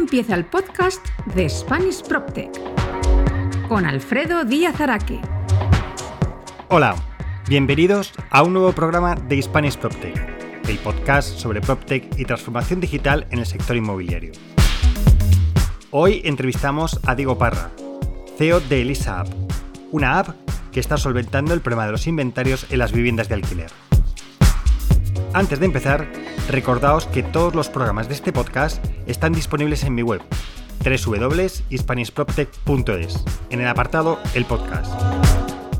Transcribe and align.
empieza 0.00 0.34
el 0.34 0.46
podcast 0.46 1.06
de 1.34 1.46
Spanish 1.50 2.02
PropTech 2.02 2.50
con 3.68 3.84
Alfredo 3.84 4.46
Díaz 4.46 4.80
Araque. 4.80 5.20
Hola, 6.68 6.96
bienvenidos 7.50 8.14
a 8.30 8.42
un 8.42 8.54
nuevo 8.54 8.72
programa 8.72 9.14
de 9.14 9.42
Spanish 9.42 9.76
PropTech, 9.76 10.16
el 10.66 10.78
podcast 10.78 11.38
sobre 11.38 11.60
PropTech 11.60 12.18
y 12.18 12.24
transformación 12.24 12.80
digital 12.80 13.26
en 13.30 13.40
el 13.40 13.46
sector 13.46 13.76
inmobiliario. 13.76 14.32
Hoy 15.90 16.22
entrevistamos 16.24 16.98
a 17.06 17.14
Diego 17.14 17.36
Parra, 17.36 17.70
CEO 18.38 18.60
de 18.60 18.80
Elisa 18.80 19.20
App, 19.20 19.28
una 19.90 20.18
app 20.18 20.30
que 20.72 20.80
está 20.80 20.96
solventando 20.96 21.52
el 21.52 21.60
problema 21.60 21.84
de 21.84 21.92
los 21.92 22.06
inventarios 22.06 22.66
en 22.70 22.78
las 22.78 22.92
viviendas 22.92 23.28
de 23.28 23.34
alquiler. 23.34 23.70
Antes 25.32 25.60
de 25.60 25.66
empezar, 25.66 26.10
recordaos 26.48 27.06
que 27.06 27.22
todos 27.22 27.54
los 27.54 27.68
programas 27.68 28.08
de 28.08 28.14
este 28.14 28.32
podcast 28.32 28.84
están 29.06 29.32
disponibles 29.32 29.84
en 29.84 29.94
mi 29.94 30.02
web, 30.02 30.20
www.hispanishproptech.es, 30.84 33.24
en 33.50 33.60
el 33.60 33.68
apartado 33.68 34.18
El 34.34 34.44
Podcast. 34.44 34.92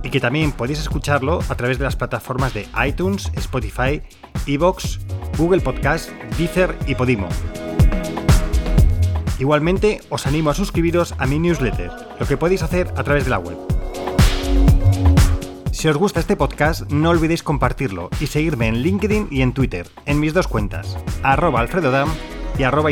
Y 0.05 0.11
que 0.11 0.21
también 0.21 0.53
podéis 0.53 0.79
escucharlo 0.79 1.41
a 1.49 1.57
través 1.57 1.79
de 1.79 1.85
las 1.85 1.97
plataformas 1.97 2.55
de 2.55 2.69
iTunes, 2.87 3.33
Spotify, 3.35 4.03
Evox, 4.47 5.01
Google 5.37 5.63
Podcast, 5.63 6.11
Deezer 6.39 6.77
y 6.87 6.95
Podimo. 6.95 7.29
Igualmente, 9.41 10.01
os 10.11 10.29
animo 10.29 10.51
a 10.51 10.55
suscribiros 10.55 11.17
a 11.19 11.27
mi 11.27 11.41
newsletter, 11.41 11.91
lo 12.21 12.27
que 12.27 12.37
podéis 12.37 12.63
hacer 12.63 12.87
a 12.97 13.03
través 13.03 13.25
de 13.25 13.31
la 13.31 13.41
web. 13.41 13.80
Si 15.81 15.89
os 15.89 15.97
gusta 15.97 16.21
este 16.21 16.37
podcast, 16.37 16.93
no 16.93 17.09
olvidéis 17.09 17.43
compartirlo 17.43 18.11
y 18.21 18.27
seguirme 18.27 18.69
en 18.69 18.83
LinkedIn 18.83 19.29
y 19.31 19.41
en 19.41 19.55
Twitter, 19.55 19.89
en 20.05 20.21
mis 20.21 20.35
dos 20.35 20.47
cuentas, 20.47 20.99
arroba 21.23 21.61
alfredodam 21.61 22.11
y 22.59 22.65
arroba. 22.65 22.91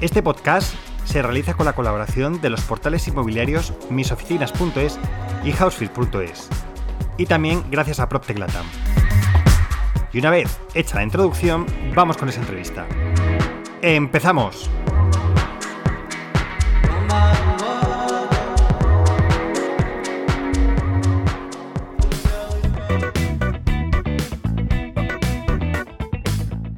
Este 0.00 0.20
podcast 0.20 0.74
se 1.04 1.22
realiza 1.22 1.54
con 1.54 1.64
la 1.64 1.74
colaboración 1.74 2.40
de 2.40 2.50
los 2.50 2.60
portales 2.62 3.06
inmobiliarios 3.06 3.72
misoficinas.es 3.88 4.98
y 5.44 5.52
housefield.es, 5.52 6.48
y 7.18 7.26
también 7.26 7.62
gracias 7.70 8.00
a 8.00 8.08
PropTech 8.08 8.38
Latam. 8.40 8.66
Y 10.12 10.18
una 10.18 10.30
vez 10.30 10.58
hecha 10.74 10.96
la 10.96 11.04
introducción, 11.04 11.66
vamos 11.94 12.16
con 12.16 12.28
esa 12.28 12.40
entrevista. 12.40 12.84
¡Empezamos! 13.80 14.68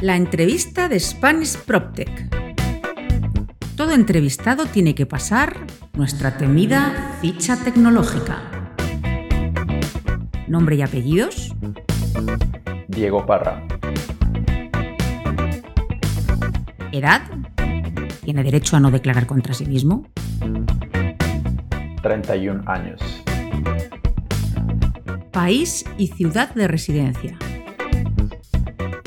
La 0.05 0.17
entrevista 0.17 0.87
de 0.91 1.01
Spanish 1.01 1.57
PropTech. 1.57 2.29
Todo 3.75 3.93
entrevistado 3.93 4.67
tiene 4.67 4.95
que 4.95 5.07
pasar 5.07 5.57
nuestra 5.95 6.37
temida 6.37 7.17
ficha 7.23 7.57
tecnológica. 7.57 8.43
Nombre 10.47 10.77
y 10.77 10.83
apellidos. 10.83 11.55
Diego 12.87 13.25
Parra. 13.25 13.67
Edad. 16.93 17.23
Tiene 18.23 18.45
derecho 18.45 18.77
a 18.77 18.81
no 18.81 18.91
declarar 18.91 19.27
contra 19.27 19.55
sí 19.55 19.65
mismo. 19.65 20.07
31 22.03 22.63
años. 22.67 23.01
País 25.33 25.87
y 25.97 26.09
ciudad 26.09 26.55
de 26.55 26.69
residencia. 26.69 27.39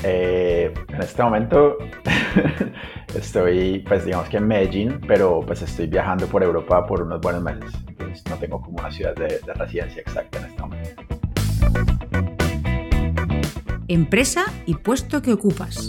Eh, 0.03 0.46
en 0.67 1.01
este 1.01 1.23
momento 1.23 1.77
estoy, 3.15 3.79
pues 3.87 4.05
digamos 4.05 4.29
que 4.29 4.37
en 4.37 4.47
Medellín, 4.47 5.01
pero 5.07 5.41
pues 5.41 5.61
estoy 5.61 5.87
viajando 5.87 6.27
por 6.27 6.43
Europa 6.43 6.85
por 6.85 7.01
unos 7.01 7.21
buenos 7.21 7.43
meses. 7.43 7.73
Entonces 7.87 8.23
no 8.29 8.35
tengo 8.37 8.61
como 8.61 8.79
una 8.79 8.91
ciudad 8.91 9.15
de, 9.15 9.39
de 9.45 9.53
residencia 9.53 10.01
exacta 10.01 10.39
en 10.39 10.45
este 10.45 10.61
momento. 10.61 11.03
Empresa 13.87 14.45
y 14.65 14.75
puesto 14.75 15.21
que 15.21 15.33
ocupas. 15.33 15.87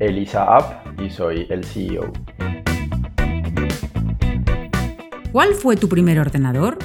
Elisa 0.00 0.44
App 0.56 1.00
y 1.00 1.08
soy 1.08 1.46
el 1.48 1.64
CEO. 1.64 2.12
¿Cuál 5.32 5.54
fue 5.54 5.76
tu 5.76 5.88
primer 5.88 6.18
ordenador? 6.18 6.78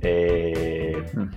Eh, 0.00 1.04
hmm. 1.14 1.28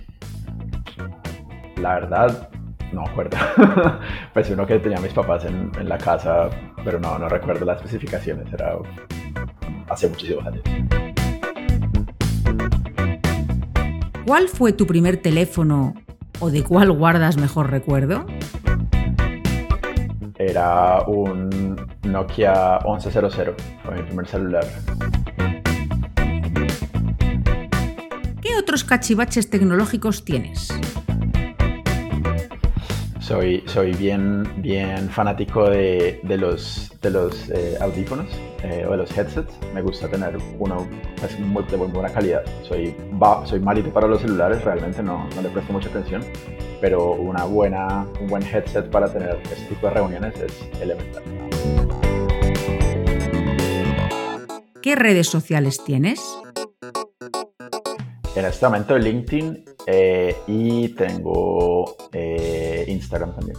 la 1.81 1.93
verdad, 1.95 2.49
no 2.91 3.01
me 3.01 3.09
acuerdo. 3.09 3.37
pues 4.33 4.49
uno 4.49 4.65
que 4.65 4.79
tenía 4.79 4.99
mis 4.99 5.13
papás 5.13 5.45
en, 5.45 5.71
en, 5.79 5.89
la 5.89 5.97
casa, 5.97 6.49
pero 6.83 6.99
no, 6.99 7.17
no 7.19 7.29
recuerdo 7.29 7.65
las 7.65 7.77
especificaciones. 7.77 8.51
Era 8.53 8.77
hace 9.89 10.09
muchísimos 10.09 10.45
años. 10.45 10.63
¿Cuál 14.25 14.49
fue 14.49 14.73
tu 14.73 14.85
primer 14.85 15.17
teléfono 15.17 15.93
o 16.39 16.49
de 16.49 16.63
cuál 16.63 16.91
guardas 16.91 17.37
mejor 17.37 17.71
recuerdo? 17.71 18.25
Era 20.37 21.01
un 21.07 21.75
Nokia 22.03 22.79
1100, 22.85 23.55
fue 23.83 23.95
mi 23.95 24.03
primer 24.03 24.27
celular. 24.27 24.65
¿Qué 28.41 28.55
otros 28.59 28.83
cachivaches 28.83 29.49
tecnológicos 29.49 30.23
tienes? 30.23 30.69
Soy, 33.27 33.61
soy 33.67 33.91
bien, 33.91 34.47
bien 34.61 35.09
fanático 35.09 35.69
de, 35.69 36.21
de 36.23 36.37
los, 36.37 36.89
de 37.01 37.09
los 37.09 37.49
eh, 37.49 37.77
audífonos 37.81 38.25
eh, 38.63 38.85
o 38.87 38.91
de 38.91 38.97
los 38.97 39.17
headsets. 39.17 39.53
Me 39.73 39.81
gusta 39.81 40.07
tener 40.07 40.37
uno 40.57 40.87
pues, 41.19 41.37
muy, 41.37 41.61
de 41.65 41.75
muy 41.75 41.89
buena 41.89 42.07
calidad. 42.07 42.41
Soy, 42.63 42.95
va, 43.21 43.45
soy 43.45 43.59
malito 43.59 43.91
para 43.91 44.07
los 44.07 44.21
celulares, 44.21 44.63
realmente 44.63 45.03
no, 45.03 45.27
no 45.35 45.41
le 45.41 45.49
presto 45.49 45.73
mucha 45.73 45.89
atención, 45.89 46.23
pero 46.79 47.11
una 47.15 47.43
buena, 47.43 48.07
un 48.21 48.27
buen 48.27 48.43
headset 48.43 48.89
para 48.89 49.11
tener 49.11 49.37
este 49.51 49.65
tipo 49.65 49.87
de 49.87 49.93
reuniones 49.95 50.33
es 50.39 50.81
elemental. 50.81 51.23
¿Qué 54.81 54.95
redes 54.95 55.27
sociales 55.27 55.83
tienes? 55.83 56.21
En 58.37 58.45
este 58.45 58.65
momento 58.65 58.97
LinkedIn 58.97 59.65
eh, 59.87 60.35
y 60.45 60.89
tengo 60.89 61.95
eh, 62.11 62.85
Instagram 62.87 63.33
también. 63.35 63.57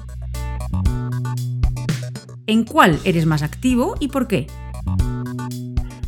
¿En 2.47 2.65
cuál 2.65 2.99
eres 3.05 3.27
más 3.27 3.43
activo 3.43 3.95
y 3.99 4.09
por 4.09 4.29
qué? 4.29 4.47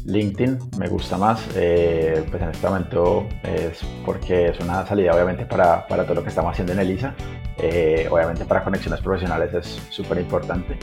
LinkedIn 0.04 0.58
me 0.78 0.88
gusta 0.88 1.16
más, 1.16 1.40
eh, 1.54 2.24
pues 2.30 2.42
en 2.42 2.50
este 2.50 2.66
momento 2.66 3.26
es 3.42 3.80
porque 4.04 4.46
es 4.48 4.58
una 4.60 4.86
salida 4.86 5.12
obviamente 5.12 5.46
para, 5.46 5.86
para 5.86 6.04
todo 6.04 6.16
lo 6.16 6.22
que 6.22 6.30
estamos 6.30 6.52
haciendo 6.52 6.72
en 6.72 6.80
Elisa, 6.80 7.14
eh, 7.58 8.08
obviamente 8.10 8.44
para 8.44 8.64
conexiones 8.64 9.00
profesionales 9.00 9.54
es 9.54 9.80
súper 9.90 10.18
importante 10.18 10.78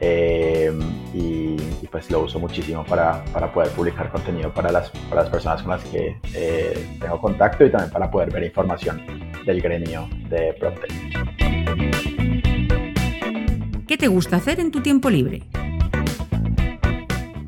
eh, 0.00 0.72
y, 1.14 1.56
pues 1.90 2.08
lo 2.08 2.20
uso 2.20 2.38
muchísimo 2.38 2.84
para, 2.84 3.24
para 3.32 3.52
poder 3.52 3.70
publicar 3.70 4.10
contenido 4.12 4.54
para 4.54 4.70
las, 4.70 4.90
para 5.08 5.22
las 5.22 5.30
personas 5.30 5.60
con 5.62 5.72
las 5.72 5.84
que 5.84 6.16
eh, 6.34 6.86
tengo 7.00 7.20
contacto 7.20 7.64
y 7.64 7.70
también 7.70 7.90
para 7.90 8.08
poder 8.08 8.30
ver 8.30 8.44
información 8.44 9.02
del 9.44 9.60
gremio 9.60 10.08
de 10.28 10.54
PropTech. 10.54 10.92
¿Qué 13.88 13.96
te 13.96 14.06
gusta 14.06 14.36
hacer 14.36 14.60
en 14.60 14.70
tu 14.70 14.80
tiempo 14.82 15.10
libre? 15.10 15.42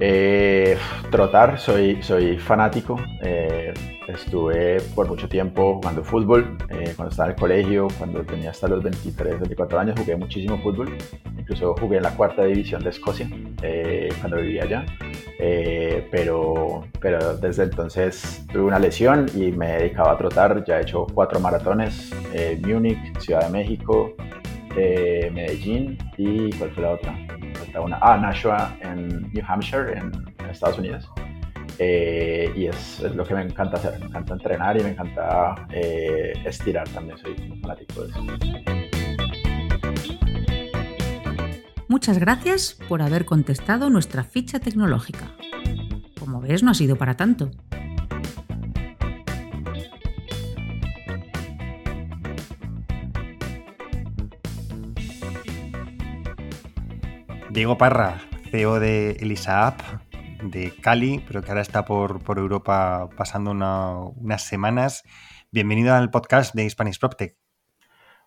Eh, 0.04 0.76
trotar, 1.12 1.60
soy, 1.60 2.02
soy 2.02 2.36
fanático. 2.36 2.96
Eh, 3.22 3.72
estuve 4.08 4.80
por 4.96 5.06
mucho 5.06 5.28
tiempo 5.28 5.76
jugando 5.76 6.02
fútbol. 6.02 6.58
Eh, 6.70 6.92
cuando 6.96 7.10
estaba 7.10 7.28
en 7.28 7.34
el 7.34 7.40
colegio, 7.40 7.86
cuando 7.96 8.24
tenía 8.24 8.50
hasta 8.50 8.66
los 8.66 8.82
23, 8.82 9.38
24 9.38 9.78
años, 9.78 9.94
jugué 9.96 10.16
muchísimo 10.16 10.58
fútbol. 10.58 10.96
Incluso 11.38 11.76
jugué 11.78 11.98
en 11.98 12.02
la 12.02 12.16
cuarta 12.16 12.42
división 12.42 12.82
de 12.82 12.90
Escocia 12.90 13.28
cuando 14.20 14.38
vivía 14.38 14.64
allá. 14.64 14.86
pero, 16.10 16.84
pero 17.00 17.36
desde 17.36 17.62
entonces 17.62 18.44
tuve 18.52 18.62
una 18.64 18.80
lesión 18.80 19.26
y 19.36 19.52
me 19.52 19.74
dedicaba 19.74 20.14
a 20.14 20.18
trotar. 20.18 20.64
Ya 20.64 20.78
he 20.78 20.82
hecho 20.82 21.06
cuatro 21.14 21.38
maratones: 21.38 22.12
Múnich, 22.66 23.20
Ciudad 23.20 23.44
de 23.44 23.50
México, 23.50 24.16
Medellín 24.74 25.96
y 26.16 26.50
¿cuál 26.58 26.72
fue 26.72 26.82
la 26.82 26.90
otra? 26.90 27.41
Una, 27.80 27.98
ah, 28.00 28.18
Nashua 28.18 28.76
en 28.80 29.30
New 29.32 29.44
Hampshire, 29.46 29.92
en, 29.92 30.12
en 30.38 30.50
Estados 30.50 30.78
Unidos. 30.78 31.08
Eh, 31.78 32.52
y 32.54 32.66
es, 32.66 33.00
lo 33.14 33.24
que 33.24 33.34
me 33.34 33.42
encanta 33.42 33.76
hacer. 33.76 33.98
Me 33.98 34.06
encanta 34.06 34.34
entrenar 34.34 34.78
y 34.78 34.82
me 34.82 34.90
encanta 34.90 35.66
eh, 35.70 36.32
estirar 36.44 36.88
también. 36.88 37.18
Soy 37.18 37.34
fanático 37.60 38.02
de 38.02 38.10
eso. 38.10 38.26
Muchas 41.88 42.18
gracias 42.18 42.78
por 42.88 43.02
haber 43.02 43.24
contestado 43.24 43.90
nuestra 43.90 44.24
ficha 44.24 44.60
tecnológica. 44.60 45.30
Como 46.18 46.40
ves, 46.40 46.62
no 46.62 46.70
ha 46.70 46.74
sido 46.74 46.96
para 46.96 47.16
tanto. 47.16 47.50
Diego 57.52 57.76
Parra, 57.76 58.18
CEO 58.50 58.80
de 58.80 59.10
Elisa 59.20 59.66
App 59.66 59.82
de 60.42 60.74
Cali, 60.74 61.22
pero 61.26 61.42
que 61.42 61.50
ahora 61.50 61.60
está 61.60 61.84
por, 61.84 62.22
Europa 62.38 63.10
pasando 63.14 63.50
unas 63.50 64.42
semanas. 64.42 65.04
Bienvenido 65.50 65.94
al 65.94 66.10
podcast 66.10 66.54
de 66.54 66.68
Spanish 66.70 66.98
PropTech. 66.98 67.36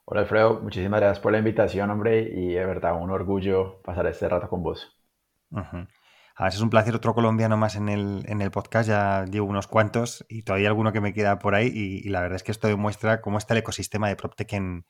Hola 0.05 0.21
Alfredo, 0.21 0.61
muchísimas 0.61 0.99
gracias 0.99 1.19
por 1.21 1.31
la 1.31 1.39
invitación, 1.39 1.89
hombre, 1.89 2.19
y 2.21 2.53
de 2.53 2.65
verdad 2.67 3.01
un 3.01 3.09
orgullo 3.09 3.81
pasar 3.81 4.05
este 4.05 4.29
rato 4.29 4.47
con 4.47 4.61
vos. 4.61 4.95
A 6.35 6.47
es 6.47 6.61
un 6.61 6.69
placer 6.69 6.93
otro 6.93 7.15
colombiano 7.15 7.57
más 7.57 7.75
en 7.75 7.89
el, 7.89 8.25
en 8.27 8.43
el 8.43 8.51
podcast, 8.51 8.87
ya 8.87 9.25
llevo 9.25 9.47
unos 9.47 9.65
cuantos 9.65 10.23
y 10.29 10.43
todavía 10.43 10.67
alguno 10.67 10.93
que 10.93 11.01
me 11.01 11.13
queda 11.13 11.39
por 11.39 11.55
ahí 11.55 11.71
y, 11.73 12.09
la 12.09 12.21
verdad 12.21 12.35
es 12.35 12.43
que 12.43 12.51
esto 12.51 12.67
demuestra 12.67 13.21
cómo 13.21 13.39
está 13.39 13.55
el 13.55 13.61
ecosistema 13.61 14.07
de 14.07 14.17
PropTech 14.17 14.53
en, 14.53 14.85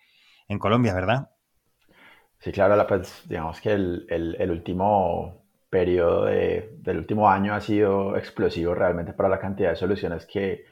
en 0.50 0.60
Colombia, 0.60 0.94
¿verdad? 0.94 1.30
Sí, 2.46 2.52
claro, 2.52 2.86
pues 2.88 3.24
digamos 3.28 3.60
que 3.60 3.72
el, 3.74 4.06
el, 4.08 4.52
último 4.52 5.44
periodo 5.68 6.26
del 6.26 6.98
último 7.00 7.28
año 7.28 7.56
ha 7.56 7.60
sido 7.60 8.16
explosivo 8.18 8.76
realmente 8.76 9.14
para 9.14 9.30
la 9.30 9.40
cantidad 9.40 9.72
de 9.72 9.76
soluciones 9.76 10.28
que, 10.28 10.64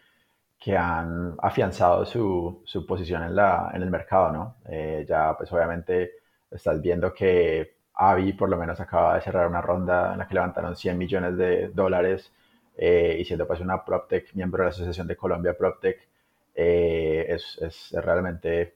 que 0.59 0.77
han 0.77 1.35
afianzado 1.39 2.05
su, 2.05 2.61
su 2.65 2.85
posición 2.85 3.23
en, 3.23 3.35
la, 3.35 3.71
en, 3.73 3.81
el 3.81 3.89
mercado, 3.89 4.31
¿no? 4.31 4.57
Eh, 4.69 5.03
ya 5.09 5.35
pues 5.35 5.51
obviamente 5.51 6.11
estás 6.51 6.79
viendo 6.79 7.11
que 7.11 7.77
Avi 7.95 8.33
por 8.33 8.49
lo 8.49 8.57
menos 8.57 8.79
acaba 8.79 9.15
de 9.15 9.21
cerrar 9.21 9.47
una 9.47 9.61
ronda 9.61 10.13
en 10.13 10.19
la 10.19 10.27
que 10.27 10.35
levantaron 10.35 10.75
100 10.75 10.95
millones 10.95 11.37
de 11.37 11.69
dólares 11.69 12.31
eh, 12.77 13.17
y 13.19 13.25
siendo 13.25 13.47
pues 13.47 13.61
una 13.61 13.83
PropTech, 13.83 14.35
miembro 14.35 14.61
de 14.63 14.65
la 14.65 14.69
Asociación 14.75 15.07
de 15.07 15.17
Colombia 15.17 15.57
PropTech, 15.57 16.07
eh, 16.53 17.25
es, 17.29 17.57
es, 17.61 17.91
realmente 17.93 18.75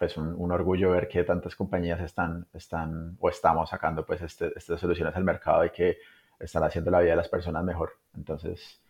pues 0.00 0.16
un, 0.16 0.50
orgullo 0.50 0.92
ver 0.92 1.08
que 1.08 1.24
tantas 1.24 1.54
compañías 1.54 2.00
están, 2.00 2.46
están 2.54 3.18
o 3.20 3.28
estamos 3.28 3.68
sacando 3.68 4.06
pues 4.06 4.22
este, 4.22 4.50
estas 4.56 4.80
soluciones 4.80 5.14
al 5.14 5.24
mercado 5.24 5.62
y 5.62 5.68
que 5.68 5.98
están 6.38 6.64
haciendo 6.64 6.90
la 6.90 7.00
vida 7.00 7.10
de 7.10 7.16
las 7.16 7.28
personas 7.28 7.62
mejor. 7.62 7.98
Entonces, 8.16 8.80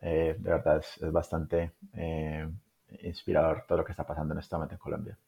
eh, 0.00 0.36
de 0.38 0.50
verdad 0.50 0.78
es, 0.78 1.10
bastante 1.10 1.72
eh, 1.92 2.48
inspirador 3.02 3.64
todo 3.66 3.78
lo 3.78 3.84
que 3.84 3.90
está 3.90 4.06
pasando 4.06 4.32
en 4.32 4.38
este 4.38 4.54
momento 4.54 4.76
en 4.76 4.78
Colombia. 4.78 5.18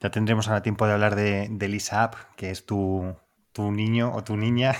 Ya 0.00 0.10
tendremos 0.10 0.48
ahora 0.48 0.62
tiempo 0.62 0.86
de 0.86 0.94
hablar 0.94 1.14
de, 1.14 1.48
de 1.50 1.68
Lisa 1.68 2.04
App, 2.04 2.14
que 2.34 2.48
es 2.48 2.64
tu, 2.64 3.14
tu 3.52 3.70
niño 3.72 4.14
o 4.14 4.24
tu 4.24 4.38
niña. 4.38 4.74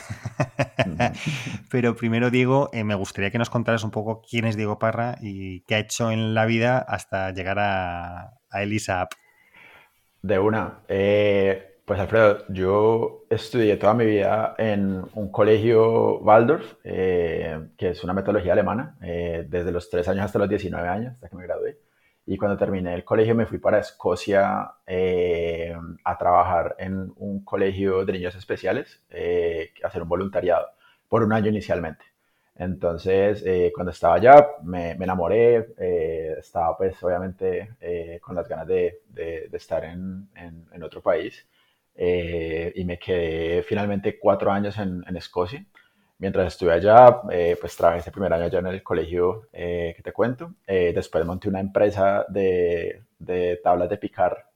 Pero 1.71 1.97
primero, 1.97 2.31
Diego, 2.31 2.71
eh, 2.73 2.83
me 2.83 2.95
gustaría 2.95 3.31
que 3.31 3.37
nos 3.37 3.51
contaras 3.51 3.85
un 3.85 3.91
poco 3.91 4.23
quién 4.23 4.47
es 4.47 4.57
Diego 4.57 4.79
Parra 4.79 5.19
y 5.21 5.61
qué 5.67 5.75
ha 5.75 5.81
hecho 5.81 6.11
en 6.11 6.33
la 6.33 6.47
vida 6.47 6.79
hasta 6.79 7.31
llegar 7.33 7.59
a, 7.59 8.38
a 8.50 8.62
Elisa. 8.62 9.09
De 10.23 10.39
una. 10.39 10.81
Eh, 10.89 11.81
pues 11.85 12.00
Alfredo, 12.00 12.45
yo 12.49 13.25
estudié 13.31 13.77
toda 13.77 13.95
mi 13.95 14.05
vida 14.05 14.55
en 14.59 15.05
un 15.15 15.31
colegio 15.31 16.19
Waldorf, 16.19 16.75
eh, 16.85 17.69
que 17.79 17.91
es 17.91 18.05
una 18.05 18.12
metodología 18.12 18.53
alemana, 18.53 18.97
eh, 19.00 19.47
desde 19.49 19.73
los 19.73 19.89
3 19.89 20.09
años 20.09 20.25
hasta 20.27 20.39
los 20.39 20.49
19 20.49 20.87
años, 20.89 21.15
hasta 21.15 21.29
que 21.29 21.37
me 21.37 21.45
gradué. 21.45 21.79
Y 22.27 22.37
cuando 22.37 22.59
terminé 22.59 22.95
el 22.95 23.05
colegio 23.05 23.35
me 23.35 23.47
fui 23.47 23.59
para 23.59 23.79
Escocia 23.79 24.73
a 26.05 26.19
trabajar 26.19 26.77
en 26.79 27.11
un 27.17 27.43
colegio 27.43 28.05
de 28.05 28.12
niños 28.12 28.35
especiales, 28.35 29.03
hacer 29.83 30.03
un 30.03 30.09
voluntariado 30.09 30.67
por 31.09 31.23
un 31.23 31.33
año 31.33 31.49
inicialmente. 31.49 32.05
Entonces, 32.59 33.45
eh, 33.47 33.71
cuando 33.73 33.93
estaba 33.93 34.17
allá, 34.17 34.49
me, 34.65 34.91
enamoré, 34.91 35.75
eh, 35.79 36.35
estaba 36.39 36.77
pues 36.77 37.01
obviamente 37.05 37.77
eh, 37.81 38.19
con 38.21 38.35
las 38.35 38.49
ganas 38.49 38.67
de, 38.67 39.03
de, 39.11 39.49
estar 39.53 39.85
en, 39.85 40.29
en, 40.35 40.83
otro 40.83 41.01
país 41.01 41.47
y 41.95 42.85
me 42.85 42.99
quedé 42.99 43.63
finalmente 43.63 44.19
cuatro 44.19 44.51
años 44.51 44.77
en, 44.79 45.05
en 45.07 45.17
Escocia. 45.17 45.65
Mientras 46.19 46.49
estuve 46.49 46.73
allá, 46.73 47.23
pues 47.61 47.77
trabajé 47.77 48.01
ese 48.01 48.11
primer 48.11 48.33
año 48.33 48.45
allá 48.45 48.59
en 48.59 48.67
el 48.67 48.83
colegio 48.83 49.49
que 49.53 50.01
te 50.03 50.13
cuento. 50.13 50.55
después 50.67 51.25
monté 51.25 51.49
una 51.49 51.61
empresa 51.61 52.25
de, 52.29 53.03
de 53.19 53.61
tablas 53.63 53.89
de 53.89 53.99
picar 53.99 54.47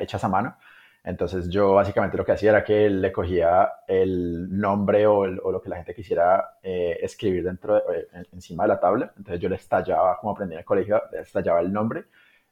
hechas 0.00 0.22
a 0.24 0.28
mano 0.28 0.56
entonces 1.04 1.50
yo 1.50 1.74
básicamente 1.74 2.16
lo 2.16 2.24
que 2.24 2.32
hacía 2.32 2.50
era 2.50 2.64
que 2.64 2.88
le 2.88 3.12
cogía 3.12 3.70
el 3.86 4.48
nombre 4.58 5.06
o, 5.06 5.26
lo 5.26 5.60
que 5.60 5.68
la 5.68 5.76
gente 5.76 5.94
quisiera 5.94 6.56
eh, 6.62 6.98
escribir 7.02 7.44
dentro 7.44 7.76
eh, 7.92 8.08
encima 8.32 8.64
de 8.64 8.68
la 8.68 8.80
tabla. 8.80 9.12
Entonces 9.14 9.38
yo 9.38 9.50
le 9.50 9.56
estallaba, 9.56 10.16
como 10.18 10.32
aprendí 10.32 10.54
en 10.54 10.60
el 10.60 10.64
colegio, 10.64 11.02
le 11.12 11.20
estallaba 11.20 11.60
el 11.60 11.70
nombre 11.70 12.06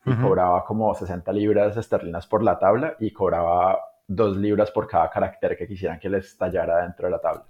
y 0.04 0.14
cobraba 0.16 0.64
como 0.64 0.92
60 0.94 1.32
libras 1.32 1.76
esterlinas 1.76 2.26
por 2.26 2.42
la 2.42 2.58
tabla 2.58 2.96
y 2.98 3.12
cobraba 3.12 3.78
2 4.08 4.36
libras 4.36 4.70
por 4.70 4.86
cada 4.86 5.08
carácter 5.08 5.56
que 5.56 5.66
quisieran 5.66 5.98
que 5.98 6.10
le 6.10 6.18
estallara 6.18 6.82
dentro 6.82 7.06
de 7.06 7.12
la 7.12 7.20
tabla. 7.20 7.46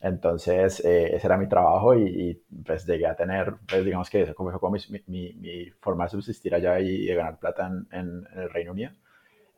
Entonces, 0.00 0.82
eh, 0.84 1.14
ese 1.14 1.26
era 1.26 1.36
mi 1.36 1.48
trabajo 1.48 1.94
y, 1.94 2.42
pues 2.64 2.86
llegué 2.86 3.06
a 3.06 3.14
tener, 3.14 3.54
pues 3.68 3.84
digamos 3.84 4.08
que 4.08 4.22
eso 4.22 4.32
fue 4.34 4.58
como 4.58 4.76
mi, 5.08 5.34
mi, 5.36 5.70
forma 5.80 6.04
de 6.04 6.10
subsistir 6.10 6.54
allá 6.54 6.80
y 6.80 7.04
de 7.04 7.14
ganar 7.14 7.38
plata 7.38 7.66
en, 7.66 7.86
en 7.92 8.26
el 8.40 8.48
Reino 8.50 8.72
Unido. 8.72 8.92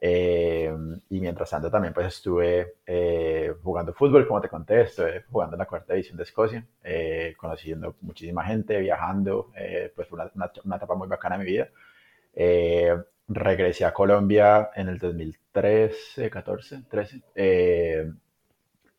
Eh, 0.02 0.74
y 1.10 1.20
mientras 1.20 1.50
tanto 1.50 1.70
también 1.70 1.92
pues 1.92 2.06
estuve 2.06 2.76
eh, 2.86 3.52
jugando 3.62 3.92
fútbol, 3.92 4.26
como 4.26 4.40
te 4.40 4.48
conté, 4.48 4.82
estuve 4.82 5.24
jugando 5.30 5.56
en 5.56 5.58
la 5.58 5.66
cuarta 5.66 5.92
división 5.92 6.16
de 6.16 6.22
Escocia, 6.22 6.66
eh, 6.82 7.34
conociendo 7.36 7.96
muchísima 8.00 8.44
gente, 8.44 8.78
viajando, 8.78 9.52
pues 9.94 10.08
fue 10.08 10.18
una, 10.18 10.50
una, 10.64 10.76
etapa 10.76 10.94
muy 10.94 11.06
bacana 11.08 11.34
en 11.36 11.42
mi 11.42 11.46
vida. 11.46 11.68
regresé 13.28 13.84
a 13.84 13.92
Colombia 13.92 14.70
en 14.74 14.88
el 14.88 14.98
2013, 14.98 16.30
14, 16.30 16.82
13, 16.88 18.12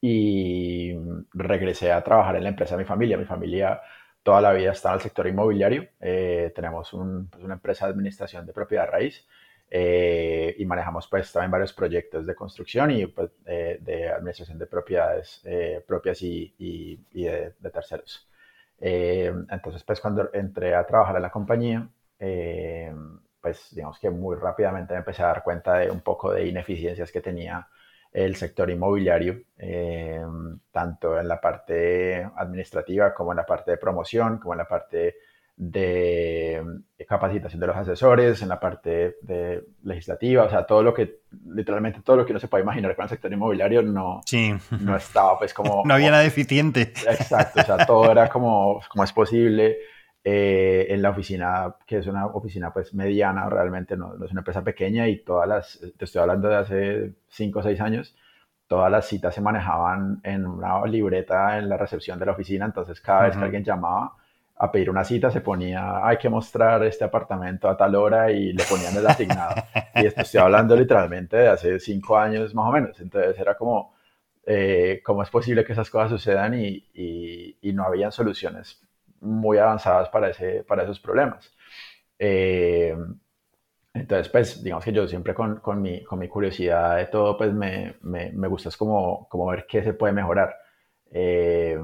y 0.01 0.95
regresé 1.33 1.91
a 1.91 2.03
trabajar 2.03 2.35
en 2.35 2.43
la 2.43 2.49
empresa 2.49 2.75
de 2.75 2.83
mi 2.83 2.87
familia. 2.87 3.17
Mi 3.17 3.25
familia 3.25 3.81
toda 4.23 4.41
la 4.41 4.53
vida 4.53 4.71
está 4.71 4.89
en 4.89 4.95
el 4.95 5.01
sector 5.01 5.27
inmobiliario, 5.27 5.89
tenemos 5.99 6.93
un, 6.93 7.27
pues, 7.27 7.43
una 7.43 7.55
empresa 7.55 7.87
de 7.87 7.93
administración 7.93 8.45
de 8.45 8.53
propiedad 8.53 8.87
raíz. 8.87 9.25
Eh, 9.73 10.53
y 10.57 10.65
manejamos 10.65 11.07
pues 11.07 11.31
también 11.31 11.49
varios 11.49 11.71
proyectos 11.71 12.25
de 12.25 12.35
construcción 12.35 12.91
y 12.91 13.07
pues, 13.07 13.31
de 13.45 14.09
administración 14.09 14.59
de 14.59 14.67
propiedades 14.67 15.39
eh, 15.45 15.81
propias 15.87 16.21
y, 16.23 16.53
y, 16.57 17.23
de, 17.23 17.53
terceros. 17.71 18.27
Eh, 18.77 19.33
entonces 19.49 19.81
pues 19.85 20.01
cuando 20.01 20.29
entré 20.33 20.75
a 20.75 20.85
trabajar 20.85 21.15
en 21.15 21.21
la 21.21 21.31
compañía, 21.31 21.87
pues 23.41 23.69
digamos 23.71 23.97
que 23.97 24.09
muy 24.09 24.35
rápidamente 24.35 24.93
me 24.93 24.99
empecé 24.99 25.23
a 25.23 25.27
dar 25.27 25.43
cuenta 25.43 25.77
de 25.77 25.89
un 25.89 26.01
poco 26.01 26.33
de 26.33 26.45
ineficiencias 26.47 27.09
que 27.09 27.21
tenía 27.21 27.65
el 28.11 28.35
sector 28.35 28.69
inmobiliario, 28.69 29.41
tanto 30.71 31.17
en 31.17 31.27
la 31.29 31.39
parte 31.39 32.29
administrativa 32.35 33.13
como 33.13 33.31
en 33.31 33.37
la 33.37 33.45
parte 33.45 33.71
de 33.71 33.77
promoción, 33.77 34.37
como 34.37 34.53
en 34.53 34.57
la 34.57 34.67
parte 34.67 35.15
de 35.61 37.05
capacitación 37.07 37.59
de 37.59 37.67
los 37.67 37.75
asesores, 37.75 38.41
en 38.41 38.49
la 38.49 38.59
parte 38.59 39.17
de 39.21 39.63
legislativa, 39.83 40.45
o 40.45 40.49
sea, 40.49 40.65
todo 40.65 40.81
lo 40.81 40.91
que, 40.91 41.19
literalmente 41.53 42.01
todo 42.01 42.15
lo 42.15 42.25
que 42.25 42.31
uno 42.31 42.39
se 42.39 42.47
puede 42.47 42.63
imaginar 42.63 42.95
con 42.95 43.03
el 43.03 43.09
sector 43.09 43.31
inmobiliario 43.31 43.83
no, 43.83 44.21
no 44.79 44.95
estaba 44.95 45.37
pues 45.37 45.53
como... 45.53 45.83
no 45.85 45.93
había 45.93 46.09
nada 46.09 46.23
deficiente. 46.23 46.81
Exacto, 46.81 47.61
o 47.61 47.63
sea, 47.63 47.85
todo 47.85 48.11
era 48.11 48.27
como, 48.27 48.81
como 48.89 49.03
es 49.03 49.13
posible. 49.13 49.77
Eh, 50.23 50.87
en 50.89 51.01
la 51.01 51.09
oficina, 51.09 51.75
que 51.85 51.97
es 51.97 52.07
una 52.07 52.27
oficina 52.27 52.71
pues 52.71 52.93
mediana, 52.93 53.49
realmente 53.49 53.97
no, 53.97 54.13
no, 54.13 54.25
es 54.25 54.31
una 54.31 54.41
empresa 54.41 54.63
pequeña 54.63 55.07
y 55.07 55.23
todas 55.23 55.47
las, 55.47 55.79
te 55.97 56.05
estoy 56.05 56.21
hablando 56.21 56.47
de 56.47 56.55
hace 56.55 57.13
5 57.29 57.59
o 57.59 57.63
6 57.63 57.81
años, 57.81 58.15
todas 58.67 58.91
las 58.91 59.07
citas 59.07 59.33
se 59.33 59.41
manejaban 59.41 60.21
en 60.23 60.45
una 60.45 60.85
libreta 60.85 61.57
en 61.57 61.69
la 61.69 61.77
recepción 61.77 62.19
de 62.19 62.27
la 62.27 62.33
oficina, 62.33 62.65
entonces 62.65 63.01
cada 63.01 63.23
vez 63.23 63.35
que 63.35 63.43
alguien 63.43 63.63
llamaba, 63.63 64.13
a 64.55 64.71
pedir 64.71 64.89
una 64.89 65.03
cita, 65.03 65.31
se 65.31 65.41
ponía, 65.41 66.05
hay 66.05 66.17
que 66.17 66.29
mostrar 66.29 66.83
este 66.83 67.03
apartamento 67.03 67.67
a 67.67 67.75
tal 67.75 67.95
hora 67.95 68.31
y 68.31 68.53
le 68.53 68.63
ponían 68.65 68.95
el 68.95 69.07
asignado. 69.07 69.55
y 69.95 70.05
esto 70.05 70.21
estoy 70.21 70.39
hablando 70.41 70.75
literalmente 70.75 71.37
de 71.37 71.47
hace 71.47 71.79
cinco 71.79 72.17
años 72.17 72.53
más 72.53 72.67
o 72.67 72.71
menos. 72.71 72.99
Entonces 72.99 73.37
era 73.39 73.55
como, 73.55 73.93
eh, 74.45 75.01
¿cómo 75.03 75.23
es 75.23 75.29
posible 75.29 75.65
que 75.65 75.73
esas 75.73 75.89
cosas 75.89 76.11
sucedan 76.11 76.53
y, 76.53 76.85
y, 77.61 77.73
no 77.73 77.83
habían 77.85 78.11
soluciones 78.11 78.81
muy 79.21 79.57
avanzadas 79.57 80.09
para, 80.09 80.29
ese, 80.29 80.63
para 80.63 80.83
esos 80.83 80.99
problemas? 80.99 81.51
Eh, 82.19 82.95
entonces, 83.93 84.29
pues, 84.29 84.63
digamos 84.63 84.85
que 84.85 84.93
yo 84.93 85.07
siempre 85.07 85.33
con, 85.33 85.57
con, 85.59 85.81
mi, 85.81 86.03
con 86.03 86.19
mi 86.19 86.27
curiosidad 86.29 86.97
de 86.97 87.07
todo, 87.07 87.37
pues 87.37 87.53
me, 87.53 87.95
me, 88.01 88.31
me 88.31 88.47
gusta 88.47 88.69
es 88.69 88.77
como, 88.77 89.27
como 89.27 89.47
ver 89.47 89.65
qué 89.67 89.83
se 89.83 89.93
puede 89.93 90.13
mejorar. 90.13 90.55
Eh, 91.13 91.77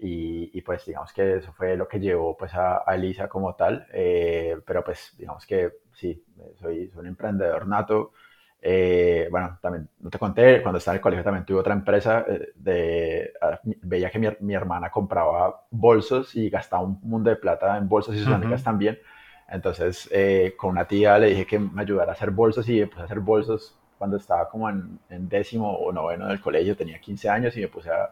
y, 0.00 0.60
pues 0.62 0.84
digamos 0.86 1.12
que 1.12 1.36
eso 1.36 1.52
fue 1.52 1.76
lo 1.76 1.88
que 1.88 1.98
llevó 1.98 2.36
pues 2.36 2.52
a, 2.54 2.84
Elisa 2.88 3.28
como 3.28 3.54
tal, 3.54 3.86
eh, 3.92 4.56
pero 4.66 4.84
pues 4.84 5.14
digamos 5.16 5.46
que 5.46 5.72
sí, 5.92 6.22
soy, 6.60 6.88
soy 6.90 7.00
un 7.00 7.06
emprendedor 7.06 7.66
nato. 7.66 8.12
Eh, 8.60 9.28
bueno, 9.30 9.58
también 9.62 9.88
no 10.00 10.10
te 10.10 10.18
conté, 10.18 10.62
cuando 10.62 10.78
estaba 10.78 10.94
en 10.94 10.98
el 10.98 11.02
colegio 11.02 11.24
también 11.24 11.44
tuve 11.44 11.60
otra 11.60 11.74
empresa 11.74 12.26
de, 12.56 13.32
ah, 13.40 13.60
veía 13.64 14.10
que 14.10 14.18
mi, 14.18 14.28
mi, 14.40 14.54
hermana 14.54 14.90
compraba 14.90 15.64
bolsos 15.70 16.34
y 16.34 16.50
gastaba 16.50 16.82
un 16.82 16.98
mundo 17.02 17.30
de 17.30 17.36
plata 17.36 17.76
en 17.76 17.88
bolsos 17.88 18.14
y 18.16 18.18
sus 18.18 18.32
amigas 18.32 18.62
también. 18.62 18.98
Entonces, 19.48 20.10
con 20.56 20.70
una 20.70 20.86
tía 20.86 21.18
le 21.18 21.28
dije 21.28 21.46
que 21.46 21.58
me 21.58 21.82
ayudara 21.82 22.12
a 22.12 22.14
hacer 22.14 22.30
bolsos 22.30 22.68
y 22.68 22.80
empecé 22.82 23.02
a 23.02 23.04
hacer 23.04 23.20
bolsos 23.20 23.78
cuando 23.96 24.16
estaba 24.16 24.48
como 24.48 24.68
en, 24.68 24.98
décimo 25.08 25.72
o 25.72 25.92
noveno 25.92 26.28
del 26.28 26.40
colegio, 26.40 26.76
tenía 26.76 27.00
15 27.00 27.28
años 27.28 27.56
y 27.56 27.60
me 27.60 27.68
puse 27.68 27.90
a, 27.90 28.10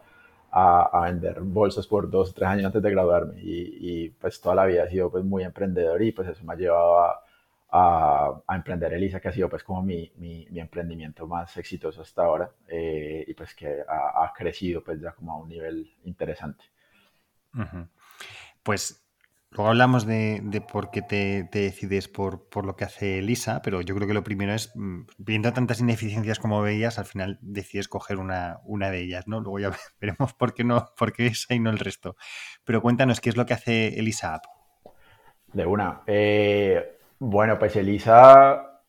a, 0.59 1.01
vender 1.05 1.39
bolsos 1.41 1.87
por 1.87 2.09
dos 2.09 2.31
o 2.31 2.33
tres 2.33 2.49
años 2.49 2.65
antes 2.65 2.81
de 2.81 2.91
graduarme 2.91 3.35
y, 3.41 4.09
pues 4.09 4.41
toda 4.41 4.55
la 4.55 4.65
vida 4.65 4.85
he 4.85 4.89
sido 4.89 5.11
pues 5.11 5.23
muy 5.23 5.43
emprendedor 5.43 6.01
y 6.01 6.11
pues 6.11 6.27
eso 6.29 6.43
me 6.43 6.53
ha 6.53 6.57
llevado 6.57 6.99
a, 6.99 7.23
a, 7.69 8.55
emprender 8.55 8.93
Elisa, 8.93 9.19
que 9.19 9.27
ha 9.27 9.31
sido 9.31 9.49
pues 9.49 9.63
como 9.63 9.83
mi, 9.83 10.11
mi, 10.17 10.47
emprendimiento 10.55 11.27
más 11.27 11.55
exitoso 11.57 12.01
hasta 12.01 12.23
ahora 12.23 12.49
eh, 12.67 13.23
y 13.27 13.33
pues 13.33 13.53
que 13.53 13.81
ha, 13.87 14.33
crecido 14.35 14.83
pues 14.83 14.99
ya 14.99 15.11
como 15.11 15.33
a 15.33 15.37
un 15.37 15.49
nivel 15.49 15.93
interesante. 16.05 16.65
Pues 18.63 19.06
luego 19.51 19.69
hablamos 19.69 20.05
de, 20.05 20.63
por 20.71 20.91
qué 20.91 21.01
te, 21.01 21.43
decides 21.51 22.07
por, 22.07 22.47
por, 22.49 22.65
lo 22.65 22.75
que 22.75 22.85
hace 22.85 23.19
Elisa, 23.19 23.61
pero 23.63 23.81
yo 23.81 23.95
creo 23.95 24.07
que 24.07 24.13
lo 24.13 24.23
primero 24.23 24.53
es, 24.53 24.71
mm, 24.75 25.01
viendo 25.17 25.53
tantas 25.53 25.79
ineficiencias 25.79 26.39
como 26.39 26.61
veías, 26.61 26.99
al 26.99 27.05
final 27.05 27.39
decides 27.41 27.87
coger 27.87 28.17
una, 28.17 28.59
una 28.65 28.89
de 28.89 29.01
ellas, 29.01 29.27
¿no? 29.27 29.39
Luego 29.39 29.59
ya 29.59 29.71
veremos 30.01 30.33
por 30.33 30.53
qué 30.53 30.63
no, 30.63 30.89
por 30.97 31.13
qué 31.13 31.27
esa 31.27 31.53
y 31.53 31.59
no 31.59 31.69
el 31.69 31.79
resto. 31.79 32.15
Pero 32.63 32.81
cuéntanos, 32.81 33.21
¿qué 33.21 33.29
es 33.29 33.37
lo 33.37 33.45
que 33.45 33.53
hace 33.53 33.99
Elisa 33.99 34.35
App? 34.35 34.45
De 35.53 35.65
una. 35.65 36.01
Eh, 36.05 36.97
bueno, 37.19 37.57
pues 37.57 37.75
Elisa, 37.75 38.81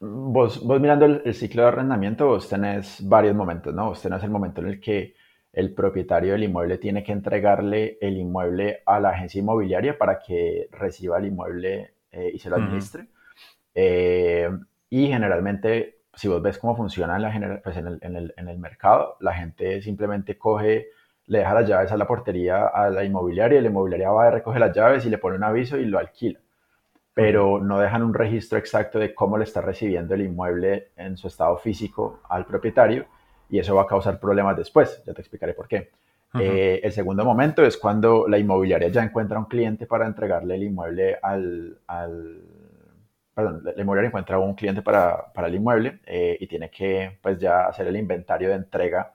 vos, 0.00 0.64
vos 0.64 0.80
mirando 0.80 1.04
el, 1.04 1.34
ciclo 1.34 1.62
de 1.62 1.68
arrendamiento, 1.68 2.26
vos 2.26 2.48
tenés 2.48 3.06
varios 3.06 3.34
momentos, 3.34 3.74
¿no? 3.74 3.86
Vos 3.86 4.00
tenés 4.00 4.22
el 4.22 4.30
momento 4.30 4.60
en 4.60 4.68
el 4.68 4.80
que 4.80 5.14
el 5.54 5.72
propietario 5.72 6.32
del 6.32 6.44
inmueble 6.44 6.78
tiene 6.78 7.02
que 7.04 7.12
entregarle 7.12 7.98
el 8.00 8.16
inmueble 8.16 8.82
a 8.86 9.00
la 9.00 9.10
agencia 9.10 9.38
inmobiliaria 9.38 9.96
para 9.96 10.18
que 10.18 10.68
reciba 10.72 11.18
el 11.18 11.26
inmueble 11.26 11.94
eh, 12.10 12.32
y 12.34 12.38
se 12.38 12.50
lo 12.50 12.56
administre. 12.56 13.06
Eh, 13.74 14.48
y 14.90 15.08
generalmente, 15.08 16.00
si 16.14 16.28
vos 16.28 16.42
ves 16.42 16.58
cómo 16.58 16.76
funciona 16.76 17.16
en, 17.16 17.22
la 17.22 17.60
pues 17.62 17.76
en, 17.76 17.86
el, 17.86 17.98
en, 18.02 18.16
el, 18.16 18.34
en, 18.36 18.48
el, 18.48 18.58
mercado, 18.58 19.16
la 19.20 19.34
gente 19.34 19.80
simplemente 19.82 20.36
coge, 20.36 20.88
le 21.26 21.38
deja 21.38 21.54
las 21.54 21.68
llaves 21.68 21.92
a 21.92 21.96
la 21.96 22.06
portería 22.06 22.66
a 22.66 22.90
la 22.90 23.04
inmobiliaria 23.04 23.58
y 23.58 23.62
la 23.62 23.68
inmobiliaria 23.68 24.10
va 24.10 24.26
a 24.28 24.30
recoger 24.30 24.60
las 24.60 24.74
llaves 24.74 25.06
y 25.06 25.10
le 25.10 25.18
pone 25.18 25.36
un 25.36 25.44
aviso 25.44 25.76
y 25.76 25.84
lo 25.84 25.98
alquila. 25.98 26.40
Pero 27.14 27.60
no 27.60 27.78
dejan 27.78 28.02
un 28.02 28.12
registro 28.12 28.58
exacto 28.58 28.98
de 28.98 29.14
cómo 29.14 29.38
le 29.38 29.44
está 29.44 29.60
recibiendo 29.60 30.14
el 30.14 30.22
inmueble 30.22 30.90
en 30.96 31.16
su 31.16 31.28
estado 31.28 31.56
físico 31.58 32.20
al 32.28 32.44
propietario 32.44 33.06
y 33.54 33.60
eso 33.60 33.76
va 33.76 33.82
a 33.82 33.86
causar 33.86 34.18
problemas 34.18 34.56
después. 34.56 35.00
Ya 35.06 35.14
te 35.14 35.20
explicaré 35.20 35.54
por 35.54 35.68
qué. 35.68 35.92
Eh, 36.40 36.80
el 36.82 36.90
segundo 36.90 37.24
momento 37.24 37.64
es 37.64 37.76
cuando 37.76 38.26
la 38.26 38.36
inmobiliaria 38.36 38.88
ya 38.88 39.04
encuentra 39.04 39.38
un 39.38 39.44
cliente 39.44 39.86
para 39.86 40.04
entregarle 40.04 40.56
el 40.56 40.64
inmueble 40.64 41.16
al, 41.22 41.78
perdón, 43.32 43.62
la 43.62 43.80
inmobiliaria 43.80 44.08
encuentra 44.08 44.40
un 44.40 44.54
cliente 44.56 44.82
para, 44.82 45.32
para 45.32 45.46
el 45.46 45.54
inmueble 45.54 46.00
eh, 46.04 46.36
y 46.40 46.48
tiene 46.48 46.68
que 46.68 47.20
pues 47.22 47.38
ya 47.38 47.66
hacer 47.66 47.86
el 47.86 47.96
inventario 47.96 48.48
de 48.48 48.56
entrega 48.56 49.12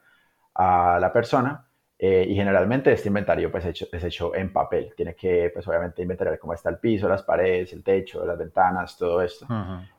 a 0.56 0.98
la 1.02 1.12
persona 1.12 1.66
eh, 1.98 2.26
y 2.26 2.34
generalmente 2.34 2.94
este 2.94 3.10
inventario 3.10 3.52
pues 3.52 3.66
hecho, 3.66 3.88
es 3.92 4.02
hecho 4.06 4.34
en 4.34 4.54
papel. 4.54 4.94
Tiene 4.96 5.16
que, 5.16 5.52
pues 5.54 5.68
obviamente, 5.68 6.02
inventariar 6.02 6.40
cómo 6.40 6.54
está 6.54 6.70
el 6.70 6.78
piso, 6.78 7.10
las 7.10 7.24
paredes, 7.24 7.74
el 7.74 7.84
techo, 7.84 8.26
las 8.26 8.38
ventanas, 8.38 8.98
todo 8.98 9.22
esto. 9.22 9.46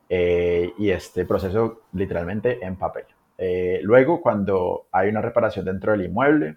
Y 0.08 0.90
este 0.90 1.26
proceso 1.26 1.82
literalmente 1.92 2.64
en 2.64 2.76
papel. 2.76 3.04
Eh, 3.42 3.80
luego, 3.82 4.20
cuando 4.20 4.88
hay 4.92 5.08
una 5.08 5.22
reparación 5.22 5.64
dentro 5.64 5.92
del 5.92 6.04
inmueble, 6.04 6.56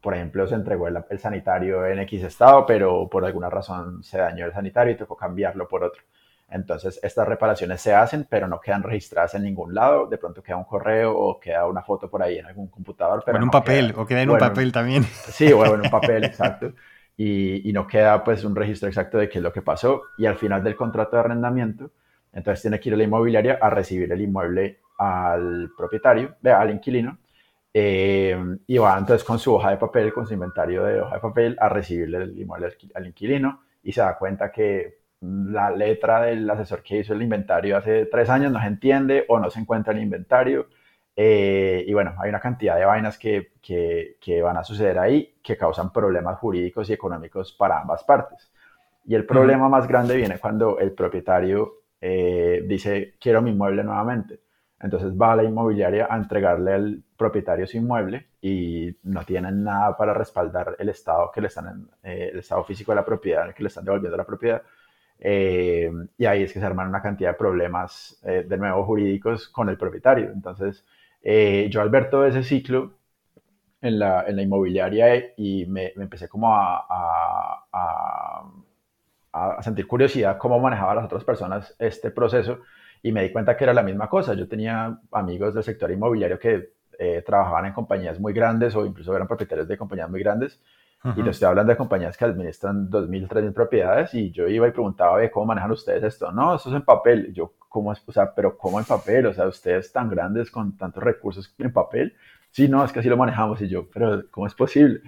por 0.00 0.14
ejemplo, 0.14 0.46
se 0.46 0.54
entregó 0.54 0.86
el, 0.88 1.02
el, 1.08 1.18
sanitario 1.18 1.86
en 1.86 1.98
X 2.00 2.24
estado, 2.24 2.66
pero 2.66 3.08
por 3.08 3.24
alguna 3.24 3.48
razón 3.48 4.02
se 4.02 4.18
dañó 4.18 4.44
el 4.44 4.52
sanitario 4.52 4.92
y 4.92 4.96
tocó 4.96 5.16
cambiarlo 5.16 5.66
por 5.66 5.82
otro. 5.82 6.02
Entonces, 6.50 7.00
estas 7.02 7.26
reparaciones 7.26 7.80
se 7.80 7.94
hacen, 7.94 8.26
pero 8.28 8.46
no 8.46 8.60
quedan 8.60 8.82
registradas 8.82 9.34
en 9.34 9.42
ningún 9.42 9.74
lado. 9.74 10.06
De 10.06 10.18
pronto 10.18 10.42
queda 10.42 10.56
un 10.56 10.64
correo 10.64 11.16
o 11.16 11.40
queda 11.40 11.66
una 11.66 11.82
foto 11.82 12.08
por 12.08 12.22
ahí 12.22 12.38
en 12.38 12.46
algún 12.46 12.68
computador. 12.68 13.22
Pero 13.24 13.36
o 13.36 13.38
en 13.38 13.44
un 13.44 13.50
papel, 13.50 13.94
o 13.96 14.06
queda 14.06 14.22
en 14.22 14.30
un 14.30 14.38
papel 14.38 14.70
también. 14.70 15.04
Sí, 15.30 15.52
o 15.52 15.64
en 15.64 15.80
un 15.80 15.90
papel, 15.90 16.24
exacto. 16.24 16.72
Y, 17.16 17.72
no 17.72 17.86
queda 17.86 18.22
pues 18.22 18.44
un 18.44 18.54
registro 18.54 18.88
exacto 18.88 19.18
de 19.18 19.28
qué 19.28 19.38
es 19.38 19.42
lo 19.42 19.52
que 19.52 19.62
pasó. 19.62 20.02
Y 20.18 20.26
al 20.26 20.36
final 20.36 20.62
del 20.62 20.76
contrato 20.76 21.16
de 21.16 21.20
arrendamiento, 21.20 21.90
entonces 22.34 22.62
tiene 22.62 22.80
que 22.80 22.88
ir 22.88 22.94
a 22.94 22.98
la 22.98 23.04
inmobiliaria 23.04 23.58
a 23.60 23.70
recibir 23.70 24.10
el 24.12 24.20
inmueble 24.20 24.80
al 24.98 25.70
propietario, 25.76 26.36
al 26.44 26.70
inquilino, 26.70 27.18
eh, 27.72 28.36
y 28.66 28.78
va 28.78 28.96
entonces 28.98 29.24
con 29.24 29.38
su 29.38 29.54
hoja 29.54 29.70
de 29.70 29.76
papel, 29.76 30.12
con 30.12 30.26
su 30.26 30.34
inventario 30.34 30.84
de 30.84 31.00
hoja 31.00 31.14
de 31.16 31.20
papel, 31.20 31.56
a 31.60 31.68
recibirle 31.68 32.18
el 32.18 32.38
inmueble 32.38 32.68
al 32.94 33.06
inquilino 33.06 33.62
y 33.82 33.92
se 33.92 34.00
da 34.00 34.16
cuenta 34.16 34.52
que 34.52 35.04
la 35.20 35.70
letra 35.70 36.22
del 36.22 36.48
asesor 36.48 36.82
que 36.82 36.98
hizo 36.98 37.14
el 37.14 37.22
inventario 37.22 37.76
hace 37.76 38.06
tres 38.06 38.28
años 38.30 38.52
no 38.52 38.60
se 38.60 38.66
entiende 38.66 39.24
o 39.28 39.38
no 39.38 39.50
se 39.50 39.60
encuentra 39.60 39.92
el 39.92 40.00
inventario. 40.00 40.68
Eh, 41.16 41.84
y 41.86 41.92
bueno, 41.94 42.14
hay 42.18 42.28
una 42.28 42.40
cantidad 42.40 42.76
de 42.76 42.84
vainas 42.84 43.18
que, 43.18 43.52
que, 43.62 44.42
van 44.42 44.56
a 44.56 44.64
suceder 44.64 44.98
ahí 44.98 45.36
que 45.42 45.56
causan 45.56 45.92
problemas 45.92 46.38
jurídicos 46.38 46.90
y 46.90 46.92
económicos 46.92 47.52
para 47.52 47.80
ambas 47.80 48.04
partes. 48.04 48.52
Y 49.06 49.14
el 49.14 49.26
problema 49.26 49.68
más 49.68 49.86
grande 49.86 50.16
viene 50.16 50.38
cuando 50.38 50.78
el 50.78 50.92
propietario 50.92 51.83
eh, 52.06 52.62
dice, 52.66 53.14
quiero 53.20 53.40
mi 53.42 53.50
inmueble 53.50 53.82
nuevamente. 53.84 54.40
Entonces 54.80 55.12
va 55.18 55.32
a 55.32 55.36
la 55.36 55.44
inmobiliaria 55.44 56.06
a 56.10 56.16
entregarle 56.16 56.72
al 56.74 57.02
propietario 57.16 57.66
su 57.66 57.78
inmueble 57.78 58.26
y 58.42 58.94
no 59.04 59.24
tienen 59.24 59.64
nada 59.64 59.96
para 59.96 60.12
respaldar 60.12 60.76
el 60.78 60.90
estado 60.90 61.30
que 61.32 61.40
le 61.40 61.46
están, 61.48 61.88
eh, 62.02 62.30
el 62.32 62.38
estado 62.40 62.62
físico 62.64 62.92
de 62.92 62.96
la 62.96 63.04
propiedad, 63.04 63.54
que 63.54 63.62
le 63.62 63.68
están 63.68 63.84
devolviendo 63.84 64.16
la 64.18 64.26
propiedad. 64.26 64.62
Eh, 65.18 65.90
y 66.18 66.26
ahí 66.26 66.42
es 66.42 66.52
que 66.52 66.60
se 66.60 66.66
arman 66.66 66.88
una 66.88 67.00
cantidad 67.02 67.30
de 67.30 67.38
problemas, 67.38 68.20
eh, 68.24 68.44
de 68.46 68.56
nuevo, 68.58 68.84
jurídicos 68.84 69.48
con 69.48 69.68
el 69.70 69.78
propietario. 69.78 70.30
Entonces, 70.32 70.84
eh, 71.22 71.68
yo 71.70 71.80
al 71.80 71.88
ver 71.90 72.10
todo 72.10 72.26
ese 72.26 72.42
ciclo 72.42 72.92
en 73.80 73.98
la, 73.98 74.24
en 74.26 74.36
la 74.36 74.42
inmobiliaria 74.42 75.34
y 75.36 75.66
me, 75.66 75.92
me 75.96 76.04
empecé 76.04 76.28
como 76.28 76.54
a, 76.54 76.86
a, 76.88 77.66
a, 77.72 78.44
sentir 79.60 79.86
curiosidad 79.86 80.38
cómo 80.38 80.58
manejaban 80.60 80.96
las 80.96 81.06
otras 81.06 81.24
personas 81.24 81.74
este 81.78 82.10
proceso 82.10 82.60
y 83.02 83.12
me 83.12 83.22
di 83.22 83.32
cuenta 83.32 83.56
que 83.56 83.64
era 83.64 83.74
la 83.74 83.82
misma 83.82 84.08
cosa. 84.08 84.34
Yo 84.34 84.48
tenía 84.48 84.98
amigos 85.12 85.54
del 85.54 85.62
sector 85.62 85.90
inmobiliario 85.90 86.38
que 86.38 86.72
trabajaban 87.26 87.66
en 87.66 87.72
compañías 87.72 88.20
muy 88.20 88.32
grandes 88.32 88.74
o 88.76 88.86
incluso 88.86 89.14
eran 89.14 89.26
propietarios 89.26 89.66
de 89.66 89.76
compañías 89.76 90.08
muy 90.08 90.20
grandes 90.20 90.60
y 91.16 91.22
te 91.22 91.30
estoy 91.30 91.48
hablando 91.48 91.70
de 91.70 91.76
compañías 91.76 92.16
que 92.16 92.24
administran 92.24 92.88
2.000, 92.88 93.28
3.000 93.28 93.52
propiedades 93.52 94.14
y 94.14 94.30
yo 94.30 94.48
iba 94.48 94.66
y 94.66 94.70
preguntaba, 94.70 95.18
¿cómo 95.30 95.44
manejan 95.44 95.70
ustedes 95.70 96.02
esto? 96.02 96.32
No, 96.32 96.54
eso 96.54 96.70
es 96.70 96.76
en 96.76 96.82
papel. 96.82 97.30
yo, 97.34 97.52
¿cómo 97.68 97.92
es? 97.92 98.02
O 98.06 98.12
sea, 98.12 98.34
pero 98.34 98.56
¿cómo 98.56 98.78
en 98.78 98.86
papel? 98.86 99.26
O 99.26 99.34
sea, 99.34 99.46
ustedes 99.46 99.92
tan 99.92 100.08
grandes 100.08 100.50
con 100.50 100.78
tantos 100.78 101.02
recursos 101.02 101.54
en 101.58 101.74
papel. 101.74 102.16
Sí, 102.52 102.68
no, 102.68 102.82
es 102.82 102.90
que 102.90 103.00
así 103.00 103.10
lo 103.10 103.18
manejamos. 103.18 103.60
Y 103.60 103.68
yo, 103.68 103.86
pero 103.92 104.22
¿cómo 104.30 104.46
es 104.46 104.54
posible? 104.54 105.02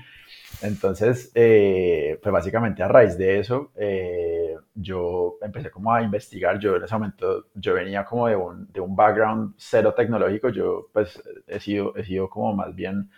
Entonces, 0.62 1.30
eh, 1.34 2.18
pues 2.22 2.32
básicamente 2.32 2.82
a 2.82 2.88
raíz 2.88 3.18
de 3.18 3.40
eso, 3.40 3.72
eh, 3.76 4.54
yo 4.74 5.36
empecé 5.42 5.70
como 5.70 5.92
a 5.92 6.02
investigar. 6.02 6.58
Yo 6.58 6.76
en 6.76 6.84
ese 6.84 6.94
momento, 6.94 7.46
yo 7.54 7.74
venía 7.74 8.04
como 8.04 8.28
de 8.28 8.36
un, 8.36 8.70
de 8.72 8.80
un 8.80 8.96
background 8.96 9.54
cero 9.58 9.94
tecnológico. 9.94 10.48
Yo 10.48 10.88
pues 10.92 11.22
he 11.46 11.60
sido, 11.60 11.94
he 11.96 12.04
sido 12.04 12.28
como 12.30 12.54
más 12.54 12.74
bien 12.74 13.10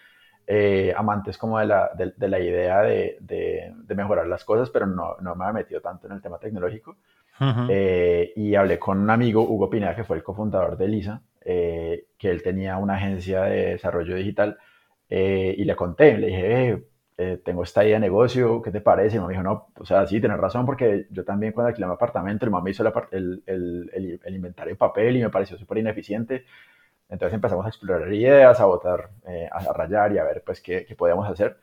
eh, 0.50 0.94
amantes 0.96 1.36
como 1.36 1.58
de 1.58 1.66
la, 1.66 1.90
de, 1.94 2.28
la 2.28 2.40
idea 2.40 2.80
de, 2.80 3.18
de, 3.20 3.94
mejorar 3.94 4.26
las 4.26 4.44
cosas, 4.44 4.70
pero 4.70 4.86
no, 4.86 5.16
no, 5.20 5.34
me 5.34 5.44
había 5.44 5.60
metido 5.60 5.82
tanto 5.82 6.06
en 6.06 6.14
el 6.14 6.22
tema 6.22 6.38
tecnológico. 6.38 6.96
Eh, 7.68 8.32
y 8.34 8.54
hablé 8.54 8.78
con 8.78 8.98
un 8.98 9.10
amigo, 9.10 9.42
Hugo 9.42 9.68
Pineda, 9.68 9.94
que 9.94 10.04
fue 10.04 10.16
el 10.16 10.24
cofundador 10.24 10.76
de 10.78 10.88
Lisa, 10.88 11.22
eh, 11.44 12.06
que 12.18 12.30
él 12.30 12.42
tenía 12.42 12.78
una 12.78 12.94
agencia 12.94 13.42
de 13.42 13.72
desarrollo 13.72 14.16
digital, 14.16 14.58
y 15.10 15.64
le 15.64 15.76
conté, 15.76 16.18
le 16.18 16.26
dije, 16.28 16.84
tengo 17.44 17.64
esta 17.64 17.84
idea 17.84 17.94
de 17.96 18.00
negocio, 18.00 18.62
¿qué 18.62 18.70
te 18.70 18.80
parece? 18.80 19.16
Y 19.16 19.20
me 19.20 19.28
dijo, 19.30 19.42
no, 19.42 19.68
o 19.76 19.84
sea, 19.84 20.06
sí, 20.06 20.20
tienes 20.20 20.38
razón, 20.38 20.64
porque 20.66 21.06
yo 21.10 21.24
también 21.24 21.52
cuando 21.52 21.68
alquilé 21.68 21.86
mi 21.86 21.92
apartamento, 21.94 22.44
el 22.44 22.52
mamá 22.52 22.70
hizo 22.70 22.84
el, 23.10 23.42
el, 23.46 23.90
el, 23.92 24.20
el 24.24 24.34
inventario 24.34 24.72
en 24.72 24.78
papel 24.78 25.16
y 25.16 25.22
me 25.22 25.30
pareció 25.30 25.58
súper 25.58 25.78
ineficiente. 25.78 26.44
Entonces 27.08 27.34
empezamos 27.34 27.64
a 27.66 27.68
explorar 27.68 28.12
ideas, 28.12 28.60
a 28.60 28.66
votar, 28.66 29.10
eh, 29.26 29.48
a 29.50 29.72
rayar 29.72 30.12
y 30.12 30.18
a 30.18 30.24
ver 30.24 30.42
pues 30.44 30.60
qué, 30.60 30.84
qué 30.86 30.94
podíamos 30.94 31.28
hacer. 31.28 31.58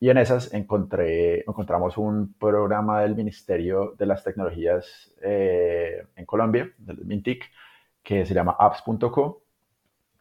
Y 0.00 0.10
en 0.10 0.18
esas 0.18 0.52
encontré, 0.54 1.40
encontramos 1.40 1.96
un 1.98 2.34
programa 2.34 3.02
del 3.02 3.16
Ministerio 3.16 3.94
de 3.98 4.06
las 4.06 4.24
Tecnologías 4.24 5.14
eh, 5.22 6.06
en 6.16 6.26
Colombia, 6.26 6.70
del 6.78 7.04
MINTIC, 7.06 7.44
que 8.02 8.26
se 8.26 8.34
llama 8.34 8.56
apps.co, 8.58 9.42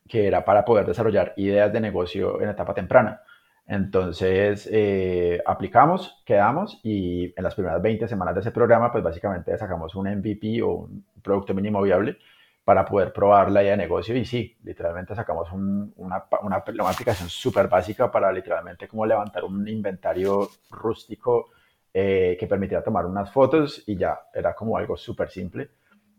que 0.08 0.28
era 0.28 0.46
para 0.46 0.66
poder 0.66 0.86
desarrollar 0.86 1.34
ideas 1.38 1.72
de 1.74 1.82
negocio 1.82 2.42
en 2.42 2.50
etapa 2.50 2.74
temprana. 2.74 3.22
Entonces 3.66 4.68
eh, 4.72 5.42
aplicamos, 5.46 6.22
quedamos 6.26 6.80
y 6.84 7.34
en 7.38 7.44
las 7.44 7.56
primeras 7.56 7.82
20 7.82 8.08
semanas 8.08 8.36
de 8.36 8.42
ese 8.42 8.52
programa, 8.52 8.92
pues 8.92 9.04
básicamente 9.04 9.58
sacamos 9.58 9.96
un 9.96 10.08
MVP 10.08 10.62
o 10.62 10.70
un 10.70 11.06
producto 11.22 11.54
mínimo 11.54 11.82
viable 11.82 12.18
para 12.64 12.86
poder 12.86 13.12
probar 13.12 13.52
la 13.52 13.62
idea 13.62 13.72
de 13.72 13.78
negocio 13.78 14.16
y 14.16 14.26
sí, 14.26 14.58
literalmente 14.64 15.16
sacamos 15.16 15.52
una, 15.52 15.90
una, 15.98 16.26
una, 16.42 16.90
aplicación 16.90 17.30
súper 17.30 17.68
básica 17.68 18.10
para 18.10 18.32
literalmente 18.32 18.88
como 18.88 19.06
levantar 19.06 19.44
un 19.44 19.68
inventario 19.68 20.50
rústico 20.70 21.50
eh, 21.94 22.38
que 22.40 22.48
permitiera 22.48 22.84
tomar 22.84 23.06
unas 23.06 23.32
fotos 23.32 23.84
y 23.88 23.98
ya, 23.98 24.20
era 24.34 24.56
como 24.56 24.78
algo 24.78 24.98
súper 24.98 25.30
simple. 25.30 25.70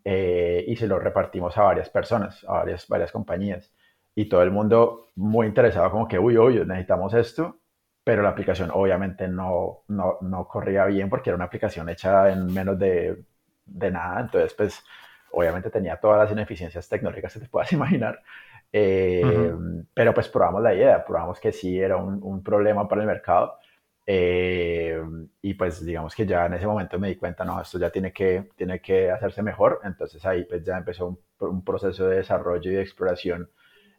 eh, 0.05 0.65
y 0.69 0.77
se 0.77 0.87
lo 0.87 0.99
repartimos 0.99 1.57
a 1.57 1.63
varias 1.63 1.89
personas, 1.91 2.45
a 2.45 2.53
varias, 2.55 2.87
varias 2.89 3.11
compañías. 3.13 3.73
Y 4.15 4.29
todo 4.29 4.43
el 4.43 4.51
mundo 4.51 5.09
muy 5.17 5.47
interesado 5.47 5.91
como 5.91 6.09
que, 6.09 6.19
uy, 6.19 6.39
uy, 6.39 6.65
necesitamos 6.67 7.15
esto, 7.15 7.61
pero 8.05 8.23
la 8.23 8.31
aplicación 8.31 8.71
obviamente 8.73 9.29
no, 9.29 9.85
no, 9.89 10.19
no 10.21 10.47
corría 10.49 10.85
bien 10.87 11.09
porque 11.11 11.31
era 11.31 11.37
una 11.37 11.47
aplicación 11.47 11.89
hecha 11.89 12.31
en 12.31 12.53
menos 12.53 12.79
de, 12.79 13.25
de 13.67 13.91
nada. 13.91 14.21
Entonces, 14.21 14.55
pues, 14.55 14.85
obviamente 15.33 15.71
tenía 15.71 15.97
todas 15.99 16.19
las 16.19 16.33
ineficiencias 16.33 16.89
tecnológicas 16.89 17.33
que 17.35 17.41
te 17.41 17.49
puedas 17.49 17.73
imaginar. 17.75 18.21
Eh, 18.73 19.53
pero 19.95 20.13
pues 20.15 20.29
probamos 20.29 20.63
la 20.63 20.75
idea, 20.75 21.05
probamos 21.05 21.39
que 21.41 21.53
sí 21.53 21.79
era 21.81 21.97
un, 21.97 22.21
un 22.23 22.43
problema 22.43 22.89
para 22.89 23.03
el 23.03 23.07
mercado. 23.07 23.59
Eh, 24.07 25.01
y 25.43 25.55
pues 25.55 25.85
digamos 25.85 26.15
que 26.15 26.27
ya 26.27 26.47
en 26.47 26.55
ese 26.55 26.67
momento 26.67 26.99
me 26.99 27.09
di 27.09 27.17
cuenta, 27.17 27.45
no, 27.45 27.61
esto 27.61 27.79
ya 27.79 27.91
tiene 27.91 28.13
que, 28.13 28.51
tiene 28.57 28.81
que 28.81 29.11
hacerse 29.11 29.43
mejor. 29.43 29.81
Entonces 29.85 30.25
ahí 30.27 30.45
pues 30.45 30.65
ya 30.65 30.77
empezó 30.77 31.07
un, 31.09 31.19
un 31.41 31.65
proceso 31.65 32.07
de 32.09 32.17
desarrollo 32.17 32.71
y 32.71 32.75
de 32.75 32.83
exploración 32.83 33.51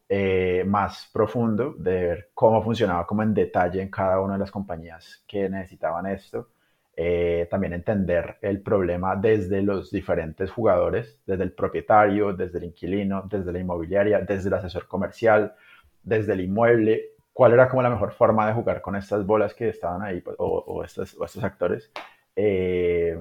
eh, 0.08 0.64
más 0.68 1.10
profundo 1.12 1.74
de 1.78 1.92
ver 2.08 2.30
cómo 2.34 2.62
funcionaba 2.62 3.08
como 3.08 3.24
en 3.24 3.34
detalle 3.34 3.82
en 3.82 3.90
cada 3.90 4.20
una 4.22 4.34
de 4.34 4.40
las 4.40 4.52
compañías 4.52 5.24
que 5.28 5.50
necesitaban 5.50 6.06
esto. 6.08 6.50
Eh, 6.98 7.48
también 7.52 7.74
entender 7.74 8.38
el 8.42 8.62
problema 8.62 9.18
desde 9.18 9.62
los 9.62 9.92
diferentes 9.92 10.50
jugadores, 10.50 11.20
desde 11.26 11.44
el 11.44 11.52
propietario, 11.52 12.32
desde 12.34 12.60
el 12.60 12.66
inquilino, 12.66 13.24
desde 13.30 13.52
la 13.52 13.60
inmobiliaria, 13.60 14.20
desde 14.22 14.48
el 14.48 14.54
asesor 14.54 14.88
comercial, 14.88 15.56
desde 16.04 16.34
el 16.34 16.42
inmueble, 16.42 17.16
cuál 17.34 17.52
era 17.52 17.68
como 17.68 17.82
la 17.82 17.90
mejor 17.90 18.14
forma 18.14 18.48
de 18.48 18.54
jugar 18.54 18.82
con 18.82 18.96
estas 18.96 19.26
bolas 19.26 19.54
que 19.54 19.68
estaban 19.68 20.04
ahí 20.04 20.22
pues, 20.22 20.38
o, 20.40 20.84
estos, 20.86 21.44
actores. 21.44 21.92
Eh, 22.34 23.20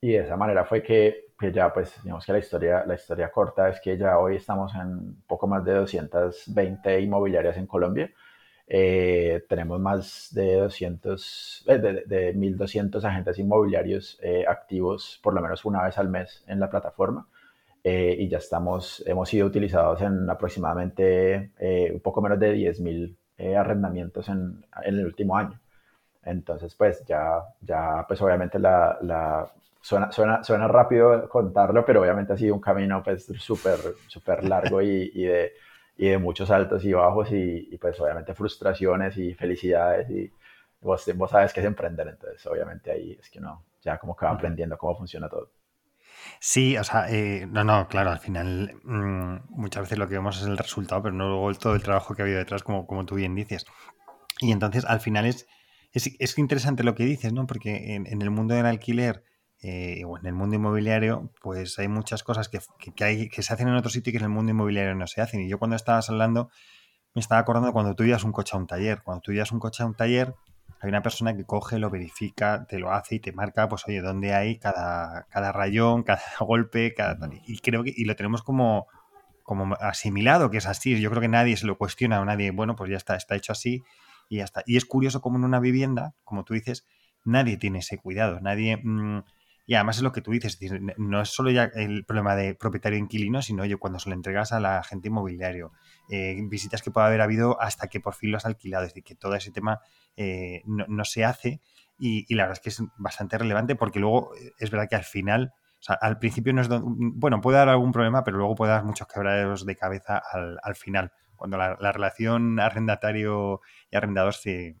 y 0.00 0.12
de 0.12 0.18
esa 0.18 0.36
manera 0.36 0.64
fue 0.64 0.82
que, 0.82 1.29
que, 1.40 1.52
ya, 1.52 1.72
pues, 1.72 2.02
digamos 2.02 2.24
que 2.26 2.32
la 2.32 2.38
historia, 2.38 2.84
la 2.86 2.94
historia 2.94 3.30
corta 3.30 3.68
es 3.68 3.80
que 3.80 3.96
ya 3.98 4.18
hoy 4.18 4.36
estamos 4.36 4.74
en 4.74 5.22
poco 5.26 5.46
más 5.46 5.64
de 5.64 5.74
220 5.74 7.00
inmobiliarias 7.00 7.56
en 7.56 7.66
Colombia. 7.66 8.10
Eh, 8.72 9.44
tenemos 9.48 9.80
más 9.80 10.28
de 10.32 10.56
200, 10.56 11.64
eh, 11.66 11.78
de, 11.78 12.04
de 12.06 12.34
1.200 12.36 13.02
agentes 13.04 13.38
inmobiliarios 13.40 14.16
eh, 14.22 14.44
activos 14.46 15.18
por 15.24 15.34
lo 15.34 15.40
menos 15.40 15.64
una 15.64 15.82
vez 15.82 15.98
al 15.98 16.08
mes 16.08 16.44
en 16.46 16.60
la 16.60 16.70
plataforma. 16.70 17.26
y 17.82 18.28
ya 18.28 18.38
estamos, 18.38 19.02
hemos 19.06 19.28
sido 19.30 19.46
utilizados 19.46 20.02
en 20.02 20.28
aproximadamente 20.30 21.50
un 21.94 22.00
poco 22.00 22.20
menos 22.22 22.38
de 22.38 22.54
10.000 22.54 23.16
arrendamientos 23.56 24.28
en, 24.28 24.64
en, 24.84 24.98
el 24.98 25.06
último 25.06 25.36
año. 25.36 25.59
Entonces, 26.24 26.74
pues 26.74 27.04
ya, 27.06 27.42
ya 27.60 28.04
pues 28.06 28.20
obviamente 28.22 28.58
la, 28.58 28.98
la 29.02 29.50
suena, 29.80 30.12
suena, 30.12 30.44
suena, 30.44 30.68
rápido 30.68 31.28
contarlo, 31.28 31.84
pero 31.84 32.02
obviamente 32.02 32.32
ha 32.34 32.36
sido 32.36 32.54
un 32.54 32.60
camino 32.60 33.02
pues 33.02 33.26
súper, 33.38 33.78
súper 34.06 34.44
largo 34.44 34.82
y, 34.82 35.10
y 35.14 35.24
de 35.24 35.52
y 35.96 36.08
de 36.08 36.18
muchos 36.18 36.50
altos 36.50 36.82
y 36.84 36.94
bajos 36.94 37.30
y, 37.30 37.68
y, 37.70 37.76
pues 37.76 38.00
obviamente 38.00 38.34
frustraciones 38.34 39.18
y 39.18 39.34
felicidades 39.34 40.08
y 40.08 40.32
vos, 40.80 41.04
vos 41.14 41.30
sabes 41.30 41.52
que 41.52 41.60
es 41.60 41.66
emprender, 41.66 42.08
entonces 42.08 42.46
obviamente 42.46 42.90
ahí 42.90 43.18
es 43.20 43.28
que 43.28 43.38
no, 43.38 43.66
ya 43.82 43.98
como 43.98 44.16
que 44.16 44.24
va 44.24 44.32
aprendiendo 44.32 44.78
cómo 44.78 44.96
funciona 44.96 45.28
todo. 45.28 45.50
Sí, 46.38 46.76
o 46.78 46.84
sea, 46.84 47.10
eh, 47.10 47.46
no, 47.50 47.64
no, 47.64 47.86
claro, 47.88 48.10
al 48.10 48.18
final 48.18 48.74
mmm, 48.82 49.36
muchas 49.50 49.82
veces 49.82 49.98
lo 49.98 50.08
que 50.08 50.14
vemos 50.14 50.38
es 50.40 50.46
el 50.46 50.56
resultado, 50.56 51.02
pero 51.02 51.14
no 51.14 51.28
luego 51.28 51.52
todo 51.54 51.74
el 51.74 51.82
trabajo 51.82 52.14
que 52.14 52.22
ha 52.22 52.24
habido 52.24 52.38
detrás, 52.38 52.62
como, 52.62 52.86
como 52.86 53.04
tú 53.04 53.16
bien 53.16 53.34
dices. 53.34 53.66
Y 54.40 54.52
entonces 54.52 54.84
al 54.86 55.00
final 55.00 55.26
es, 55.26 55.46
es, 55.92 56.10
es 56.18 56.38
interesante 56.38 56.84
lo 56.84 56.94
que 56.94 57.04
dices, 57.04 57.32
¿no? 57.32 57.46
Porque 57.46 57.94
en, 57.94 58.22
el 58.22 58.30
mundo 58.30 58.54
del 58.54 58.66
alquiler 58.66 59.24
eh, 59.60 60.04
o 60.06 60.18
en 60.18 60.26
el 60.26 60.32
mundo 60.32 60.56
inmobiliario, 60.56 61.32
pues 61.42 61.78
hay 61.78 61.88
muchas 61.88 62.22
cosas 62.22 62.48
que, 62.48 62.60
que, 62.94 63.04
hay, 63.04 63.28
que 63.28 63.42
se 63.42 63.52
hacen 63.52 63.68
en 63.68 63.74
otro 63.74 63.90
sitio 63.90 64.10
y 64.10 64.12
que 64.12 64.18
en 64.18 64.24
el 64.24 64.30
mundo 64.30 64.52
inmobiliario 64.52 64.94
no 64.94 65.06
se 65.06 65.20
hacen. 65.20 65.40
Y 65.40 65.48
yo 65.48 65.58
cuando 65.58 65.76
estabas 65.76 66.08
hablando, 66.08 66.50
me 67.14 67.20
estaba 67.20 67.40
acordando 67.40 67.72
cuando 67.72 67.94
tú 67.94 68.04
llevas 68.04 68.24
un 68.24 68.32
coche 68.32 68.56
a 68.56 68.58
un 68.58 68.66
taller. 68.66 69.02
Cuando 69.02 69.20
tú 69.22 69.32
llevas 69.32 69.52
un 69.52 69.58
coche 69.58 69.82
a 69.82 69.86
un 69.86 69.94
taller, 69.94 70.34
hay 70.80 70.88
una 70.88 71.02
persona 71.02 71.36
que 71.36 71.44
coge, 71.44 71.78
lo 71.78 71.90
verifica, 71.90 72.66
te 72.66 72.78
lo 72.78 72.92
hace 72.92 73.16
y 73.16 73.20
te 73.20 73.32
marca, 73.32 73.68
pues 73.68 73.86
oye, 73.88 74.00
dónde 74.00 74.32
hay 74.32 74.58
cada, 74.58 75.26
cada 75.28 75.52
rayón, 75.52 76.02
cada 76.04 76.22
golpe, 76.38 76.94
cada 76.94 77.18
Y 77.46 77.58
creo 77.58 77.82
que, 77.82 77.92
y 77.94 78.04
lo 78.04 78.14
tenemos 78.14 78.42
como, 78.42 78.86
como 79.42 79.74
asimilado, 79.80 80.50
que 80.50 80.58
es 80.58 80.66
así. 80.66 81.00
Yo 81.00 81.10
creo 81.10 81.20
que 81.20 81.28
nadie 81.28 81.56
se 81.56 81.66
lo 81.66 81.76
cuestiona, 81.76 82.24
nadie, 82.24 82.52
bueno, 82.52 82.76
pues 82.76 82.90
ya 82.90 82.96
está, 82.96 83.16
está 83.16 83.34
hecho 83.34 83.52
así 83.52 83.82
y 84.30 84.38
ya 84.38 84.44
está. 84.44 84.62
Y 84.64 84.78
es 84.78 84.86
curioso 84.86 85.20
como 85.20 85.36
en 85.36 85.44
una 85.44 85.60
vivienda, 85.60 86.14
como 86.24 86.44
tú 86.44 86.54
dices, 86.54 86.86
nadie 87.24 87.58
tiene 87.58 87.80
ese 87.80 87.98
cuidado, 87.98 88.40
nadie... 88.40 88.78
Mmm, 88.82 89.20
y 89.66 89.76
además 89.76 89.98
es 89.98 90.02
lo 90.02 90.10
que 90.10 90.20
tú 90.20 90.32
dices, 90.32 90.58
no 90.96 91.20
es 91.20 91.28
solo 91.28 91.52
ya 91.52 91.62
el 91.62 92.04
problema 92.04 92.34
de 92.34 92.56
propietario-inquilino, 92.56 93.40
sino 93.40 93.62
oye, 93.62 93.76
cuando 93.76 94.00
se 94.00 94.08
lo 94.08 94.16
entregas 94.16 94.50
a 94.50 94.58
la 94.58 94.78
agente 94.78 95.06
inmobiliario, 95.06 95.70
eh, 96.08 96.36
visitas 96.48 96.82
que 96.82 96.90
puede 96.90 97.06
haber 97.06 97.20
habido 97.20 97.60
hasta 97.60 97.86
que 97.86 98.00
por 98.00 98.14
fin 98.14 98.32
lo 98.32 98.38
has 98.38 98.46
alquilado, 98.46 98.82
es 98.82 98.90
decir, 98.90 99.04
que 99.04 99.14
todo 99.14 99.36
ese 99.36 99.52
tema 99.52 99.78
eh, 100.16 100.62
no, 100.66 101.04
se 101.04 101.24
hace 101.24 101.60
y, 102.00 102.34
la 102.34 102.44
verdad 102.44 102.58
es 102.58 102.60
que 102.64 102.70
es 102.70 102.90
bastante 102.98 103.38
relevante 103.38 103.76
porque 103.76 104.00
luego 104.00 104.34
eh, 104.34 104.54
es 104.58 104.72
verdad 104.72 104.88
que 104.88 104.96
al 104.96 105.04
final, 105.04 105.52
o 105.78 105.82
sea, 105.82 105.94
al 106.00 106.18
principio 106.18 106.52
no 106.52 106.62
es, 106.62 106.68
bueno, 106.68 107.40
puede 107.40 107.58
dar 107.58 107.68
algún 107.68 107.92
problema, 107.92 108.24
pero 108.24 108.38
luego 108.38 108.56
puede 108.56 108.72
dar 108.72 108.82
muchos 108.82 109.06
quebraderos 109.06 109.64
de 109.64 109.76
cabeza 109.76 110.20
al, 110.32 110.58
al 110.64 110.74
final, 110.74 111.12
cuando 111.40 111.56
la, 111.56 111.78
la 111.80 111.90
relación 111.90 112.60
arrendatario 112.60 113.62
y 113.90 113.96
arrendador 113.96 114.34
se, 114.34 114.76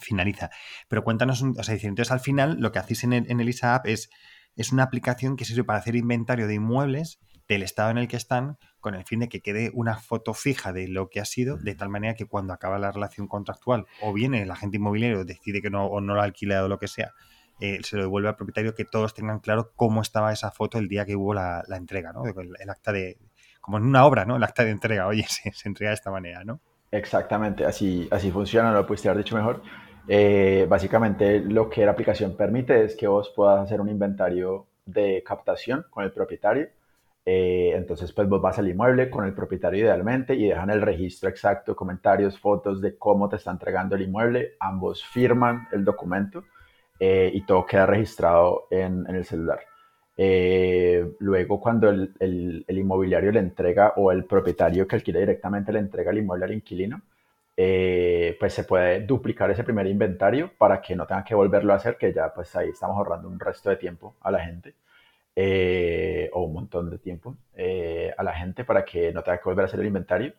finaliza. 0.00 0.50
Pero 0.86 1.02
cuéntanos, 1.02 1.42
o 1.42 1.62
sea, 1.62 1.74
entonces 1.74 2.12
al 2.12 2.20
final 2.20 2.58
lo 2.60 2.72
que 2.72 2.78
hacéis 2.78 3.04
en 3.04 3.14
el, 3.14 3.30
en 3.30 3.40
el 3.40 3.48
ISA 3.48 3.74
App 3.74 3.86
es, 3.86 4.10
es 4.54 4.70
una 4.70 4.82
aplicación 4.82 5.34
que 5.34 5.46
sirve 5.46 5.64
para 5.64 5.78
hacer 5.78 5.96
inventario 5.96 6.46
de 6.46 6.54
inmuebles 6.54 7.20
del 7.48 7.62
estado 7.62 7.90
en 7.90 7.96
el 7.96 8.06
que 8.06 8.18
están 8.18 8.58
con 8.80 8.94
el 8.94 9.06
fin 9.06 9.20
de 9.20 9.30
que 9.30 9.40
quede 9.40 9.70
una 9.72 9.96
foto 9.96 10.34
fija 10.34 10.74
de 10.74 10.88
lo 10.88 11.08
que 11.08 11.20
ha 11.20 11.24
sido, 11.24 11.56
de 11.56 11.74
tal 11.74 11.88
manera 11.88 12.14
que 12.14 12.26
cuando 12.26 12.52
acaba 12.52 12.78
la 12.78 12.92
relación 12.92 13.28
contractual 13.28 13.86
o 14.02 14.12
bien 14.12 14.34
el 14.34 14.50
agente 14.50 14.76
inmobiliario 14.76 15.24
decide 15.24 15.62
que 15.62 15.70
no 15.70 15.86
o 15.86 16.02
no 16.02 16.14
lo 16.14 16.20
ha 16.20 16.24
alquilado 16.24 16.66
o 16.66 16.68
lo 16.68 16.78
que 16.78 16.88
sea, 16.88 17.14
eh, 17.60 17.78
se 17.82 17.96
lo 17.96 18.02
devuelve 18.02 18.28
al 18.28 18.36
propietario, 18.36 18.74
que 18.74 18.84
todos 18.84 19.14
tengan 19.14 19.40
claro 19.40 19.72
cómo 19.74 20.02
estaba 20.02 20.34
esa 20.34 20.50
foto 20.50 20.78
el 20.78 20.88
día 20.88 21.06
que 21.06 21.16
hubo 21.16 21.32
la, 21.32 21.64
la 21.66 21.76
entrega, 21.76 22.12
¿no? 22.12 22.24
El, 22.26 22.54
el, 22.60 22.70
acta 22.70 22.92
de, 22.92 23.16
como 23.68 23.76
en 23.76 23.84
una 23.84 24.06
obra, 24.06 24.24
¿no? 24.24 24.36
El 24.36 24.42
acta 24.42 24.64
de 24.64 24.70
entrega, 24.70 25.06
oye, 25.06 25.24
se, 25.28 25.52
se 25.52 25.68
entrega 25.68 25.90
de 25.90 25.96
esta 25.96 26.10
manera, 26.10 26.42
¿no? 26.42 26.58
Exactamente, 26.90 27.66
así, 27.66 28.08
así 28.10 28.30
funciona, 28.30 28.70
no 28.70 28.78
lo 28.78 28.86
pudiste 28.86 29.10
haber 29.10 29.22
dicho 29.22 29.36
mejor. 29.36 29.60
Eh, 30.08 30.66
básicamente 30.66 31.40
lo 31.40 31.68
que 31.68 31.84
la 31.84 31.90
aplicación 31.90 32.34
permite 32.34 32.82
es 32.82 32.96
que 32.96 33.06
vos 33.06 33.30
puedas 33.36 33.60
hacer 33.60 33.82
un 33.82 33.90
inventario 33.90 34.68
de 34.86 35.22
captación 35.22 35.84
con 35.90 36.02
el 36.02 36.12
propietario. 36.12 36.68
Eh, 37.26 37.72
entonces, 37.74 38.10
pues 38.10 38.26
vos 38.26 38.40
vas 38.40 38.58
al 38.58 38.68
inmueble 38.68 39.10
con 39.10 39.26
el 39.26 39.34
propietario 39.34 39.84
idealmente 39.84 40.34
y 40.34 40.48
dejan 40.48 40.70
el 40.70 40.80
registro 40.80 41.28
exacto, 41.28 41.76
comentarios, 41.76 42.38
fotos 42.38 42.80
de 42.80 42.96
cómo 42.96 43.28
te 43.28 43.36
está 43.36 43.50
entregando 43.50 43.96
el 43.96 44.02
inmueble. 44.02 44.52
Ambos 44.60 45.04
firman 45.04 45.68
el 45.72 45.84
documento 45.84 46.44
eh, 46.98 47.30
y 47.34 47.44
todo 47.44 47.66
queda 47.66 47.84
registrado 47.84 48.66
en, 48.70 49.04
en 49.06 49.14
el 49.14 49.26
celular. 49.26 49.60
Eh, 50.20 51.12
luego, 51.20 51.60
cuando 51.60 51.88
el, 51.88 52.12
el, 52.18 52.64
el, 52.66 52.78
inmobiliario 52.78 53.30
le 53.30 53.38
entrega 53.38 53.92
o 53.96 54.10
el 54.10 54.24
propietario 54.24 54.86
que 54.88 54.96
alquila 54.96 55.20
directamente 55.20 55.72
le 55.72 55.78
entrega 55.78 56.10
el 56.10 56.18
inmueble 56.18 56.44
al 56.46 56.54
inquilino, 56.54 57.02
eh, 57.60 58.36
pues 58.38 58.54
se 58.54 58.62
puede 58.64 59.00
duplicar 59.00 59.50
ese 59.50 59.64
primer 59.64 59.86
inventario 59.88 60.52
para 60.56 60.80
que 60.80 60.94
no 60.94 61.06
tengan 61.06 61.24
que 61.24 61.34
volverlo 61.34 61.72
a 61.72 61.76
hacer, 61.76 61.96
que 61.98 62.12
ya 62.12 62.32
pues 62.32 62.54
ahí 62.54 62.68
estamos 62.70 62.96
ahorrando 62.96 63.28
un 63.28 63.40
resto 63.40 63.68
de 63.70 63.76
tiempo 63.76 64.14
a 64.20 64.30
la 64.30 64.44
gente. 64.44 64.74
Eh, 65.36 66.30
o 66.32 66.42
un 66.44 66.52
montón 66.52 66.90
de 66.90 66.98
tiempo 66.98 67.36
eh, 67.54 68.12
a 68.16 68.22
la 68.24 68.34
gente 68.34 68.64
para 68.64 68.84
que 68.84 69.12
no 69.12 69.22
tenga 69.22 69.38
que 69.38 69.44
volver 69.44 69.64
a 69.64 69.66
hacer 69.66 69.80
el 69.80 69.86
inventario. 69.86 70.34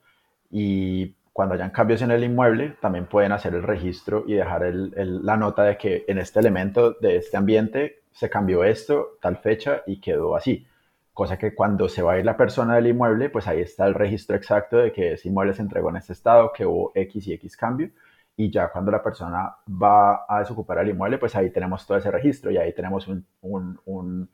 Y 0.52 1.16
cuando 1.40 1.56
hayan 1.56 1.70
cambios 1.70 2.02
en 2.02 2.12
el 2.12 2.22
inmueble, 2.22 2.76
también 2.82 3.06
pueden 3.06 3.32
hacer 3.32 3.56
el 3.56 3.64
registro 3.64 4.26
y 4.28 4.34
dejar 4.34 4.62
el, 4.64 4.94
el, 4.98 5.26
la 5.26 5.38
nota 5.38 5.64
de 5.64 5.78
que 5.78 6.04
en 6.06 6.18
este 6.18 6.42
elemento 6.42 6.98
de 7.00 7.16
este 7.16 7.38
ambiente 7.38 8.02
se 8.12 8.30
cambió 8.30 8.66
esto, 8.66 9.12
tal 9.22 9.38
fecha 9.38 9.84
y 9.88 10.02
quedó 10.02 10.36
así. 10.36 10.68
Cosa 11.14 11.38
que 11.38 11.56
cuando 11.56 11.88
se 11.88 12.02
va 12.02 12.12
a 12.12 12.20
ir 12.20 12.26
la 12.26 12.36
persona 12.36 12.76
del 12.76 12.88
inmueble, 12.88 13.30
pues 13.30 13.48
ahí 13.48 13.62
está 13.62 13.88
el 13.88 13.94
registro 13.94 14.36
exacto 14.36 14.80
de 14.80 14.92
que 14.92 15.14
ese 15.14 15.30
inmueble 15.30 15.54
se 15.54 15.62
entregó 15.62 15.90
en 15.90 15.96
este 15.96 16.12
estado, 16.12 16.52
que 16.52 16.66
hubo 16.66 16.92
X 16.94 17.26
y 17.28 17.32
X 17.36 17.56
cambio. 17.56 17.90
Y 18.36 18.52
ya 18.52 18.68
cuando 18.70 18.92
la 18.92 19.02
persona 19.02 19.56
va 19.82 20.26
a 20.28 20.40
desocupar 20.40 20.80
el 20.80 20.90
inmueble, 20.90 21.20
pues 21.20 21.38
ahí 21.38 21.52
tenemos 21.52 21.88
todo 21.88 22.00
ese 22.00 22.12
registro 22.12 22.52
y 22.52 22.58
ahí 22.58 22.74
tenemos 22.74 23.08
un, 23.08 23.26
un, 23.44 23.80
un 23.86 24.30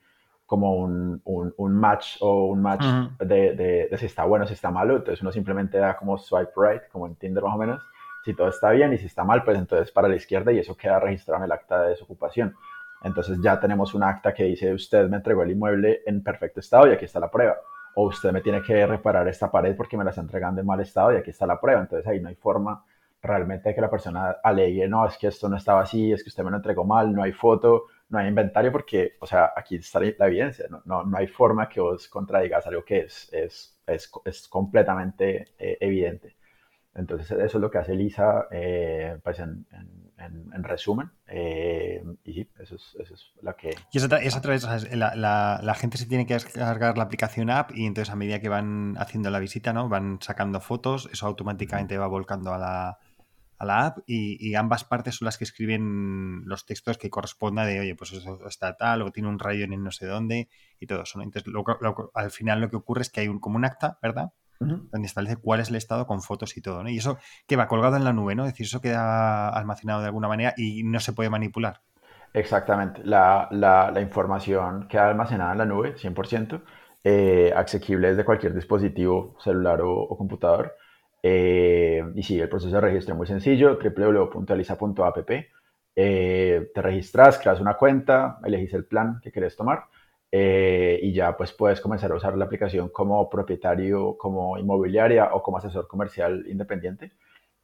como 0.46 0.76
un, 0.76 1.22
un, 1.24 1.74
match 1.74 2.18
o 2.22 2.46
un 2.46 2.62
match 2.62 2.84
uh 2.84 2.86
-huh. 2.86 3.18
de, 3.18 3.56
de, 3.56 3.88
de, 3.90 3.98
si 3.98 4.06
está 4.06 4.26
bueno, 4.26 4.46
si 4.46 4.54
está 4.54 4.70
malo. 4.70 4.98
Entonces 4.98 5.22
uno 5.22 5.32
simplemente 5.32 5.78
da 5.78 5.98
como 5.98 6.18
swipe 6.18 6.52
right, 6.56 6.84
como 6.92 7.08
en 7.08 7.16
Tinder 7.16 7.44
más 7.44 7.56
o 7.56 7.58
menos. 7.58 7.82
Si 8.24 8.34
todo 8.34 8.50
está 8.50 8.72
bien 8.72 8.94
y 8.94 8.98
si 8.98 9.06
está 9.06 9.24
mal, 9.24 9.44
pues 9.44 9.58
entonces 9.58 9.92
para 9.92 10.08
la 10.08 10.16
izquierda 10.16 10.52
y 10.52 10.60
eso 10.60 10.76
queda 10.76 11.00
registrado 11.00 11.40
en 11.40 11.46
el 11.46 11.52
acta 11.52 11.82
de 11.82 11.90
desocupación. 11.90 12.56
Entonces 13.04 13.40
ya 13.42 13.60
tenemos 13.60 13.94
un 13.94 14.04
acta 14.04 14.34
que 14.34 14.44
dice 14.44 14.74
usted 14.74 15.08
me 15.10 15.18
entregó 15.18 15.44
el 15.44 15.52
inmueble 15.52 16.02
en 16.06 16.24
perfecto 16.24 16.60
estado 16.60 16.88
y 16.88 16.92
aquí 16.92 17.06
está 17.06 17.20
la 17.20 17.30
prueba. 17.30 17.56
O 17.96 18.08
usted 18.08 18.32
me 18.32 18.42
tiene 18.42 18.62
que 18.62 18.86
reparar 18.86 19.28
esta 19.28 19.50
pared 19.52 19.76
porque 19.76 19.98
me 19.98 20.04
la 20.04 20.10
está 20.10 20.22
entregando 20.22 20.62
en 20.62 20.68
mal 20.68 20.80
estado 20.80 21.14
y 21.14 21.18
aquí 21.18 21.32
está 21.32 21.46
la 21.46 21.60
prueba. 21.60 21.82
Entonces 21.82 22.06
ahí 22.08 22.20
no 22.20 22.30
hay 22.30 22.36
forma 22.36 22.84
realmente 23.22 23.70
de 23.70 23.76
que 23.76 23.82
la 23.82 23.90
persona 23.90 24.38
alegue, 24.44 24.88
no, 24.88 25.08
es 25.08 25.18
que 25.18 25.28
esto 25.28 25.50
no 25.50 25.58
estaba 25.58 25.82
así, 25.82 26.12
es 26.12 26.24
que 26.24 26.30
usted 26.30 26.44
me 26.44 26.52
lo 26.52 26.58
entregó 26.58 26.84
mal, 26.84 27.14
no 27.14 27.24
hay 27.24 27.32
foto, 27.32 27.86
no 28.10 28.20
hay 28.20 28.28
inventario 28.28 28.72
porque, 28.72 29.15
o 29.20 29.26
sea, 29.26 29.52
aquí 29.56 29.76
está 29.76 30.00
la 30.00 30.28
evidencia, 30.28 30.68
no, 30.70 30.82
no, 30.86 31.04
no 31.04 31.18
hay 31.18 31.28
forma 31.28 31.68
que 31.68 31.80
vos 31.80 32.08
contradigas 32.08 32.65
algo 32.68 32.84
que 32.86 33.00
es, 33.00 33.30
es, 33.34 33.80
es, 33.88 34.12
es 34.26 34.48
completamente 34.48 35.54
eh, 35.58 35.78
evidente. 35.80 36.36
Entonces, 36.94 37.30
eso 37.32 37.58
es 37.58 37.62
lo 37.62 37.70
que 37.70 37.78
hace 37.78 37.94
Lisa, 37.94 38.48
eh, 38.52 39.18
pues 39.22 39.39
en, 39.39 39.68
en, 40.18 40.54
en 40.54 40.63
resumen. 40.63 41.12
Eh, 41.28 42.02
y 42.24 42.34
sí, 42.34 42.50
eso 42.58 42.76
es, 42.76 42.96
eso 43.00 43.13
es 43.15 43.34
lo 43.41 43.54
que... 43.58 43.76
Y 43.91 43.98
es 43.98 44.06
a, 44.06 44.41
través, 44.41 44.63
la, 44.94 45.13
la, 45.15 45.60
la, 45.62 45.74
gente 45.76 45.98
se 45.98 46.06
tiene 46.06 46.26
que 46.26 46.36
descargar 46.36 46.98
la 46.98 47.04
aplicación 47.04 47.50
app 47.50 47.72
y 47.76 47.86
entonces 47.86 48.13
a 48.13 48.15
medida 48.15 48.39
que 48.39 48.48
van 48.48 48.96
haciendo 48.98 49.30
la 49.30 49.39
visita, 49.39 49.74
¿no? 49.74 49.89
Van 49.89 50.20
sacando 50.22 50.62
fotos, 50.62 51.10
eso 51.12 51.28
automáticamente 51.28 51.98
va 51.98 52.08
volcando 52.08 52.54
a 52.54 52.58
la, 52.58 53.00
a 53.58 53.65
la 53.65 53.86
app 53.86 54.00
y, 54.06 54.38
y, 54.39 54.56
ambas 54.56 54.84
partes 54.84 55.15
son 55.15 55.26
las 55.26 55.38
que 55.38 55.46
escriben 55.46 56.44
los 56.46 56.65
textos 56.65 56.98
que 56.98 57.10
corresponda 57.10 57.65
de, 57.65 57.80
oye, 57.80 57.96
pues 57.96 58.12
eso 58.12 58.46
está 58.48 58.76
tal 58.76 59.02
o 59.02 59.12
tiene 59.12 59.30
un 59.30 59.39
rayo 59.39 59.63
en 59.63 59.84
no 59.84 59.91
sé 59.91 60.06
dónde 60.06 60.50
y 60.80 60.88
todo 60.88 61.04
eso. 61.04 61.18
¿no? 61.18 61.24
Entonces, 61.24 61.52
lo, 61.52 61.63
lo, 61.82 62.12
al 62.13 62.32
final 62.32 62.62
lo 62.62 62.70
que 62.70 62.76
ocurre 62.76 63.02
es 63.02 63.10
que 63.10 63.22
hay 63.22 63.28
un, 63.28 63.39
como 63.39 63.56
un 63.56 63.65
acta, 63.65 63.98
¿verdad? 64.02 64.32
donde 64.60 65.06
establece 65.06 65.38
cuál 65.38 65.60
es 65.60 65.70
el 65.70 65.76
estado 65.76 66.08
con 66.08 66.22
fotos 66.22 66.56
y 66.58 66.62
todo, 66.62 66.82
¿no? 66.82 66.89
Y 66.89 66.98
eso 66.98 67.18
que 67.46 67.56
va 67.56 67.68
colgado 67.68 67.98
en 67.98 68.04
la 68.04 68.13
nube, 68.13 68.36
¿no? 68.36 68.46
Es 68.46 68.54
decir, 68.54 68.65
eso 68.65 68.82
queda 68.82 69.50
almacenado 69.50 70.00
de 70.00 70.08
alguna 70.08 70.28
manera 70.28 70.54
y 70.56 70.84
no 70.84 71.00
se 71.00 71.13
puede 71.13 71.30
manipular. 71.30 71.82
Exactamente. 72.34 73.02
La, 73.04 73.48
la, 73.52 73.91
la 73.91 74.02
información 74.02 74.88
queda 74.88 75.10
almacenada 75.10 75.52
en 75.52 75.58
la 75.58 75.65
nube, 75.65 75.96
100%, 75.96 76.62
eh, 77.04 77.54
asequible 77.56 78.10
desde 78.10 78.26
cualquier 78.26 78.54
dispositivo 78.54 79.36
celular 79.39 79.82
o, 79.82 79.94
o 79.94 80.18
computador. 80.18 80.76
Eh, 81.28 82.04
y 82.14 82.22
sí, 82.22 82.40
el 82.40 82.48
proceso 82.48 82.76
de 82.76 82.82
registro 82.82 83.16
es 83.16 83.18
muy 83.18 83.26
sencillo, 83.26 83.80
www.alisa.app. 83.80 85.32
Eh, 85.96 86.72
te 86.72 86.82
registras, 86.84 87.40
creas 87.40 87.60
una 87.60 87.74
cuenta, 87.78 88.38
elegís 88.44 88.76
el 88.76 88.86
plan 88.86 89.20
que 89.24 89.32
querés 89.32 89.56
tomar 89.56 89.86
eh, 90.32 91.00
y 91.02 91.14
ya 91.14 91.36
pues 91.36 91.52
puedes 91.52 91.82
comenzar 91.82 92.12
a 92.12 92.16
usar 92.16 92.38
la 92.38 92.46
aplicación 92.46 92.90
como 92.90 93.28
propietario, 93.28 94.16
como 94.20 94.60
inmobiliaria 94.60 95.34
o 95.34 95.42
como 95.42 95.58
asesor 95.58 95.88
comercial 95.88 96.46
independiente. 96.48 97.14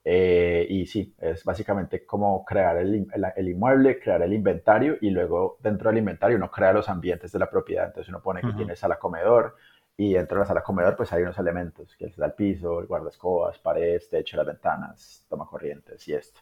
Eh, 0.04 0.65
y 0.67 0.88
sí, 0.88 1.13
es 1.19 1.43
básicamente 1.43 2.04
como 2.04 2.43
crear 2.43 2.78
el, 2.78 3.06
el, 3.36 3.47
inmueble, 3.47 4.00
crear 4.00 4.24
el 4.24 4.34
inventario 4.34 4.97
y 5.02 5.12
luego 5.12 5.60
dentro 5.62 5.91
del 5.91 6.00
inventario 6.00 6.38
uno 6.38 6.50
crea 6.50 6.74
los 6.74 6.89
ambientes 6.89 7.32
de 7.32 7.38
la 7.38 7.47
propiedad. 7.47 7.86
Entonces 7.86 8.10
uno 8.10 8.24
pone 8.24 8.41
que 8.41 8.54
tiene 8.54 8.76
sala 8.76 8.97
comedor 8.97 9.56
y 9.97 10.13
dentro 10.13 10.38
de 10.38 10.41
la 10.41 10.47
sala 10.47 10.63
comedor 10.63 10.95
pues 10.95 11.12
hay 11.13 11.23
unos 11.23 11.38
elementos, 11.38 11.95
que 11.95 12.06
es 12.06 12.17
el 12.17 12.34
piso, 12.34 12.80
el 12.80 12.88
guardascobas, 12.88 13.60
paredes, 13.60 14.10
techo, 14.10 14.38
las 14.38 14.47
ventanas, 14.47 15.25
toma 15.30 15.45
corrientes 15.45 16.08
y 16.08 16.13
esto. 16.13 16.39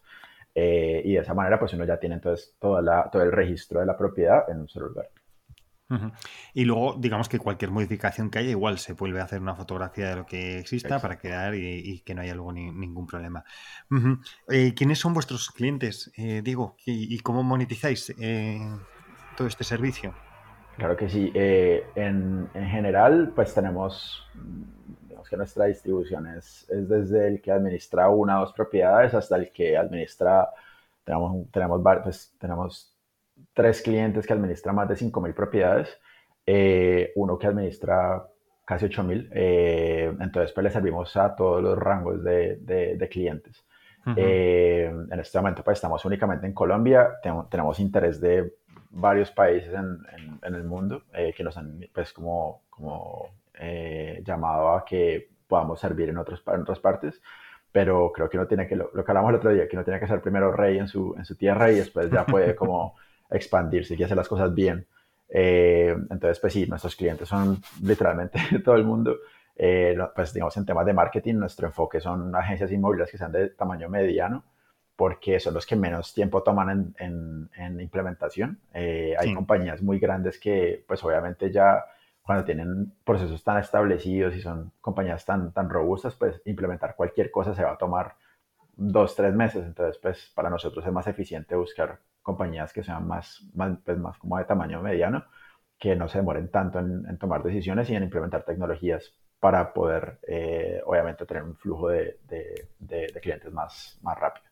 Eh, 0.55 1.01
y 1.05 1.13
de 1.13 1.19
esa 1.19 1.33
manera 1.33 1.59
pues 1.59 1.73
uno 1.73 1.85
ya 1.85 1.99
tiene 1.99 2.15
entonces 2.15 2.55
toda 2.59 2.81
la, 2.81 3.09
todo 3.12 3.21
el 3.21 3.31
registro 3.31 3.79
de 3.79 3.85
la 3.85 3.97
propiedad 3.97 4.49
en 4.49 4.62
un 4.62 4.67
solo 4.67 4.88
lugar. 4.88 5.09
Y 6.53 6.65
luego, 6.65 6.95
digamos 6.99 7.29
que 7.29 7.39
cualquier 7.39 7.71
modificación 7.71 8.29
que 8.29 8.39
haya, 8.39 8.51
igual 8.51 8.77
se 8.77 8.93
vuelve 8.93 9.21
a 9.21 9.23
hacer 9.23 9.41
una 9.41 9.55
fotografía 9.55 10.09
de 10.09 10.15
lo 10.17 10.25
que 10.25 10.59
exista 10.59 10.99
para 10.99 11.17
quedar 11.17 11.55
y, 11.55 12.01
que 12.01 12.13
no 12.13 12.21
haya 12.21 12.35
luego 12.35 12.53
ningún 12.53 13.07
problema. 13.07 13.43
eh, 14.49 14.73
¿Quiénes 14.75 14.99
son 14.99 15.13
vuestros 15.13 15.49
clientes, 15.49 16.12
eh, 16.15 16.41
Diego? 16.43 16.77
¿Y, 16.85 17.13
¿Y, 17.15 17.19
cómo 17.19 17.41
monetizáis 17.41 18.13
eh, 18.19 18.59
todo 19.35 19.47
este 19.47 19.63
servicio? 19.63 20.13
Claro 20.79 20.95
que 20.95 21.09
sí. 21.09 21.29
Eh, 21.35 21.85
en, 21.95 22.49
en, 22.53 22.65
general, 22.67 23.33
pues 23.35 23.53
tenemos, 23.53 24.25
digamos 25.01 25.27
que 25.29 25.35
nuestra 25.35 25.65
distribución 25.65 26.25
es, 26.27 26.69
es, 26.69 26.87
desde 26.87 27.27
el 27.27 27.41
que 27.41 27.51
administra 27.51 28.07
una 28.07 28.37
o 28.37 28.45
dos 28.45 28.53
propiedades 28.53 29.13
hasta 29.13 29.35
el 29.35 29.51
que 29.51 29.77
administra, 29.77 30.47
tenemos, 31.03 31.51
tenemos, 31.51 31.81
pues, 32.01 32.33
tenemos 32.39 32.95
tres 33.53 33.81
clientes 33.81 34.25
que 34.25 34.31
administran 34.31 34.73
más 34.75 34.87
de 34.87 34.95
5.000 34.95 35.33
propiedades, 35.33 35.99
eh, 36.45 37.11
uno 37.15 37.37
que 37.37 37.47
administra 37.47 38.25
casi 38.63 38.85
8.000. 38.85 39.29
Eh, 39.33 40.15
entonces, 40.21 40.53
pues 40.53 40.63
le 40.63 40.69
servimos 40.71 41.15
a 41.17 41.35
todos 41.35 41.61
los 41.61 41.77
rangos 41.77 42.23
de, 42.23 42.55
de, 42.61 42.95
de 42.95 43.09
clientes. 43.09 43.65
Uh 44.05 44.11
-huh. 44.11 44.15
eh, 44.15 44.93
en 45.11 45.19
este 45.19 45.37
momento, 45.39 45.61
pues 45.61 45.77
estamos 45.77 46.05
únicamente 46.05 46.47
en 46.47 46.53
Colombia. 46.53 47.19
Ten 47.21 47.33
tenemos 47.49 47.81
interés 47.81 48.21
de 48.21 48.58
varios 48.89 49.32
países 49.32 49.73
en, 49.73 50.06
en, 50.15 50.39
en 50.41 50.56
el 50.56 50.63
mundo 50.63 51.04
eh, 51.13 51.34
que 51.36 51.43
nos 51.43 51.58
han, 51.58 51.86
pues, 51.93 52.13
como, 52.13 52.63
como 52.69 53.30
eh, 53.54 54.21
llamado 54.25 54.71
a 54.71 54.86
que 54.86 55.30
podamos 55.47 55.80
servir 55.80 56.10
en, 56.10 56.17
otros, 56.17 56.43
en 56.47 56.62
otras 56.62 56.80
partes 56.80 57.21
pero 57.71 58.12
creo 58.12 58.30
que 58.30 58.38
uno 58.38 58.47
tiene 58.47 58.67
que, 58.67 58.75
lo, 58.75 58.89
lo, 58.93 59.04
que 59.04 59.12
hablamos 59.12 59.30
el 59.30 59.36
otro 59.36 59.52
día, 59.52 59.67
que 59.67 59.75
uno 59.75 59.84
tiene 59.84 59.99
que 59.99 60.08
ser 60.08 60.21
primero 60.21 60.52
rey 60.52 60.78
en 60.80 60.88
su, 60.88 61.13
en 61.17 61.25
su 61.25 61.36
tierra 61.36 61.71
y 61.71 61.75
después 61.75 62.10
ya 62.10 62.25
puede 62.25 62.56
como 62.56 62.95
expandirse 63.30 63.95
y 63.97 64.04
hacer 64.04 64.17
las 64.17 64.28
cosas 64.28 64.54
bien. 64.54 64.86
Eh, 65.30 65.95
entonces, 66.10 66.39
pues 66.39 66.54
sí, 66.54 66.65
nuestros 66.65 66.95
clientes 66.95 67.30
son 67.30 67.62
literalmente 67.84 68.39
todo 68.65 68.75
el 68.75 68.84
mundo. 68.84 69.17
Eh, 69.56 69.95
pues 70.15 70.34
digamos, 70.34 70.56
en 70.58 70.65
temas 70.65 70.86
de 70.86 70.93
marketing, 70.93 71.36
nuestro 71.36 71.67
enfoque 71.67 71.99
son 71.99 72.34
agencias 72.36 72.71
inmobiliarias 72.71 73.12
que 73.12 73.17
sean 73.17 73.32
de 73.32 73.49
tamaño 73.49 73.89
mediano, 73.89 74.43
porque 74.99 75.39
son 75.39 75.53
los 75.53 75.65
que 75.65 75.77
menos 75.77 76.13
tiempo 76.13 76.43
toman 76.43 76.69
en, 76.69 76.95
en, 76.99 77.49
en 77.55 77.79
implementación. 77.79 78.59
Eh, 78.73 79.15
hay 79.17 79.29
sí. 79.29 79.33
compañías 79.33 79.81
muy 79.81 79.97
grandes 79.97 80.38
que, 80.38 80.83
pues 80.85 81.01
obviamente 81.05 81.53
ya 81.53 81.85
cuando 82.21 82.43
tienen 82.43 82.91
procesos 83.05 83.41
tan 83.45 83.59
establecidos 83.59 84.35
y 84.35 84.41
son 84.41 84.73
compañías 84.81 85.23
tan, 85.23 85.53
tan 85.53 85.69
robustas, 85.69 86.15
pues 86.15 86.41
implementar 86.43 86.97
cualquier 86.97 87.31
cosa 87.31 87.55
se 87.55 87.63
va 87.63 87.71
a 87.71 87.77
tomar 87.77 88.15
dos, 88.75 89.15
tres 89.15 89.33
meses. 89.33 89.65
Entonces, 89.65 89.97
pues 90.01 90.31
para 90.35 90.49
nosotros 90.49 90.85
es 90.85 90.91
más 90.91 91.07
eficiente 91.07 91.55
buscar 91.55 91.99
compañías 92.21 92.73
que 92.73 92.83
sean 92.83 93.07
más, 93.07 93.41
más, 93.53 93.77
pues, 93.85 93.97
más 93.97 94.17
como 94.17 94.38
de 94.38 94.43
tamaño 94.43 94.81
mediano, 94.81 95.23
que 95.77 95.95
no 95.95 96.09
se 96.09 96.17
demoren 96.17 96.49
tanto 96.51 96.79
en, 96.79 97.05
en 97.07 97.17
tomar 97.17 97.41
decisiones 97.41 97.89
y 97.89 97.95
en 97.95 98.03
implementar 98.03 98.43
tecnologías 98.43 99.13
para 99.39 99.71
poder, 99.71 100.19
eh, 100.27 100.81
obviamente, 100.85 101.25
tener 101.25 101.43
un 101.43 101.55
flujo 101.55 101.88
de, 101.88 102.19
de, 102.27 102.67
de, 102.79 103.07
de 103.13 103.19
clientes 103.21 103.53
más, 103.53 103.97
más 104.01 104.19
rápido. 104.19 104.48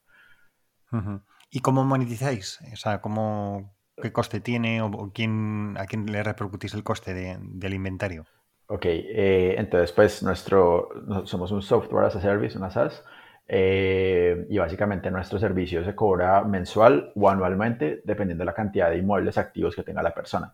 Uh 0.91 0.97
-huh. 0.97 1.21
¿Y 1.50 1.60
cómo 1.62 1.84
monetizáis? 1.86 2.60
O 2.73 2.76
sea, 2.76 3.02
¿cómo, 3.02 3.73
¿qué 4.02 4.12
coste 4.12 4.41
tiene 4.41 4.82
o 4.82 5.12
quién, 5.13 5.76
a 5.78 5.86
quién 5.86 6.06
le 6.06 6.23
repercutís 6.23 6.73
el 6.73 6.84
coste 6.84 7.13
de, 7.13 7.38
del 7.41 7.73
inventario? 7.73 8.26
Ok, 8.69 8.86
eh, 8.86 9.56
entonces 9.58 9.93
pues 9.93 10.21
nuestro, 10.23 10.89
somos 11.26 11.52
un 11.52 11.62
software 11.62 12.06
as 12.06 12.15
a 12.17 12.21
service, 12.21 12.58
una 12.58 12.69
SaaS, 12.69 13.02
eh, 13.47 14.45
y 14.50 14.58
básicamente 14.58 15.10
nuestro 15.10 15.39
servicio 15.39 15.86
se 15.86 15.95
cobra 15.95 16.43
mensual 16.43 17.13
o 17.15 17.30
anualmente 17.30 18.02
dependiendo 18.04 18.41
de 18.41 18.45
la 18.45 18.54
cantidad 18.54 18.89
de 18.89 18.97
inmuebles 18.97 19.38
activos 19.38 19.73
que 19.73 19.84
tenga 19.84 20.04
la 20.04 20.13
persona. 20.13 20.54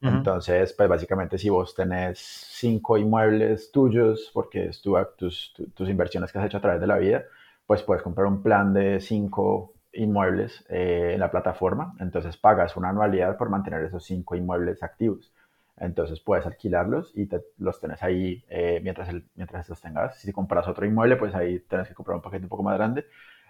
Uh 0.00 0.06
-huh. 0.08 0.16
Entonces, 0.16 0.72
pues 0.72 0.88
básicamente 0.88 1.38
si 1.38 1.48
vos 1.50 1.72
tenés 1.74 2.18
cinco 2.18 2.98
inmuebles 2.98 3.70
tuyos, 3.70 4.30
porque 4.34 4.66
es 4.66 4.82
tu, 4.82 4.96
tus, 5.16 5.54
tus 5.72 5.88
inversiones 5.88 6.32
que 6.32 6.38
has 6.40 6.46
hecho 6.46 6.58
a 6.58 6.60
través 6.60 6.80
de 6.80 6.88
la 6.88 6.98
vida, 6.98 7.22
pues 7.72 7.82
puedes 7.84 8.02
comprar 8.02 8.26
un 8.26 8.42
plan 8.42 8.74
de 8.74 9.00
cinco 9.00 9.72
inmuebles 9.94 10.62
eh, 10.68 11.12
en 11.14 11.20
la 11.20 11.30
plataforma, 11.30 11.94
entonces 12.00 12.36
pagas 12.36 12.76
una 12.76 12.90
anualidad 12.90 13.38
por 13.38 13.48
mantener 13.48 13.82
esos 13.82 14.04
cinco 14.04 14.36
inmuebles 14.36 14.82
activos. 14.82 15.32
Entonces 15.78 16.20
puedes 16.20 16.44
alquilarlos 16.44 17.16
y 17.16 17.26
los 17.56 17.80
tenés 17.80 18.02
ahí 18.02 18.44
eh, 18.50 18.78
mientras, 18.82 19.08
el, 19.08 19.24
mientras 19.36 19.70
los 19.70 19.80
tengas. 19.80 20.18
Si 20.18 20.30
compras 20.34 20.68
otro 20.68 20.84
inmueble, 20.84 21.16
pues 21.16 21.34
ahí 21.34 21.60
tienes 21.60 21.88
que 21.88 21.94
comprar 21.94 22.16
un 22.16 22.20
paquete 22.20 22.44
un 22.44 22.50
poco 22.50 22.62
más 22.62 22.76
grande. 22.76 23.06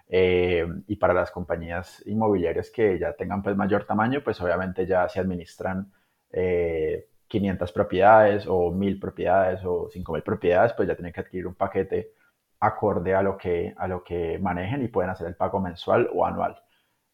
Eh, 0.07 0.65
y 0.87 0.95
para 0.95 1.13
las 1.13 1.29
compañías 1.29 2.01
inmobiliarias 2.05 2.71
que 2.71 2.97
ya 2.97 3.11
tengan 3.11 3.43
pues 3.43 3.57
mayor 3.57 3.83
tamaño, 3.83 4.21
pues 4.23 4.39
obviamente 4.39 4.87
ya 4.87 5.09
se 5.09 5.19
administran 5.19 5.91
500 6.31 7.69
eh, 7.69 7.73
propiedades 7.73 8.45
o 8.47 8.71
1000 8.71 9.01
propiedades 9.01 9.59
o 9.65 9.89
5000 9.89 10.23
propiedades, 10.23 10.71
pues 10.71 10.87
ya 10.87 10.95
tienen 10.95 11.11
que 11.11 11.19
adquirir 11.19 11.45
un 11.45 11.55
paquete 11.55 12.13
acorde 12.65 13.13
a 13.15 13.21
lo 13.21 13.37
que, 13.37 13.73
a 13.77 13.87
lo 13.87 14.03
que 14.03 14.39
manejen 14.39 14.83
y 14.83 14.87
pueden 14.87 15.11
hacer 15.11 15.27
el 15.27 15.35
pago 15.35 15.59
mensual 15.59 16.09
o 16.13 16.25
anual. 16.25 16.61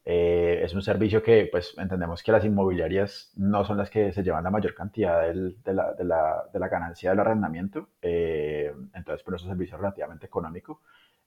Eh, 0.06 0.62
es 0.64 0.74
un 0.74 0.82
servicio 0.82 1.22
que 1.22 1.48
pues 1.52 1.76
entendemos 1.78 2.24
que 2.24 2.32
las 2.32 2.46
inmobiliarias 2.46 3.32
no 3.36 3.64
son 3.66 3.78
las 3.78 3.90
que 3.90 4.12
se 4.12 4.24
llevan 4.24 4.44
la 4.44 4.50
mayor 4.50 4.74
cantidad 4.74 5.22
del, 5.22 5.62
de, 5.64 5.74
la, 5.74 5.94
de, 5.94 6.04
la, 6.04 6.46
de, 6.52 6.60
la, 6.60 6.68
ganancia 6.68 7.12
del 7.12 7.20
arrendamiento, 7.20 7.90
eh, 8.02 8.74
entonces 8.94 9.24
por 9.24 9.36
eso 9.36 9.44
es 9.44 9.50
un 9.50 9.58
servicio 9.58 9.78
relativamente 9.78 10.26
económico 10.26 10.82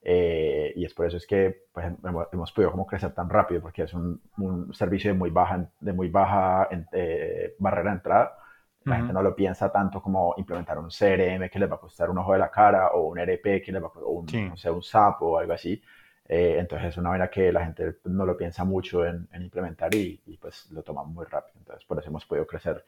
eh, 0.05 0.73
y 0.75 0.85
es 0.85 0.95
por 0.95 1.07
eso 1.07 1.17
es 1.17 1.27
que 1.27 1.67
pues, 1.73 1.87
hemos, 1.87 2.27
hemos, 2.33 2.53
podido 2.53 2.73
como 2.73 2.87
crecer 2.87 3.13
tan 3.13 3.31
rápido 3.31 3.61
porque 3.61 3.83
es 3.83 3.95
un, 3.95 4.21
un 4.37 4.75
servicio 4.75 5.13
de 5.13 5.19
muy 5.19 5.31
baja, 5.31 5.71
de 5.79 5.93
muy 5.93 6.09
baja 6.09 6.69
eh, 6.93 7.55
barrera 7.59 7.91
de 7.91 7.97
entrada. 7.97 8.39
La 8.85 8.92
uh 8.92 8.95
-huh. 8.95 8.97
gente 8.99 9.12
no 9.12 9.23
lo 9.23 9.35
piensa 9.35 9.71
tanto 9.71 10.01
como 10.03 10.35
implementar 10.37 10.79
un 10.79 10.88
CRM 10.90 11.49
que 11.51 11.59
les 11.59 11.71
va 11.71 11.77
a 11.77 11.81
costar 11.81 12.11
un 12.11 12.18
ojo 12.18 12.33
de 12.33 12.38
la 12.38 12.51
cara 12.51 12.88
o 12.92 13.09
un 13.09 13.18
ERP 13.18 13.62
que 13.64 13.73
les 13.73 13.83
va 13.83 13.87
a 13.87 13.90
costar, 13.90 14.09
un, 14.11 14.29
sí. 14.29 14.42
no 14.49 14.57
sé, 14.57 14.71
un 14.71 14.83
SAP 14.83 15.23
o 15.23 15.38
algo 15.38 15.53
así. 15.53 15.81
Eh, 16.29 16.57
entonces 16.59 16.88
es 16.88 16.97
una 16.97 17.11
manera 17.11 17.29
que 17.31 17.53
la 17.53 17.64
gente 17.64 17.97
no 18.05 18.25
lo 18.25 18.37
piensa 18.37 18.64
mucho 18.64 19.05
en, 19.05 19.29
en 19.33 19.42
implementar 19.42 19.95
y, 19.95 20.21
y, 20.27 20.37
pues 20.38 20.71
lo 20.71 20.83
toma 20.83 21.05
muy 21.05 21.27
rápido. 21.27 21.59
Entonces 21.59 21.85
por 21.87 21.99
eso 21.99 22.09
hemos 22.09 22.25
podido 22.27 22.47
crecer 22.47 22.85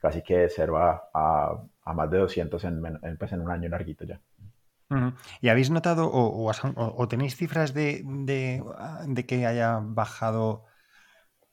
casi 0.00 0.22
que 0.22 0.38
de 0.38 0.48
cero 0.48 0.78
a, 0.78 1.10
a, 1.12 1.62
a 1.84 1.92
más 1.94 2.10
de 2.10 2.18
200 2.18 2.64
en, 2.64 2.82
en, 3.02 3.16
pues 3.18 3.32
en 3.32 3.40
un 3.40 3.50
año 3.50 3.68
larguito 3.68 4.04
ya. 4.04 4.20
Uh 4.90 4.94
-huh. 4.94 5.14
¿Y 5.40 5.48
habéis 5.48 5.70
notado 5.70 6.06
o, 6.06 6.48
o, 6.48 6.94
o 6.96 7.08
tenéis 7.08 7.36
cifras 7.36 7.74
de, 7.74 8.02
de, 8.04 8.62
de, 9.08 9.26
que 9.26 9.46
haya 9.46 9.80
bajado 9.82 10.62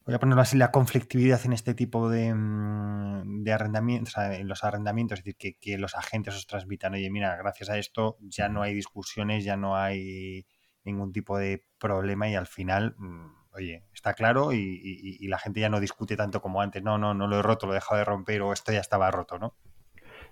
voy 0.05 0.15
a 0.15 0.19
ponerlo 0.19 0.41
así, 0.41 0.57
la 0.57 0.71
conflictividad 0.71 1.39
en 1.45 1.53
este 1.53 1.73
tipo 1.73 2.09
de, 2.09 2.33
mm, 2.33 3.47
arrendamientos, 3.49 4.15
en 4.17 4.47
los 4.47 4.63
arrendamientos, 4.63 5.19
es 5.19 5.25
decir, 5.25 5.57
que, 5.59 5.77
los 5.77 5.95
agentes 5.95 6.35
os 6.35 6.47
transmitan, 6.47 6.93
oye, 6.93 7.09
mira, 7.09 7.35
gracias 7.37 7.69
a 7.69 7.77
esto 7.77 8.17
ya 8.21 8.49
no 8.49 8.61
hay 8.61 8.73
discusiones, 8.73 9.43
ya 9.45 9.57
no 9.57 9.75
hay 9.77 10.45
ningún 10.83 11.11
tipo 11.13 11.37
de 11.37 11.65
problema 11.79 12.29
y 12.29 12.35
al 12.35 12.47
final, 12.47 12.95
mm, 12.97 13.53
oye, 13.53 13.85
está 13.93 14.13
claro 14.13 14.51
y, 14.53 15.25
la 15.27 15.39
gente 15.39 15.61
ya 15.61 15.69
no 15.69 15.79
discute 15.79 16.17
tanto 16.17 16.41
como 16.41 16.61
antes, 16.61 16.83
no, 16.83 16.97
no, 16.97 17.13
no 17.13 17.27
lo 17.27 17.39
he 17.39 17.41
roto, 17.41 17.65
lo 17.65 17.73
he 17.73 17.75
dejado 17.75 17.99
de 17.99 18.05
romper 18.05 18.41
o 18.41 18.53
esto 18.53 18.71
ya 18.71 18.79
estaba 18.79 19.09
roto, 19.11 19.39
¿no? 19.39 19.55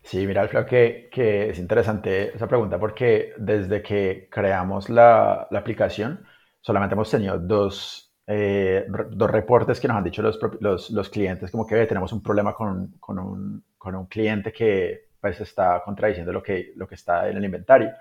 Sí, 0.03 0.25
mira, 0.25 0.47
creo 0.49 0.65
que, 0.65 1.09
que 1.11 1.49
es 1.51 1.59
interesante 1.59 2.35
esa 2.35 2.47
pregunta 2.47 2.79
porque 2.79 3.33
desde 3.37 3.83
que 3.83 4.27
creamos 4.31 4.89
la, 4.89 5.47
la 5.51 5.59
aplicación 5.59 6.25
solamente 6.59 6.95
hemos 6.95 7.11
tenido 7.11 7.37
dos 7.37 8.10
eh, 8.33 8.85
dos 9.09 9.29
reportes 9.29 9.79
que 9.79 9.89
nos 9.89 9.97
han 9.97 10.05
dicho 10.05 10.21
los, 10.21 10.39
los, 10.61 10.89
los 10.89 11.09
clientes, 11.09 11.51
como 11.51 11.67
que 11.67 11.85
tenemos 11.85 12.13
un 12.13 12.23
problema 12.23 12.53
con, 12.53 12.93
con, 12.99 13.19
un, 13.19 13.63
con, 13.77 13.93
un, 13.93 14.05
cliente 14.05 14.53
que 14.53 15.09
pues 15.19 15.41
está 15.41 15.81
contradiciendo 15.83 16.31
lo 16.31 16.41
que, 16.41 16.71
lo 16.77 16.87
que 16.87 16.95
está 16.95 17.29
en 17.29 17.37
el 17.37 17.43
inventario. 17.43 17.91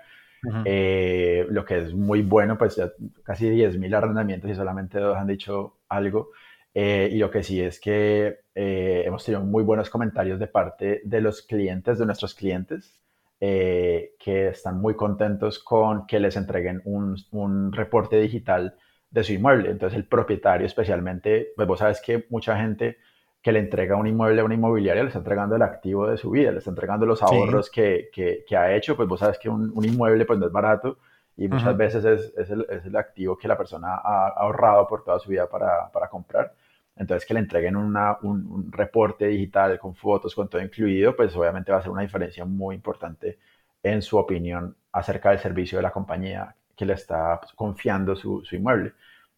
Eh, 0.65 1.45
lo 1.49 1.65
que 1.65 1.79
es 1.79 1.93
muy 1.93 2.21
bueno, 2.21 2.57
pues 2.57 2.77
ya 2.77 2.89
casi 3.23 3.47
10.000 3.47 3.93
arrendamientos 3.93 4.49
y 4.49 4.55
solamente 4.55 4.99
dos 4.99 5.17
han 5.17 5.27
dicho 5.27 5.79
algo. 5.89 6.31
Eh, 6.73 7.09
y 7.11 7.17
lo 7.17 7.29
que 7.29 7.43
sí 7.43 7.61
es 7.61 7.79
que 7.79 8.39
hemos 8.55 9.25
tenido 9.25 9.43
muy 9.43 9.63
buenos 9.63 9.89
comentarios 9.89 10.39
de 10.39 10.47
parte 10.47 11.01
de 11.03 11.21
los 11.21 11.41
clientes, 11.41 11.99
de 11.99 12.05
nuestros 12.05 12.33
clientes, 12.33 12.97
que 13.37 14.47
están 14.47 14.79
muy 14.79 14.95
contentos 14.95 15.59
con 15.59 16.07
que 16.07 16.19
les 16.19 16.37
entreguen 16.37 16.81
un, 16.85 17.17
un 17.31 17.73
reporte 17.73 18.19
digital 18.19 18.75
de 19.11 19.23
su 19.23 19.33
inmueble. 19.33 19.69
Entonces 19.69 19.97
el 19.97 20.05
propietario 20.05 20.65
especialmente, 20.65 21.51
pues 21.55 21.67
vos 21.67 21.79
sabes 21.79 22.01
que 22.01 22.25
mucha 22.29 22.57
gente 22.57 22.97
que 23.41 23.51
le 23.51 23.59
entrega 23.59 23.95
un 23.95 24.07
inmueble 24.07 24.41
a 24.41 24.43
una 24.43 24.53
inmobiliaria 24.53 25.03
le 25.03 25.07
está 25.07 25.19
entregando 25.19 25.55
el 25.55 25.61
activo 25.63 26.07
de 26.07 26.17
su 26.17 26.29
vida, 26.31 26.51
le 26.51 26.59
está 26.59 26.69
entregando 26.69 27.05
los 27.05 27.21
ahorros 27.23 27.69
que, 27.69 28.09
que, 28.13 28.57
ha 28.57 28.75
hecho, 28.75 28.95
pues 28.95 29.07
vos 29.07 29.19
sabes 29.19 29.39
que 29.39 29.49
un, 29.49 29.71
un, 29.73 29.83
inmueble 29.83 30.25
pues 30.25 30.37
no 30.37 30.45
es 30.45 30.51
barato 30.51 30.99
y 31.35 31.47
muchas 31.47 31.75
veces 31.75 32.05
es, 32.05 32.33
es, 32.37 32.49
el, 32.51 32.67
es, 32.69 32.85
el, 32.85 32.95
activo 32.95 33.37
que 33.37 33.47
la 33.47 33.57
persona 33.57 33.95
ha 33.95 34.27
ahorrado 34.27 34.87
por 34.87 35.03
toda 35.03 35.17
su 35.19 35.31
vida 35.31 35.49
para, 35.49 35.91
para 35.91 36.07
comprar. 36.07 36.53
Entonces 36.95 37.25
que 37.25 37.33
le 37.33 37.39
entreguen 37.39 37.75
una, 37.75 38.17
un, 38.21 38.45
un, 38.45 38.71
reporte 38.71 39.25
digital 39.27 39.79
con 39.79 39.95
fotos, 39.95 40.35
con 40.35 40.47
todo 40.47 40.61
incluido, 40.61 41.15
pues 41.15 41.35
obviamente 41.35 41.71
va 41.71 41.79
a 41.79 41.81
ser 41.81 41.91
una 41.91 42.03
diferencia 42.03 42.45
muy 42.45 42.75
importante 42.75 43.39
en 43.81 44.03
su 44.03 44.17
opinión 44.17 44.75
acerca 44.91 45.31
del 45.31 45.39
servicio 45.39 45.79
de 45.79 45.81
la 45.81 45.91
compañía 45.91 46.55
que 46.75 46.85
le 46.85 46.93
está 46.93 47.39
pues, 47.41 47.53
confiando 47.53 48.15
su, 48.15 48.43
su 48.43 48.55
inmueble. 48.55 48.93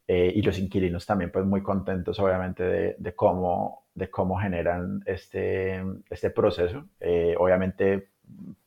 Eh, 0.08 0.34
y 0.36 0.41
los 0.41 0.60
inquilinos 0.60 1.06
también 1.06 1.32
pues 1.32 1.46
muy 1.46 1.63
contentos 1.63 2.19
obviamente 2.19 2.63
de, 2.63 2.96
de, 3.00 3.15
cómo, 3.15 3.86
de 3.96 4.10
cómo 4.10 4.38
generan 4.38 5.02
este, 5.06 5.82
este 6.10 6.30
proceso. 6.30 6.86
Eh, 7.00 7.36
obviamente 7.38 8.10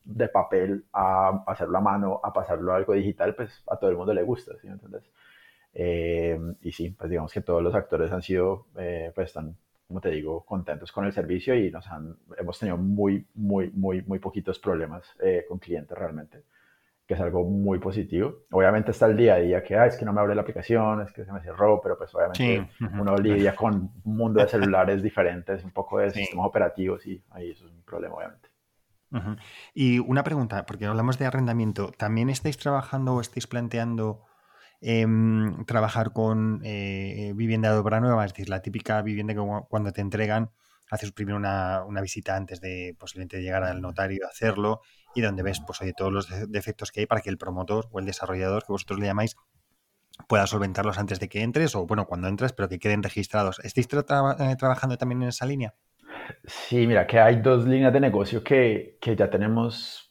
de 0.05 0.29
papel 0.29 0.85
a 0.93 1.45
hacerlo 1.47 1.79
a 1.79 1.81
mano, 1.81 2.21
a 2.23 2.33
pasarlo 2.33 2.73
a 2.73 2.77
algo 2.77 2.95
digital, 2.95 3.35
pues 3.35 3.63
a 3.67 3.77
todo 3.77 3.91
el 3.91 3.97
mundo 3.97 4.15
le 4.15 4.23
gusta, 4.23 4.55
¿sí? 4.61 4.69
Eh, 5.75 6.39
y 6.63 6.73
sí, 6.73 6.91
pues 6.91 7.11
digamos 7.11 7.33
que 7.33 7.41
todos 7.43 7.63
los 7.63 7.75
actores 7.75 8.11
han 8.13 8.23
sido, 8.23 8.67
pues 8.73 9.29
están, 9.29 9.57
como 9.89 10.01
te 10.01 10.11
digo, 10.11 10.45
contentos 10.45 10.93
con 10.93 11.05
el 11.05 11.13
servicio 11.13 11.55
y 11.55 11.71
nos 11.71 11.87
han, 11.89 12.17
hemos 12.39 12.59
tenido 12.59 12.79
muy, 12.79 13.27
muy, 13.35 13.71
muy, 13.71 14.03
muy 14.03 14.19
poquitos 14.19 14.59
problemas 14.59 15.07
con 15.49 15.59
clientes 15.59 15.97
realmente 15.99 16.45
que 17.07 17.15
es 17.15 17.21
algo 17.21 17.45
muy 17.45 17.79
positivo. 17.79 18.47
Obviamente 18.51 18.91
está 18.91 19.07
el 19.07 19.17
día 19.17 19.35
a 19.35 19.39
día 19.39 19.63
que, 19.63 19.77
ah, 19.77 19.87
es 19.87 19.97
que 19.97 20.05
no 20.05 20.13
me 20.13 20.21
abre 20.21 20.35
la 20.35 20.43
aplicación, 20.43 21.03
es 21.03 21.13
que 21.13 21.25
se 21.25 21.33
me 21.33 21.41
cerró, 21.41 21.81
pero 21.81 21.97
pues 21.97 22.13
obviamente 22.15 22.69
uno 22.99 23.17
lidia 23.17 23.55
con 23.55 23.93
un 24.05 24.17
mundo 24.17 24.41
de 24.43 24.49
celulares 24.49 25.03
diferentes, 25.03 25.63
un 25.63 25.71
poco 25.71 25.99
de 25.99 26.11
sistemas 26.11 26.47
operativos 26.47 27.07
y 27.07 27.23
ahí 27.31 27.51
eso 27.51 27.67
es 27.67 27.73
un 27.73 27.83
problema, 27.83 28.17
obviamente. 28.17 28.49
Y 29.73 30.01
una 30.01 30.25
pregunta, 30.25 30.67
porque 30.67 30.85
hablamos 30.85 31.19
de 31.19 31.27
arrendamiento, 31.27 31.93
¿también 31.97 32.29
estáis 32.29 32.59
trabajando 32.59 33.15
o 33.15 33.21
estáis 33.21 33.47
planteando 33.47 34.25
em, 34.81 35.65
trabajar 35.65 36.13
con 36.13 36.61
eh, 36.65 37.33
vivienda 37.37 37.73
de 37.73 37.79
obra 37.79 38.01
nueva? 38.01 38.25
Es 38.25 38.33
decir, 38.33 38.49
la 38.49 38.63
típica 38.63 39.01
vivienda 39.01 39.33
que 39.33 39.41
cuando 39.69 39.93
te 39.93 40.01
entregan 40.01 40.51
haces 40.91 41.13
primero 41.13 41.37
una, 41.37 41.85
una, 41.85 42.01
visita 42.01 42.37
antes 42.37 42.61
de 42.61 42.95
posiblemente 42.99 43.41
llegar 43.43 43.65
al 43.65 43.81
notario 43.81 44.25
a 44.27 44.29
hacerlo 44.29 44.81
y 45.15 45.21
donde 45.21 45.43
ves 45.43 45.61
pues 45.67 45.81
oye, 45.81 45.93
todos 45.93 46.13
los 46.13 46.51
defectos 46.51 46.93
que 46.93 47.01
hay 47.01 47.07
para 47.07 47.21
que 47.21 47.31
el 47.31 47.39
promotor 47.39 47.89
o 47.91 47.99
el 47.99 48.07
desarrollador 48.07 48.65
que 48.65 48.73
vosotros 48.73 49.01
le 49.01 49.07
llamáis 49.07 49.37
pueda 50.29 50.47
solventarlos 50.47 50.99
antes 50.99 51.21
de 51.21 51.29
que 51.29 51.43
entres 51.43 51.75
o 51.75 51.87
bueno 51.87 52.07
cuando 52.07 52.29
entres 52.29 52.53
pero 52.53 52.69
que 52.69 52.79
queden 52.79 53.03
registrados. 53.03 53.61
¿Estáis 53.65 53.89
eh, 53.93 54.57
trabajando 54.57 54.97
también 54.97 55.23
en 55.23 55.29
esa 55.29 55.47
línea? 55.47 55.75
Sí, 56.45 56.87
mira 56.87 57.07
que 57.07 57.21
hay 57.21 57.41
dos 57.41 57.67
líneas 57.67 57.93
de 57.93 58.01
negocio 58.01 58.43
que, 58.43 58.99
que 59.01 59.15
ya 59.17 59.31
tenemos 59.31 60.09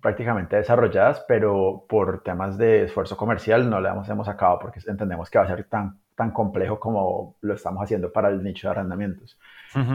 prácticamente 0.00 0.56
desarrolladas, 0.56 1.24
pero 1.26 1.84
por 1.88 2.22
temas 2.22 2.58
de 2.58 2.84
esfuerzo 2.84 3.16
comercial 3.16 3.68
no 3.68 3.80
le 3.80 3.88
hemos, 3.88 4.08
hemos 4.08 4.26
sacado 4.26 4.58
porque 4.58 4.80
entendemos 4.86 5.30
que 5.30 5.38
va 5.38 5.44
a 5.44 5.48
ser 5.48 5.64
tan, 5.64 6.00
tan 6.14 6.30
complejo 6.30 6.78
como 6.78 7.36
lo 7.40 7.54
estamos 7.54 7.82
haciendo 7.82 8.12
para 8.12 8.28
el 8.28 8.42
nicho 8.42 8.68
de 8.68 8.72
arrendamientos. 8.72 9.38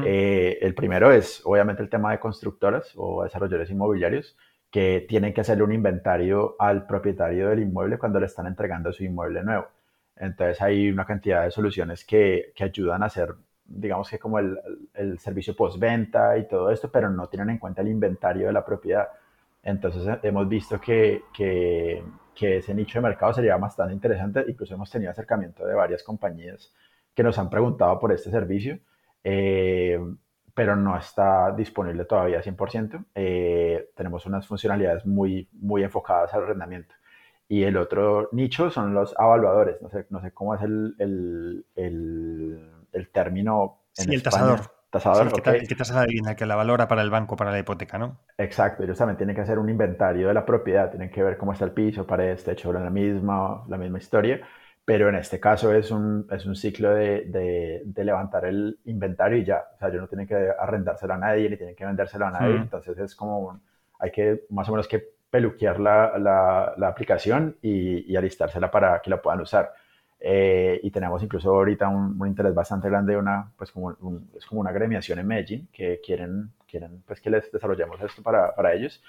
Eh, 0.05 0.59
el 0.61 0.75
primero 0.75 1.11
es 1.11 1.41
obviamente 1.45 1.81
el 1.81 1.89
tema 1.89 2.11
de 2.11 2.19
constructoras 2.19 2.91
o 2.95 3.23
desarrolladores 3.23 3.71
inmobiliarios 3.71 4.37
que 4.69 5.05
tienen 5.07 5.33
que 5.33 5.41
hacerle 5.41 5.63
un 5.63 5.73
inventario 5.73 6.55
al 6.59 6.85
propietario 6.85 7.49
del 7.49 7.59
inmueble 7.59 7.97
cuando 7.97 8.19
le 8.19 8.27
están 8.27 8.47
entregando 8.47 8.93
su 8.93 9.03
inmueble 9.03 9.43
nuevo. 9.43 9.67
Entonces 10.15 10.61
hay 10.61 10.89
una 10.89 11.05
cantidad 11.05 11.43
de 11.43 11.51
soluciones 11.51 12.05
que, 12.05 12.53
que 12.55 12.63
ayudan 12.63 13.01
a 13.03 13.07
hacer, 13.07 13.33
digamos 13.65 14.09
que 14.09 14.19
como 14.19 14.39
el, 14.39 14.59
el 14.93 15.19
servicio 15.19 15.55
postventa 15.55 16.37
y 16.37 16.47
todo 16.47 16.69
esto, 16.69 16.91
pero 16.91 17.09
no 17.09 17.27
tienen 17.27 17.49
en 17.49 17.57
cuenta 17.57 17.81
el 17.81 17.87
inventario 17.87 18.47
de 18.47 18.53
la 18.53 18.63
propiedad. 18.63 19.09
Entonces 19.63 20.07
eh, 20.07 20.19
hemos 20.23 20.47
visto 20.47 20.79
que, 20.79 21.23
que, 21.33 22.03
que 22.35 22.57
ese 22.57 22.73
nicho 22.73 22.99
de 22.99 23.03
mercado 23.03 23.33
sería 23.33 23.57
bastante 23.57 23.93
interesante. 23.93 24.45
Incluso 24.47 24.75
hemos 24.75 24.91
tenido 24.91 25.11
acercamiento 25.11 25.65
de 25.65 25.73
varias 25.73 26.03
compañías 26.03 26.71
que 27.13 27.23
nos 27.23 27.37
han 27.39 27.49
preguntado 27.49 27.99
por 27.99 28.13
este 28.13 28.29
servicio 28.29 28.77
eh, 29.23 29.99
pero 30.53 30.75
no 30.75 30.97
está 30.97 31.51
disponible 31.51 32.05
todavía 32.05 32.41
100%. 32.41 33.05
Eh, 33.15 33.89
tenemos 33.95 34.25
unas 34.25 34.47
funcionalidades 34.47 35.05
muy, 35.05 35.49
muy 35.53 35.83
enfocadas 35.83 36.33
al 36.33 36.43
arrendamiento. 36.43 36.93
Y 37.47 37.63
el 37.63 37.77
otro 37.77 38.29
nicho 38.31 38.69
son 38.69 38.93
los 38.93 39.13
evaluadores. 39.19 39.81
No 39.81 39.89
sé, 39.89 40.05
no 40.09 40.21
sé 40.21 40.31
cómo 40.31 40.55
es 40.55 40.61
el, 40.61 40.95
el, 40.99 41.65
el, 42.93 43.09
término 43.11 43.81
en 43.97 44.05
sí, 44.05 44.13
el 44.13 44.23
tasador. 44.23 44.59
Tasador, 44.89 45.27
el, 45.27 45.41
que, 45.41 45.67
que 45.67 45.75
tasa 45.75 45.95
la 45.95 46.05
vivienda, 46.05 46.35
que 46.35 46.45
la 46.45 46.57
valora 46.57 46.85
para 46.89 47.01
el 47.01 47.09
banco, 47.09 47.37
para 47.37 47.51
la 47.51 47.59
hipoteca, 47.59 47.97
¿no? 47.97 48.19
Exacto, 48.37 48.83
ellos 48.83 48.97
también 48.97 49.15
tienen 49.15 49.33
que 49.33 49.41
hacer 49.41 49.57
un 49.57 49.69
inventario 49.69 50.27
de 50.27 50.33
la 50.33 50.45
propiedad, 50.45 50.89
tienen 50.89 51.09
que 51.09 51.23
ver 51.23 51.37
cómo 51.37 51.53
está 51.53 51.63
el 51.63 51.71
piso, 51.71 52.05
paredes, 52.05 52.43
techo, 52.43 52.73
la 52.73 52.89
misma, 52.89 53.63
la 53.69 53.77
misma 53.77 53.99
historia 53.99 54.41
pero 54.85 55.09
en 55.09 55.15
este 55.15 55.39
caso 55.39 55.73
es 55.73 55.91
un, 55.91 56.27
es 56.31 56.45
un 56.45 56.55
ciclo 56.55 56.93
de, 56.93 57.25
de, 57.85 58.03
levantar 58.03 58.45
el 58.45 58.79
inventario 58.85 59.37
y 59.37 59.45
ya, 59.45 59.63
o 59.75 59.77
sea, 59.77 59.89
yo 59.91 60.01
no 60.01 60.07
tiene 60.07 60.27
que 60.27 60.35
arrendárselo 60.35 61.13
a 61.13 61.17
nadie 61.17 61.49
ni 61.49 61.57
tiene 61.57 61.75
que 61.75 61.85
vendérselo 61.85 62.25
a 62.25 62.31
nadie, 62.31 62.55
entonces 62.55 62.97
es 62.97 63.15
como, 63.15 63.61
hay 63.99 64.11
que 64.11 64.45
más 64.49 64.67
o 64.69 64.71
menos 64.71 64.87
que 64.87 64.99
peluquear 65.29 65.79
la, 65.79 66.17
la, 66.17 66.73
la 66.77 66.87
aplicación 66.89 67.57
y, 67.61 68.11
y, 68.11 68.15
alistársela 68.15 68.69
para 68.69 69.01
que 69.01 69.09
la 69.09 69.21
puedan 69.21 69.41
usar. 69.41 69.73
Eh, 70.19 70.79
y 70.83 70.91
tenemos 70.91 71.23
incluso 71.23 71.49
ahorita 71.51 71.87
un, 71.87 72.21
un, 72.21 72.27
interés 72.27 72.53
bastante 72.53 72.89
grande, 72.89 73.17
una, 73.17 73.51
pues 73.57 73.71
como 73.71 73.91
es 74.35 74.45
como 74.45 74.61
una 74.61 74.71
gremiación 74.71 75.17
en 75.19 75.27
Medellín 75.27 75.69
que 75.71 75.99
quieren, 76.05 76.51
quieren 76.67 77.01
pues 77.07 77.21
que 77.21 77.29
les 77.31 77.51
desarrollemos 77.51 77.99
esto 78.01 78.21
para, 78.21 78.53
para 78.53 78.73
ellos. 78.73 79.01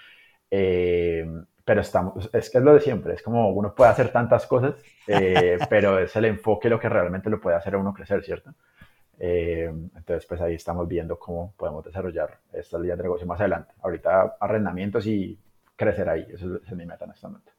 Eh, 0.51 1.27
pero 1.64 1.81
estamos, 1.81 2.29
es 2.33 2.51
que 2.51 2.59
es 2.59 2.64
lo 2.64 2.75
de 2.75 2.81
siempre, 2.81 3.14
es 3.14 3.22
como 3.22 3.51
uno 3.51 3.75
puede 3.75 3.90
hacer 3.90 4.11
tantas 4.11 4.46
cosas, 4.46 4.75
eh, 5.07 5.59
pero 5.70 5.98
es 5.98 6.14
el 6.16 6.25
enfoque 6.25 6.68
lo 6.68 6.81
que 6.81 6.88
realmente 6.88 7.31
lo 7.31 7.40
puede 7.40 7.57
hacer 7.57 7.75
a 7.75 7.79
uno 7.79 7.94
crecer, 7.94 8.25
¿cierto? 8.25 8.53
Eh, 9.18 9.66
entonces, 9.66 10.27
pues 10.27 10.40
ahí 10.40 10.55
estamos 10.55 10.88
viendo 10.88 11.18
cómo 11.18 11.55
podemos 11.57 11.85
desarrollar 11.85 12.40
esta 12.53 12.79
línea 12.79 12.96
de 12.96 13.05
negocio 13.05 13.27
más 13.27 13.38
adelante. 13.38 13.72
Ahorita 13.83 14.37
arrendamientos 14.40 15.07
y 15.07 15.38
crecer 15.77 16.09
ahí, 16.09 16.27
eso 16.33 16.57
es, 16.57 16.72
mi 16.72 16.87
meta 16.87 17.05
en 17.05 17.12
este 17.12 17.27
momento. 17.29 17.53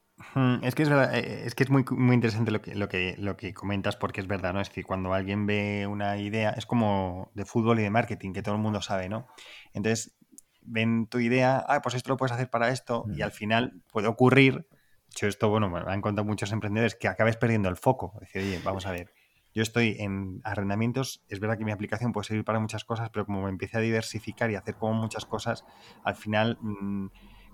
Es 0.62 0.74
que 0.74 0.82
es 0.84 0.88
verdad, 0.88 1.14
eh, 1.14 1.44
es 1.44 1.54
que 1.54 1.64
es 1.64 1.70
muy, 1.70 1.84
muy 1.90 2.14
interesante 2.14 2.50
lo 2.50 2.60
que, 2.60 2.74
lo, 2.74 2.88
que, 2.88 3.16
lo 3.18 3.36
que 3.36 3.54
comentas 3.54 3.96
porque 3.96 4.20
es 4.20 4.26
verdad, 4.26 4.52
¿no? 4.52 4.60
Es 4.60 4.70
que 4.70 4.84
cuando 4.84 5.14
alguien 5.14 5.46
ve 5.46 5.86
una 5.88 6.18
idea, 6.18 6.50
es 6.50 6.66
como 6.66 7.30
de 7.34 7.44
fútbol 7.44 7.80
y 7.80 7.82
de 7.82 7.90
marketing, 7.90 8.32
que 8.32 8.42
todo 8.42 8.54
el 8.54 8.60
mundo 8.60 8.80
sabe, 8.80 9.08
¿no? 9.08 9.26
Entonces, 9.72 10.16
ven 10.64 11.06
tu 11.06 11.18
idea, 11.18 11.64
ah, 11.68 11.80
pues 11.82 11.94
esto 11.94 12.10
lo 12.10 12.16
puedes 12.16 12.32
hacer 12.32 12.50
para 12.50 12.70
esto, 12.70 13.04
y 13.14 13.22
al 13.22 13.32
final 13.32 13.82
puede 13.92 14.08
ocurrir, 14.08 14.66
hecho 15.10 15.26
esto, 15.26 15.48
bueno, 15.48 15.70
me 15.70 15.80
han 15.80 16.00
contado 16.00 16.26
muchos 16.26 16.52
emprendedores, 16.52 16.94
que 16.94 17.08
acabes 17.08 17.36
perdiendo 17.36 17.68
el 17.68 17.76
foco. 17.76 18.14
Decir, 18.20 18.42
oye, 18.42 18.60
vamos 18.64 18.86
a 18.86 18.90
ver, 18.90 19.12
yo 19.54 19.62
estoy 19.62 19.96
en 20.00 20.40
arrendamientos, 20.42 21.22
es 21.28 21.38
verdad 21.38 21.56
que 21.56 21.64
mi 21.64 21.70
aplicación 21.70 22.12
puede 22.12 22.26
servir 22.26 22.44
para 22.44 22.58
muchas 22.58 22.84
cosas, 22.84 23.10
pero 23.10 23.24
como 23.24 23.42
me 23.42 23.50
empiece 23.50 23.78
a 23.78 23.80
diversificar 23.80 24.50
y 24.50 24.56
hacer 24.56 24.74
como 24.74 24.94
muchas 24.94 25.26
cosas, 25.26 25.64
al 26.02 26.16
final, 26.16 26.58
mm, 26.60 27.06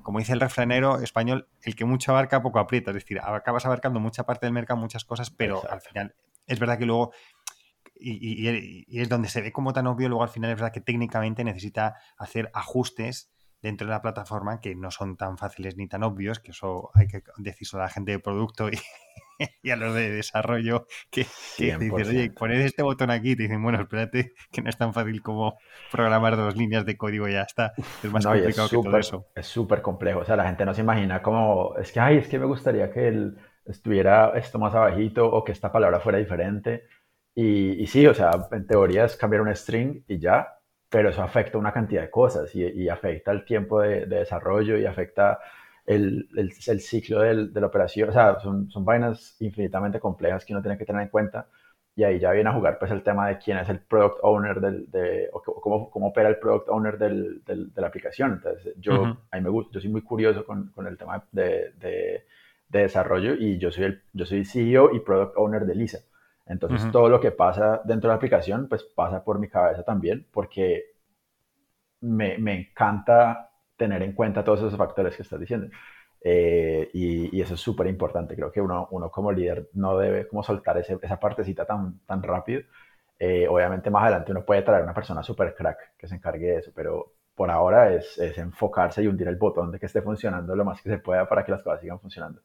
como 0.02 0.18
dice 0.18 0.32
el 0.32 0.40
refranero 0.40 1.00
español, 1.00 1.48
el 1.62 1.76
que 1.76 1.84
mucho 1.84 2.12
abarca, 2.12 2.40
poco 2.40 2.58
aprieta. 2.58 2.90
Es 2.90 2.94
decir, 2.94 3.20
acabas 3.20 3.66
abarcando 3.66 4.00
mucha 4.00 4.24
parte 4.24 4.46
del 4.46 4.54
mercado, 4.54 4.80
muchas 4.80 5.04
cosas, 5.04 5.30
pero 5.30 5.62
al 5.70 5.82
final 5.82 6.14
es 6.46 6.58
verdad 6.58 6.78
que 6.78 6.86
luego 6.86 7.12
y, 8.00 9.00
es 9.00 9.08
donde 9.08 9.28
se 9.28 9.40
ve 9.40 9.52
como 9.52 9.72
tan 9.72 9.86
obvio, 9.86 10.08
luego 10.08 10.22
al 10.22 10.28
final 10.28 10.50
es 10.50 10.56
verdad 10.56 10.72
que 10.72 10.80
técnicamente 10.80 11.44
necesita 11.44 11.96
hacer 12.16 12.50
ajustes 12.54 13.30
dentro 13.62 13.86
de 13.86 13.92
la 13.92 14.02
plataforma 14.02 14.60
que 14.60 14.74
no 14.74 14.90
son 14.90 15.16
tan 15.16 15.36
fáciles 15.36 15.76
ni 15.76 15.86
tan 15.86 16.02
obvios, 16.02 16.40
que 16.40 16.52
eso 16.52 16.90
hay 16.94 17.06
que 17.06 17.22
decirlo 17.36 17.80
a 17.80 17.84
la 17.84 17.90
gente 17.90 18.12
de 18.12 18.18
producto 18.18 18.70
y, 18.70 18.78
y 19.62 19.70
a 19.70 19.76
los 19.76 19.94
de 19.94 20.10
desarrollo 20.10 20.86
que, 21.10 21.26
que 21.56 21.76
dices, 21.76 22.08
oye, 22.08 22.30
poned 22.30 22.60
este 22.60 22.82
botón 22.82 23.10
aquí, 23.10 23.36
te 23.36 23.44
dicen, 23.44 23.62
bueno, 23.62 23.80
espérate, 23.80 24.32
que 24.50 24.62
no 24.62 24.70
es 24.70 24.76
tan 24.76 24.94
fácil 24.94 25.22
como 25.22 25.58
programar 25.90 26.36
dos 26.36 26.56
líneas 26.56 26.86
de 26.86 26.96
código 26.96 27.28
y 27.28 27.32
ya 27.32 27.42
está. 27.42 27.72
Es 28.02 28.10
más 28.10 28.24
complicado 28.24 28.68
que 28.68 28.76
todo 28.76 28.98
eso. 28.98 29.26
Es 29.34 29.46
súper 29.46 29.82
complejo, 29.82 30.20
o 30.20 30.24
sea, 30.24 30.36
la 30.36 30.46
gente 30.46 30.64
no 30.64 30.74
se 30.74 30.80
imagina 30.80 31.22
como, 31.22 31.76
es 31.76 31.92
que, 31.92 32.00
ay, 32.00 32.18
es 32.18 32.28
que 32.28 32.38
me 32.38 32.46
gustaría 32.46 32.90
que 32.90 33.08
él 33.08 33.36
estuviera 33.66 34.32
esto 34.36 34.58
más 34.58 34.74
abajito 34.74 35.30
o 35.30 35.44
que 35.44 35.52
esta 35.52 35.70
palabra 35.70 36.00
fuera 36.00 36.18
diferente. 36.18 36.84
Y, 37.34 37.82
y 37.82 37.86
sí, 37.86 38.06
o 38.06 38.14
sea, 38.14 38.30
en 38.52 38.66
teoría 38.66 39.04
es 39.04 39.16
cambiar 39.16 39.42
un 39.42 39.54
string 39.54 40.02
y 40.08 40.18
ya, 40.18 40.58
pero 40.88 41.10
eso 41.10 41.22
afecta 41.22 41.58
una 41.58 41.72
cantidad 41.72 42.02
de 42.02 42.10
cosas 42.10 42.54
y, 42.54 42.64
y 42.64 42.88
afecta 42.88 43.30
el 43.32 43.44
tiempo 43.44 43.80
de, 43.80 44.06
de, 44.06 44.18
desarrollo 44.18 44.76
y 44.76 44.86
afecta 44.86 45.38
el, 45.86 46.28
el, 46.36 46.52
el 46.66 46.80
ciclo 46.80 47.20
del, 47.20 47.52
de 47.52 47.60
la 47.60 47.68
operación. 47.68 48.10
O 48.10 48.12
sea, 48.12 48.38
son, 48.40 48.70
son 48.70 48.84
vainas 48.84 49.36
infinitamente 49.40 50.00
complejas 50.00 50.44
que 50.44 50.52
uno 50.52 50.62
tiene 50.62 50.76
que 50.78 50.84
tener 50.84 51.02
en 51.02 51.08
cuenta 51.08 51.48
y 51.94 52.04
ahí 52.04 52.18
ya 52.18 52.30
viene 52.32 52.48
a 52.50 52.52
jugar 52.54 52.78
pues 52.78 52.90
el 52.92 53.02
tema 53.02 53.28
de 53.28 53.38
quién 53.38 53.58
es 53.58 53.68
el 53.68 53.80
product 53.80 54.18
owner 54.22 54.60
del, 54.60 54.90
de, 54.90 55.28
o 55.32 55.42
cómo, 55.42 55.90
cómo 55.90 56.08
opera 56.08 56.28
el 56.28 56.38
product 56.38 56.68
owner 56.68 56.98
del, 56.98 57.42
del, 57.44 57.72
de 57.72 57.80
la 57.80 57.88
aplicación. 57.88 58.32
Entonces, 58.32 58.74
yo, 58.78 59.04
a 59.30 59.36
mí 59.36 59.42
me 59.42 59.50
gusta, 59.50 59.72
yo 59.74 59.80
soy 59.80 59.90
muy 59.90 60.02
curioso 60.02 60.44
con, 60.44 60.70
con 60.70 60.86
el 60.86 60.96
tema 60.96 61.24
de, 61.32 61.72
de, 61.78 62.24
desarrollo 62.68 63.34
y 63.34 63.58
yo 63.58 63.70
soy, 63.70 63.84
el, 63.84 64.02
yo 64.12 64.24
soy 64.24 64.44
CEO 64.44 64.94
y 64.94 65.00
product 65.00 65.36
owner 65.36 65.66
de 65.66 65.74
Lisa. 65.74 65.98
Entonces, 66.50 66.90
todo 66.90 67.08
lo 67.08 67.20
que 67.20 67.30
pasa 67.30 67.80
dentro 67.84 68.08
de 68.08 68.12
la 68.12 68.16
aplicación, 68.16 68.68
pues 68.68 68.82
pasa 68.82 69.22
por 69.22 69.38
mi 69.38 69.48
cabeza 69.48 69.84
también, 69.84 70.26
porque 70.32 70.82
me, 72.00 72.38
me 72.38 72.54
encanta 72.58 73.52
tener 73.76 74.02
en 74.02 74.12
cuenta 74.14 74.42
todos 74.42 74.58
esos 74.58 74.76
factores 74.76 75.14
que 75.14 75.22
estás 75.22 75.38
diciendo. 75.38 75.68
Eh, 76.22 76.90
y, 76.92 77.36
y, 77.36 77.40
eso 77.40 77.54
es 77.54 77.60
súper 77.60 77.86
importante. 77.86 78.34
Creo 78.34 78.50
que 78.50 78.60
uno, 78.60 78.88
uno, 78.90 79.10
como 79.10 79.30
líder 79.30 79.70
no 79.74 79.96
debe 79.96 80.26
como 80.26 80.42
soltar 80.42 80.76
ese, 80.78 80.98
esa 81.00 81.20
partecita 81.20 81.64
tan, 81.64 82.00
tan 82.00 82.22
rápido. 82.22 82.62
Eh, 83.18 83.46
obviamente 83.48 83.90
más 83.90 84.02
adelante 84.02 84.32
uno 84.32 84.44
puede 84.44 84.62
traer 84.62 84.82
una 84.82 84.94
persona 84.94 85.22
súper 85.22 85.54
crack 85.54 85.96
que 85.96 86.08
se 86.08 86.16
encargue 86.16 86.46
de 86.48 86.56
eso, 86.58 86.72
pero 86.74 87.12
por 87.34 87.50
ahora 87.50 87.94
es, 87.94 88.18
es, 88.18 88.38
enfocarse 88.38 89.02
y 89.02 89.06
hundir 89.08 89.28
el 89.28 89.36
botón 89.36 89.70
de 89.70 89.78
que 89.78 89.86
esté 89.86 90.02
funcionando 90.02 90.56
lo 90.56 90.64
más 90.64 90.82
que 90.82 90.90
se 90.90 90.98
pueda 90.98 91.28
para 91.28 91.44
que 91.44 91.52
las 91.52 91.62
cosas 91.62 91.80
sigan 91.80 92.00
funcionando. 92.00 92.40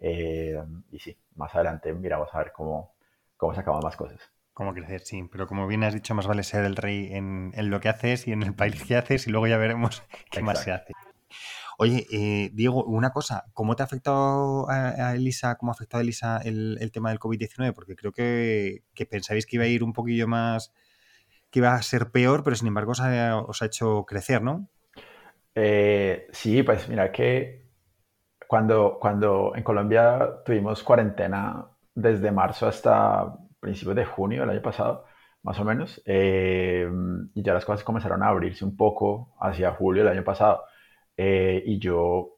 Eh, 0.00 0.62
y 0.90 0.98
sí, 0.98 1.16
más 1.36 1.54
adelante 1.54 1.92
miramos 1.92 2.28
a 2.34 2.38
ver 2.38 2.52
cómo, 2.52 2.95
cómo 3.36 3.54
sacamos 3.54 3.84
más 3.84 3.96
cosas. 3.96 4.20
Cómo 4.52 4.72
crecer, 4.72 5.02
sí. 5.02 5.22
Pero 5.30 5.46
como 5.46 5.66
bien 5.66 5.84
has 5.84 5.94
dicho, 5.94 6.14
más 6.14 6.26
vale 6.26 6.42
ser 6.42 6.64
el 6.64 6.76
rey 6.76 7.10
en, 7.12 7.52
en 7.54 7.70
lo 7.70 7.80
que 7.80 7.88
haces 7.88 8.26
y 8.26 8.32
en 8.32 8.42
el 8.42 8.54
país 8.54 8.82
que 8.82 8.96
haces 8.96 9.26
y 9.26 9.30
luego 9.30 9.46
ya 9.46 9.58
veremos 9.58 10.00
qué 10.30 10.40
Exacto. 10.40 10.44
más 10.44 10.62
se 10.62 10.72
hace. 10.72 10.92
Oye, 11.78 12.06
eh, 12.10 12.50
Diego, 12.54 12.82
una 12.84 13.10
cosa, 13.10 13.44
¿cómo 13.52 13.76
te 13.76 13.82
ha 13.82 13.86
afectado 13.86 14.70
a, 14.70 15.08
a 15.08 15.14
Elisa, 15.14 15.56
cómo 15.56 15.72
ha 15.72 15.74
afectado 15.74 16.00
a 16.00 16.04
Elisa 16.04 16.40
el, 16.42 16.78
el 16.80 16.90
tema 16.90 17.10
del 17.10 17.18
COVID-19? 17.18 17.74
Porque 17.74 17.94
creo 17.94 18.12
que, 18.12 18.84
que, 18.94 19.04
pensabais 19.04 19.44
que 19.44 19.56
iba 19.56 19.64
a 19.64 19.68
ir 19.68 19.84
un 19.84 19.92
poquillo 19.92 20.26
más, 20.26 20.72
que 21.50 21.58
iba 21.58 21.74
a 21.74 21.82
ser 21.82 22.10
peor, 22.10 22.42
pero 22.42 22.56
sin 22.56 22.68
embargo 22.68 22.92
os 22.92 23.00
ha, 23.00 23.36
os 23.36 23.60
ha 23.60 23.66
hecho 23.66 24.06
crecer, 24.06 24.40
¿no? 24.40 24.70
Eh, 25.54 26.28
sí, 26.32 26.62
pues 26.62 26.88
mira 26.88 27.12
que 27.12 27.66
cuando, 28.48 28.98
cuando 28.98 29.52
en 29.54 29.62
Colombia 29.62 30.42
tuvimos 30.46 30.82
cuarentena 30.82 31.66
desde 31.96 32.30
marzo 32.30 32.68
hasta 32.68 33.34
principios 33.58 33.96
de 33.96 34.04
junio 34.04 34.42
del 34.42 34.50
año 34.50 34.62
pasado, 34.62 35.06
más 35.42 35.58
o 35.58 35.64
menos, 35.64 36.00
eh, 36.04 36.88
y 37.34 37.42
ya 37.42 37.54
las 37.54 37.64
cosas 37.64 37.82
comenzaron 37.82 38.22
a 38.22 38.28
abrirse 38.28 38.64
un 38.64 38.76
poco 38.76 39.34
hacia 39.40 39.72
julio 39.72 40.04
del 40.04 40.12
año 40.12 40.22
pasado. 40.24 40.64
Eh, 41.16 41.62
y 41.64 41.78
yo, 41.78 42.36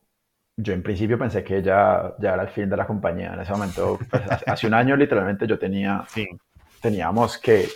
yo 0.56 0.72
en 0.72 0.82
principio 0.82 1.18
pensé 1.18 1.42
que 1.42 1.60
ya, 1.60 2.14
ya 2.18 2.34
era 2.34 2.42
el 2.44 2.50
fin 2.50 2.70
de 2.70 2.76
la 2.76 2.86
compañía. 2.86 3.34
En 3.34 3.40
ese 3.40 3.52
momento, 3.52 3.98
pues, 4.10 4.22
hace 4.46 4.66
un 4.68 4.74
año 4.74 4.96
literalmente 4.96 5.46
yo 5.46 5.58
tenía, 5.58 6.04
sí. 6.08 6.28
teníamos 6.80 7.36
que 7.38 7.66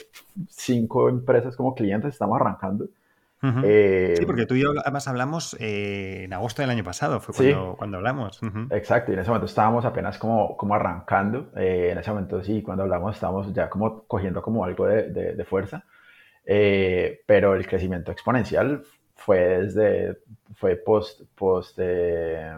cinco 0.49 1.09
empresas 1.09 1.57
como 1.57 1.75
clientes, 1.75 2.13
estamos 2.13 2.41
arrancando. 2.41 2.87
Uh 3.43 3.47
-huh. 3.47 3.63
eh, 3.65 4.15
sí, 4.17 4.25
porque 4.25 4.47
tú 4.47 4.55
y 4.55 4.63
yo 4.63 4.71
además 4.85 5.09
hablamos 5.09 5.57
eh, 5.59 6.25
en 6.25 6.33
agosto 6.33 6.63
del 6.63 6.71
año 6.71 6.85
pasado, 6.85 7.21
fue 7.21 7.35
cuando, 7.35 7.73
sí, 7.73 7.77
cuando 7.77 7.97
hablamos. 7.99 8.41
Uh 8.43 8.47
-huh. 8.47 8.77
Exacto, 8.77 9.11
y 9.11 9.15
en 9.15 9.21
ese 9.21 9.31
momento 9.31 9.47
estábamos 9.47 9.85
apenas 9.85 10.19
como, 10.19 10.57
como 10.57 10.75
arrancando. 10.75 11.51
Eh, 11.57 11.91
en 11.93 11.99
ese 11.99 12.11
momento 12.11 12.43
sí, 12.43 12.63
cuando 12.63 12.85
hablamos 12.85 13.17
estábamos 13.17 13.53
ya 13.53 13.69
como 13.69 14.05
cogiendo 14.07 14.43
como 14.43 14.65
algo 14.65 14.87
de, 14.87 15.11
de, 15.11 15.35
de 15.35 15.45
fuerza. 15.45 15.85
Eh, 16.45 17.23
pero 17.27 17.55
el 17.55 17.67
crecimiento 17.67 18.13
exponencial 18.13 18.83
fue 19.15 19.39
desde, 19.63 20.19
fue 20.55 20.77
post, 20.77 21.23
post, 21.35 21.79
eh, 21.81 22.53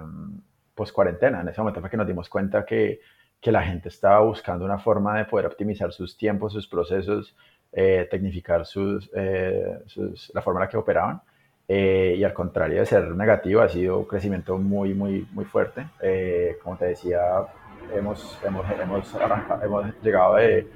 post 0.75 0.93
cuarentena. 0.95 1.41
En 1.41 1.49
ese 1.49 1.61
momento 1.61 1.81
fue 1.81 1.91
que 1.91 1.97
nos 1.97 2.07
dimos 2.07 2.29
cuenta 2.29 2.65
que, 2.65 3.01
que 3.41 3.53
la 3.53 3.63
gente 3.63 3.89
estaba 3.89 4.21
buscando 4.21 4.65
una 4.65 4.79
forma 4.79 5.19
de 5.19 5.27
poder 5.27 5.47
optimizar 5.47 5.93
sus 5.93 6.17
tiempos, 6.17 6.53
sus 6.53 6.67
procesos, 6.67 7.37
eh, 7.75 8.07
tecnificar 8.11 8.65
sus, 8.65 9.11
eh, 9.15 9.81
sus, 9.87 10.31
la 10.35 10.43
forma 10.43 10.61
en 10.61 10.65
la 10.65 10.69
que 10.71 10.77
operaban. 10.77 11.21
Eh, 11.67 12.17
y 12.19 12.25
al 12.25 12.35
contrario 12.35 12.81
de 12.81 12.87
ser 12.87 13.09
negativo, 13.11 13.63
ha 13.63 13.69
sido 13.69 13.99
un 13.99 14.05
crecimiento 14.05 14.57
muy, 14.59 14.95
muy, 14.95 15.27
muy 15.33 15.45
fuerte. 15.45 15.87
Eh, 16.01 16.59
como 16.63 16.77
te 16.77 16.87
decía, 16.87 17.21
hemos, 17.95 18.39
hemos, 18.45 18.67
hemos, 18.71 19.15
arrancado, 19.15 19.65
hemos 19.65 20.03
llegado 20.03 20.37
de, 20.37 20.69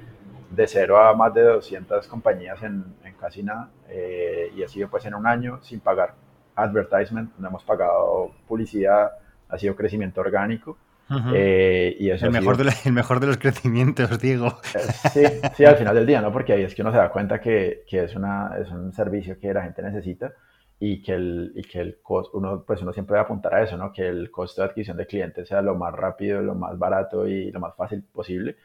de 0.49 0.67
cero 0.67 0.97
a 0.97 1.13
más 1.15 1.33
de 1.33 1.43
200 1.43 2.07
compañías 2.07 2.61
en, 2.63 2.83
en 3.03 3.13
casi 3.15 3.43
nada. 3.43 3.69
Eh, 3.87 4.51
y 4.55 4.63
ha 4.63 4.67
sido 4.67 4.89
pues 4.89 5.05
en 5.05 5.13
un 5.13 5.27
año 5.27 5.59
sin 5.61 5.79
pagar 5.79 6.15
advertisement, 6.55 7.31
no 7.37 7.47
hemos 7.47 7.63
pagado 7.63 8.31
publicidad, 8.47 9.11
ha 9.47 9.57
sido 9.57 9.75
crecimiento 9.75 10.21
orgánico. 10.21 10.77
Uh 11.09 11.13
-huh. 11.15 11.33
eh, 11.35 11.95
y 11.99 12.09
eso 12.11 12.25
el, 12.25 12.31
mejor 12.31 12.55
sido... 12.55 12.65
de 12.65 12.71
la, 12.71 12.77
el 12.85 12.93
mejor 12.93 13.19
de 13.19 13.27
los 13.27 13.37
crecimientos, 13.37 14.19
digo. 14.19 14.59
Eh, 14.75 14.79
sí, 15.11 15.23
sí, 15.55 15.65
al 15.65 15.75
final 15.81 15.95
del 15.95 16.05
día, 16.05 16.21
¿no? 16.21 16.31
Porque 16.31 16.53
ahí 16.53 16.63
es 16.63 16.75
que 16.75 16.81
uno 16.83 16.91
se 16.91 16.97
da 16.97 17.09
cuenta 17.09 17.39
que, 17.41 17.83
que 17.87 18.03
es, 18.03 18.15
una, 18.15 18.51
es 18.61 18.69
un 18.69 18.93
servicio 18.93 19.39
que 19.39 19.53
la 19.53 19.63
gente 19.63 19.81
necesita 19.81 20.33
y 20.79 21.01
que 21.01 21.13
el, 21.13 21.51
y 21.55 21.63
que 21.63 21.79
el 21.81 21.99
costo, 22.01 22.37
uno, 22.37 22.63
pues 22.65 22.81
uno 22.81 22.93
siempre 22.93 23.15
va 23.15 23.21
a 23.21 23.23
apuntar 23.23 23.53
a 23.55 23.63
eso, 23.63 23.75
¿no? 23.77 23.91
Que 23.91 24.07
el 24.07 24.31
costo 24.31 24.61
de 24.61 24.67
adquisición 24.69 24.97
de 24.97 25.07
clientes 25.07 25.47
sea 25.47 25.61
lo 25.61 25.75
más 25.75 25.93
rápido, 25.93 26.41
lo 26.41 26.55
más 26.55 26.77
barato 26.77 27.27
y 27.27 27.51
lo 27.51 27.59
más 27.59 27.75
fácil 27.75 28.03
posible. 28.03 28.57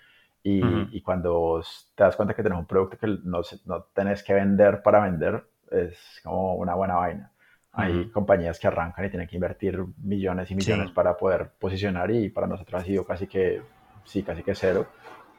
Y, 0.43 0.63
uh 0.63 0.67
-huh. 0.67 0.89
y 0.93 1.01
cuando 1.03 1.63
te 1.95 2.05
das 2.05 2.17
cuenta 2.17 2.35
que 2.35 2.43
tienes 2.43 2.59
un 2.59 2.67
producto 2.67 2.99
que 2.99 3.07
no, 3.25 3.41
no 3.67 3.83
tenés 3.95 4.23
que 4.23 4.35
vender 4.35 4.83
para 4.83 5.01
vender, 5.01 5.45
es 5.71 5.99
como 6.23 6.55
una 6.57 6.75
buena 6.75 6.95
vaina. 6.97 7.31
Hay 7.77 7.93
uh 7.93 7.97
-huh. 7.97 8.13
compañías 8.13 8.59
que 8.59 8.67
arrancan 8.67 9.05
y 9.05 9.11
tienen 9.11 9.29
que 9.29 9.37
invertir 9.37 9.85
millones 10.03 10.51
y 10.51 10.55
millones 10.55 10.89
sí. 10.89 10.95
para 10.95 11.17
poder 11.17 11.51
posicionar 11.59 12.11
y 12.11 12.29
para 12.29 12.47
nosotros 12.47 12.83
ha 12.83 12.85
sido 12.85 13.05
casi 13.05 13.27
que, 13.27 13.63
sí, 14.05 14.23
casi 14.23 14.43
que 14.43 14.55
cero. 14.55 14.87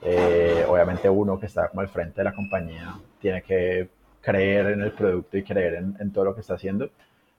Eh, 0.02 0.66
obviamente 0.68 1.10
uno 1.10 1.40
que 1.40 1.46
está 1.46 1.70
como 1.70 1.82
al 1.82 1.88
frente 1.88 2.22
de 2.22 2.26
la 2.26 2.34
compañía 2.34 2.94
tiene 3.20 3.42
que 3.42 3.90
creer 4.22 4.68
en 4.68 4.82
el 4.82 4.92
producto 4.92 5.38
y 5.38 5.44
creer 5.44 5.76
en, 5.76 5.96
en 6.00 6.12
todo 6.12 6.26
lo 6.26 6.36
que 6.36 6.42
está 6.42 6.56
haciendo, 6.56 6.90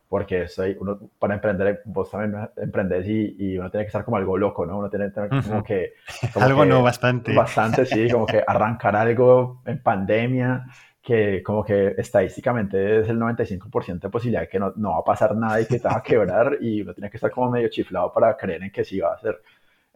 porque 0.09 0.47
soy 0.47 0.77
uno, 0.81 0.99
para 1.19 1.35
emprender, 1.35 1.83
vos 1.85 2.11
también 2.11 2.49
emprendes 2.57 3.07
y, 3.09 3.37
y, 3.39 3.59
uno 3.59 3.71
tiene 3.71 3.85
que 3.85 3.89
estar 3.89 4.05
como 4.05 4.17
algo 4.17 4.39
loco, 4.39 4.65
¿no? 4.65 4.79
Uno 4.79 4.89
tiene 4.89 5.07
que 5.07 5.11
tener 5.13 5.43
como 5.43 5.65
que... 5.65 5.95
Como 6.33 6.47
algo 6.47 6.63
que, 6.63 6.69
no, 6.69 6.83
bastante. 6.83 7.35
Bastante, 7.35 7.87
sí, 7.87 8.09
como 8.09 8.25
que 8.25 8.43
arrancar 8.47 8.95
algo 8.95 9.63
en 9.67 9.83
pandemia, 9.83 10.65
que 11.07 11.41
como 11.43 11.65
que 11.65 11.95
estadísticamente 11.99 13.01
es 13.01 13.09
el 13.09 13.19
95% 13.19 14.01
de 14.01 14.11
posibilidad 14.11 14.43
de 14.43 14.49
que 14.49 14.59
no, 14.59 14.73
no, 14.77 14.91
va 14.91 14.99
a 14.99 15.05
pasar 15.05 15.37
nada 15.37 15.61
y 15.61 15.67
que 15.67 15.79
te 15.79 15.87
va 15.89 15.99
a 15.99 16.03
quebrar 16.03 16.59
y 16.61 16.83
uno 16.83 16.95
tiene 16.95 17.11
que 17.11 17.17
estar 17.19 17.31
como 17.31 17.49
medio 17.51 17.69
chiflado 17.69 18.13
para 18.13 18.37
creer 18.37 18.65
en 18.65 18.73
que 18.73 18.85
sí 18.85 18.99
va 19.01 19.15
a 19.15 19.19
ser. 19.21 19.41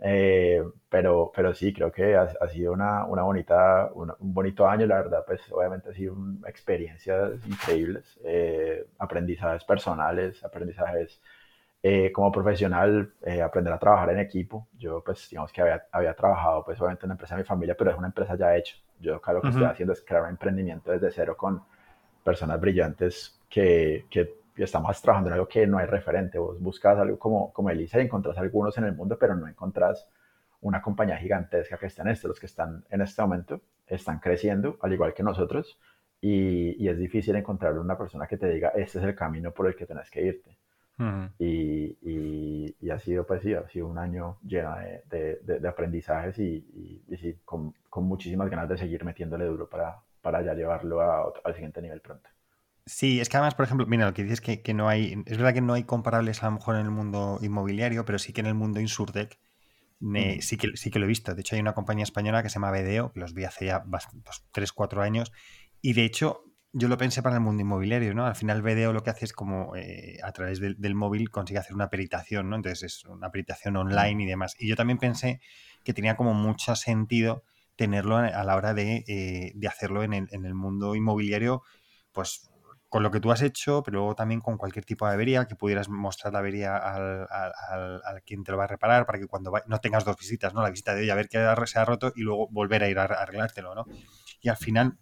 Eh, 0.03 0.63
pero, 0.89 1.33
pero 1.35 1.53
sí, 1.55 1.73
creo 1.73 1.91
que 1.93 2.15
ha, 2.17 2.23
ha 2.41 2.49
sido 2.49 2.73
una, 2.73 3.05
una 3.07 3.23
bonita, 3.23 3.91
una, 3.95 4.15
un 4.21 4.33
bonito 4.33 4.69
año, 4.69 4.87
la 4.87 4.97
verdad, 5.03 5.25
pues 5.27 5.41
obviamente 5.53 5.91
ha 5.91 5.95
sido 5.95 6.17
experiencias 6.47 7.33
increíbles, 7.47 8.19
eh, 8.25 8.87
aprendizajes 8.99 9.65
personales, 9.65 10.43
aprendizajes 10.45 11.21
eh, 11.83 12.13
como 12.13 12.31
profesional, 12.31 13.15
eh, 13.23 13.43
aprender 13.43 13.73
a 13.73 13.79
trabajar 13.79 14.11
en 14.11 14.21
equipo. 14.21 14.69
Yo 14.79 15.03
pues 15.05 15.29
digamos 15.31 15.53
que 15.53 15.63
había, 15.63 15.87
había 15.93 16.15
trabajado 16.15 16.65
pues 16.65 16.79
obviamente 16.81 17.05
en 17.05 17.09
una 17.09 17.15
empresa 17.15 17.35
de 17.37 17.43
mi 17.43 17.47
familia, 17.49 17.75
pero 17.77 17.91
es 17.91 17.99
una 17.99 18.09
empresa 18.09 18.37
ya 18.37 18.57
hecha. 18.57 18.77
Yo 19.01 19.17
acá 19.17 19.33
lo 19.33 19.41
que 19.41 19.49
uh 19.49 19.51
-huh. 19.51 19.55
estoy 19.55 19.67
haciendo 19.67 19.93
es 19.93 20.03
crear 20.03 20.23
un 20.23 20.31
emprendimiento 20.31 20.93
desde 20.93 21.11
cero 21.11 21.37
con 21.37 21.63
personas 22.23 22.61
brillantes 22.61 23.41
que, 23.49 24.07
que 24.11 24.37
estamos 24.57 25.01
trabajando 25.01 25.31
en 25.31 25.35
algo 25.35 25.49
que 25.49 25.67
no 25.67 25.79
hay 25.79 25.87
referente. 25.87 26.39
Vos 26.39 26.61
buscas 26.61 26.99
algo 26.99 27.19
como, 27.19 27.53
como 27.53 27.71
Elisa 27.71 27.99
y 27.99 28.05
encontrás 28.05 28.37
algunos 28.39 28.77
en 28.79 28.85
el 28.85 28.95
mundo, 28.95 29.17
pero 29.19 29.35
no 29.35 29.49
encontrás 29.49 30.09
una 30.61 30.83
compañía 30.83 31.17
gigantesca 31.17 31.79
que 31.79 31.87
esté 31.87 32.03
en 32.03 32.09
esto. 32.09 32.29
Los 32.29 32.39
que 32.39 32.47
están 32.47 32.85
en 32.91 33.01
este 33.01 33.23
momento 33.23 33.63
están 33.87 34.21
creciendo, 34.21 34.77
al 34.83 34.93
igual 34.93 35.15
que 35.15 35.23
nosotros, 35.23 35.79
y, 36.21 36.83
y 36.83 36.89
es 36.89 36.99
difícil 36.99 37.35
encontrar 37.37 37.79
una 37.79 37.97
persona 37.97 38.27
que 38.27 38.37
te 38.37 38.49
diga, 38.49 38.69
este 38.75 38.99
es 38.99 39.05
el 39.05 39.15
camino 39.15 39.53
por 39.53 39.67
el 39.67 39.75
que 39.75 39.87
tenés 39.87 40.11
que 40.11 40.23
irte. 40.23 40.57
Y, 41.39 42.75
y, 42.81 42.91
ha 42.91 42.99
sido, 42.99 43.27
pues 43.27 43.43
sí, 43.43 43.55
ha 43.55 43.67
sido 43.69 43.87
un 43.87 43.99
año 43.99 44.39
lleno 44.43 44.75
de, 45.11 45.41
de, 45.43 45.69
aprendizajes 45.69 46.39
y, 46.39 47.03
y 47.09 47.17
sí, 47.17 47.37
con, 47.45 47.75
con, 47.89 48.05
muchísimas 48.05 48.51
ganas 48.51 48.69
de 48.69 48.77
seguir 48.77 49.05
metiéndole 49.05 49.45
duro 49.45 49.69
para, 49.69 50.01
para 50.21 50.43
ya 50.43 50.55
llevarlo 50.55 51.01
a, 51.01 51.33
al 51.45 51.55
siguiente 51.55 51.81
nivel 51.81 52.01
pronto. 52.01 52.29
Sí, 52.87 53.21
es 53.21 53.29
que 53.29 53.37
además, 53.37 53.55
por 53.55 53.65
ejemplo, 53.65 53.87
mira, 53.87 54.07
lo 54.07 54.15
que 54.15 54.25
dices 54.25 54.41
que, 54.41 54.63
que 54.63 54.75
no 54.75 54.89
hay, 54.89 55.23
es 55.27 55.37
verdad 55.37 55.55
que 55.55 55.61
no 55.61 55.75
hay 55.75 55.85
comparables 55.85 56.43
a 56.43 56.47
lo 56.47 56.53
mejor 56.53 56.75
en 56.75 56.83
el 56.83 56.91
mundo 56.91 57.39
inmobiliario, 57.41 58.05
pero 58.05 58.19
sí 58.19 58.33
que 58.33 58.41
en 58.41 58.49
el 58.49 58.55
mundo 58.55 58.81
Insurtech 58.81 59.39
sí, 60.41 60.57
que, 60.57 60.77
sí 60.77 60.91
que 60.91 60.99
lo 60.99 61.05
he 61.05 61.09
visto. 61.09 61.35
De 61.35 61.41
hecho, 61.41 61.55
hay 61.55 61.61
una 61.61 61.75
compañía 61.75 62.05
española 62.05 62.43
que 62.43 62.49
se 62.49 62.55
llama 62.55 62.73
BDO, 62.73 63.13
que 63.13 63.21
los 63.21 63.35
vi 63.35 63.45
hace 63.45 63.67
ya 63.67 63.85
3, 64.53 64.73
4 64.73 64.99
pues, 64.99 65.07
años, 65.07 65.33
y 65.81 65.93
de 65.93 66.05
hecho 66.05 66.45
yo 66.73 66.89
lo 66.89 66.97
pensé 66.97 67.23
para 67.23 67.37
el 67.37 67.41
mundo 67.41 67.63
inmobiliario, 67.63 68.15
¿no? 68.15 68.27
Al 68.27 68.37
final 68.37 68.63
BDO 68.63 68.93
lo 68.93 69.03
que 69.03 69.11
hace 69.11 69.25
es 69.25 69.33
como 69.33 69.75
eh, 69.75 70.19
a 70.23 70.33
través 70.33 70.61
del, 70.61 70.95
móvil 70.95 71.31
consigue 71.31 71.59
hacer 71.59 71.75
una 71.75 71.91
peritación, 71.91 72.49
¿no? 72.49 72.57
Entonces 72.57 72.83
es 72.83 73.05
una 73.05 73.31
peritación 73.31 73.77
online 73.77 74.23
y 74.23 74.27
demás. 74.27 74.55
Y 74.59 74.69
yo 74.69 74.77
también 74.77 74.99
pensé 74.99 75.41
que 75.85 75.93
tenía 75.93 76.17
como 76.17 76.33
mucho 76.33 76.77
sentido 76.77 77.43
tenerlo 77.75 78.19
a 78.19 78.45
la 78.45 78.57
hora 78.57 78.75
de, 78.75 79.05
eh, 79.09 79.53
de 79.55 79.69
hacerlo 79.69 80.03
en 80.03 80.13
el, 80.13 80.29
en 80.33 80.45
el, 80.45 80.55
mundo 80.55 80.95
inmobiliario, 80.95 81.63
pues 82.13 82.51
con 82.89 83.03
lo 83.03 83.11
que 83.11 83.21
tú 83.21 83.33
has 83.33 83.41
hecho, 83.41 83.83
pero 83.83 83.99
luego 83.99 84.15
también 84.15 84.41
con 84.41 84.59
cualquier 84.59 84.85
tipo 84.85 85.07
de 85.07 85.15
avería, 85.15 85.47
que 85.47 85.57
pudieras 85.57 85.89
mostrar 85.89 86.33
la 86.33 86.41
avería 86.41 86.77
al, 86.77 87.27
al, 87.31 88.23
quien 88.27 88.45
te 88.45 88.53
lo 88.53 88.59
va 88.59 88.65
a 88.65 88.67
reparar 88.67 89.07
para 89.07 89.19
que 89.19 89.27
cuando 89.27 89.53
no 89.67 89.81
tengas 89.81 90.05
dos 90.05 90.17
visitas, 90.19 90.53
¿no? 90.53 90.63
La 90.63 90.71
visita 90.71 90.95
de 90.95 91.03
hoy 91.03 91.11
a 91.11 91.15
ver 91.15 91.29
qué 91.29 91.39
se 91.67 91.79
ha 91.79 91.85
roto 91.85 92.13
y 92.15 92.23
luego 92.23 92.49
volver 92.51 92.83
a 92.83 92.89
ir 92.89 92.99
a 92.99 93.05
arreglártelo, 93.05 93.75
¿no? 93.75 93.87
Y 94.41 94.49
al 94.49 94.57
final, 94.57 94.99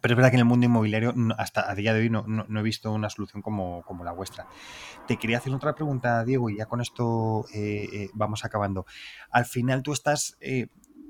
pero 0.00 0.14
es 0.14 0.16
verdad 0.16 0.30
que 0.30 0.36
en 0.36 0.40
el 0.40 0.46
mundo 0.46 0.66
inmobiliario 0.66 1.14
hasta 1.36 1.70
a 1.70 1.74
día 1.74 1.92
de 1.92 2.00
hoy 2.00 2.10
no, 2.10 2.24
no, 2.26 2.60
he 2.60 2.62
visto 2.62 2.90
una 2.92 3.10
solución 3.10 3.42
como, 3.42 3.82
como, 3.82 4.04
la 4.04 4.12
vuestra. 4.12 4.46
Te 5.06 5.16
quería 5.16 5.38
hacer 5.38 5.52
otra 5.52 5.74
pregunta, 5.74 6.24
Diego, 6.24 6.48
y 6.50 6.56
ya 6.56 6.66
con 6.66 6.80
esto 6.80 7.44
eh, 7.54 7.88
eh, 7.92 8.10
vamos 8.14 8.44
acabando. 8.44 8.86
Al 9.30 9.44
final 9.44 9.82
tú 9.82 9.92
estás... 9.92 10.36
Eh, 10.40 10.68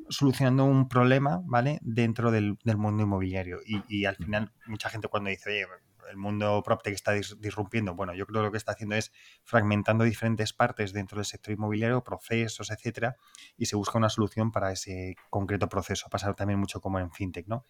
solucionando 0.09 0.65
un 0.67 0.89
problema, 0.89 1.41
¿vale? 1.47 1.79
Dentro 1.81 2.31
del, 2.31 2.59
del 2.65 2.77
mundo 2.77 3.03
inmobiliario. 3.03 3.61
Y, 3.65 3.83
y, 3.89 4.05
al 4.05 4.17
final, 4.17 4.53
mucha 4.67 4.91
gente 4.91 5.09
cuando 5.09 5.31
dice, 5.31 5.49
oye, 5.49 5.67
el 6.11 6.17
mundo 6.17 6.63
PropTech 6.65 6.95
está 6.95 7.13
disrumpiendo. 7.13 7.95
Bueno, 7.95 8.15
yo 8.15 8.27
creo 8.27 8.41
que 8.41 8.47
lo 8.47 8.53
que 8.53 8.59
está 8.59 8.73
haciendo 8.73 8.97
es 8.97 9.13
fragmentando 9.45 10.05
diferentes 10.05 10.53
partes 10.53 10.93
dentro 10.93 11.17
del 11.17 11.25
sector 11.25 11.55
inmobiliario, 11.55 12.03
procesos, 12.03 12.71
etcétera, 12.71 13.17
y 13.57 13.67
se 13.67 13.77
busca 13.77 13.99
una 13.99 14.09
solución 14.09 14.53
para 14.53 14.73
ese 14.73 15.17
concreto 15.31 15.69
proceso. 15.69 16.07
Ha 16.07 16.11
pasado 16.11 16.35
también 16.35 16.59
mucho 16.59 16.81
como 16.81 16.99
en 16.99 17.11
FinTech, 17.11 17.47
¿no? 17.49 17.67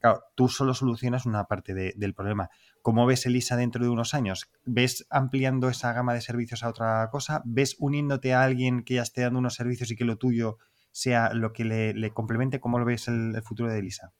Claro, 0.00 0.22
tú 0.34 0.48
solo 0.48 0.74
solucionas 0.74 1.26
una 1.26 1.44
parte 1.44 1.74
del 1.74 2.14
problema. 2.14 2.50
¿Cómo 2.82 3.06
ves 3.06 3.26
Elisa 3.26 3.56
dentro 3.56 3.84
de 3.84 3.90
unos 3.90 4.14
años? 4.14 4.50
¿Ves 4.64 5.06
ampliando 5.10 5.68
esa 5.68 5.92
gama 5.92 6.14
de 6.14 6.20
servicios 6.20 6.62
a 6.62 6.68
otra 6.68 7.08
cosa? 7.10 7.42
¿Ves 7.44 7.76
uniéndote 7.78 8.32
a 8.34 8.42
alguien 8.42 8.82
que 8.84 8.94
ya 8.94 9.02
esté 9.02 9.22
dando 9.22 9.38
unos 9.38 9.54
servicios 9.54 9.90
y 9.90 9.96
que 9.96 10.04
lo 10.04 10.16
tuyo 10.16 10.58
sea 10.90 11.32
lo 11.34 11.52
que 11.52 11.64
le, 11.64 12.12
complemente? 12.12 12.60
¿Cómo 12.60 12.78
lo 12.78 12.84
ves 12.84 13.08
el 13.08 13.40
futuro 13.42 13.70
de 13.70 13.78
Elisa? 13.78 14.12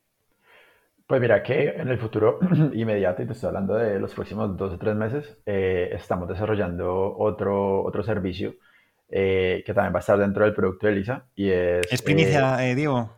Pues 1.11 1.21
mira 1.21 1.43
que 1.43 1.71
en 1.71 1.89
el 1.89 1.99
futuro 1.99 2.39
inmediato, 2.73 3.21
y 3.21 3.27
te 3.27 3.33
estoy 3.33 3.49
hablando 3.49 3.75
de 3.75 3.99
los 3.99 4.15
próximos 4.15 4.57
dos 4.57 4.75
o 4.75 4.79
tres 4.79 4.95
meses, 4.95 5.39
eh, 5.45 5.91
estamos 5.93 6.29
desarrollando 6.29 7.17
otro, 7.19 7.83
otro 7.83 8.05
servicio 8.05 8.55
eh, 9.09 9.65
que 9.67 9.75
también 9.75 9.93
va 9.93 9.99
a 9.99 10.03
estar 10.03 10.17
dentro 10.17 10.45
del 10.45 10.55
producto 10.55 10.87
de 10.87 10.93
Elisa. 10.93 11.25
Y 11.35 11.51
es, 11.51 11.81
¿Es 11.91 12.01
primicia, 12.01 12.65
eh, 12.65 12.77
Diego? 12.77 13.11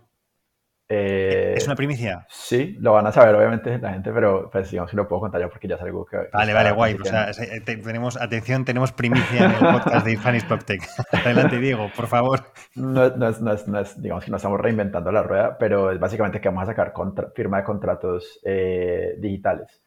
Eh, 0.94 1.54
¿Es 1.56 1.66
una 1.66 1.74
primicia? 1.74 2.26
Sí, 2.28 2.76
lo 2.78 2.92
van 2.92 3.06
a 3.06 3.12
saber 3.12 3.34
obviamente 3.34 3.78
la 3.78 3.92
gente, 3.94 4.12
pero 4.12 4.50
pues 4.50 4.70
digamos 4.70 4.90
que 4.90 4.96
lo 4.98 5.08
puedo 5.08 5.20
contar 5.20 5.40
yo 5.40 5.48
porque 5.48 5.66
ya 5.66 5.76
es 5.76 5.80
algo 5.80 6.04
que... 6.04 6.18
Vale, 6.30 6.52
vale, 6.52 6.70
guay. 6.70 6.98
O 7.00 7.04
sea, 7.04 7.30
tenemos, 7.64 8.20
atención, 8.20 8.66
tenemos 8.66 8.92
primicia 8.92 9.46
en 9.46 9.50
el 9.52 9.72
podcast 9.72 10.04
de 10.04 10.16
Spanish 10.16 10.46
PropTech. 10.46 10.82
Adelante, 11.12 11.58
Diego, 11.58 11.90
por 11.96 12.08
favor. 12.08 12.40
No, 12.74 13.08
no, 13.08 13.28
es, 13.28 13.40
no, 13.40 13.80
es, 13.80 14.02
digamos 14.02 14.26
que 14.26 14.30
no 14.30 14.36
estamos 14.36 14.60
reinventando 14.60 15.10
la 15.10 15.22
rueda, 15.22 15.56
pero 15.56 15.90
es 15.90 15.98
básicamente 15.98 16.42
que 16.42 16.48
vamos 16.50 16.64
a 16.64 16.66
sacar 16.66 16.92
firma 17.34 17.56
de 17.56 17.64
contratos 17.64 18.38
eh, 18.44 19.14
digitales. 19.18 19.82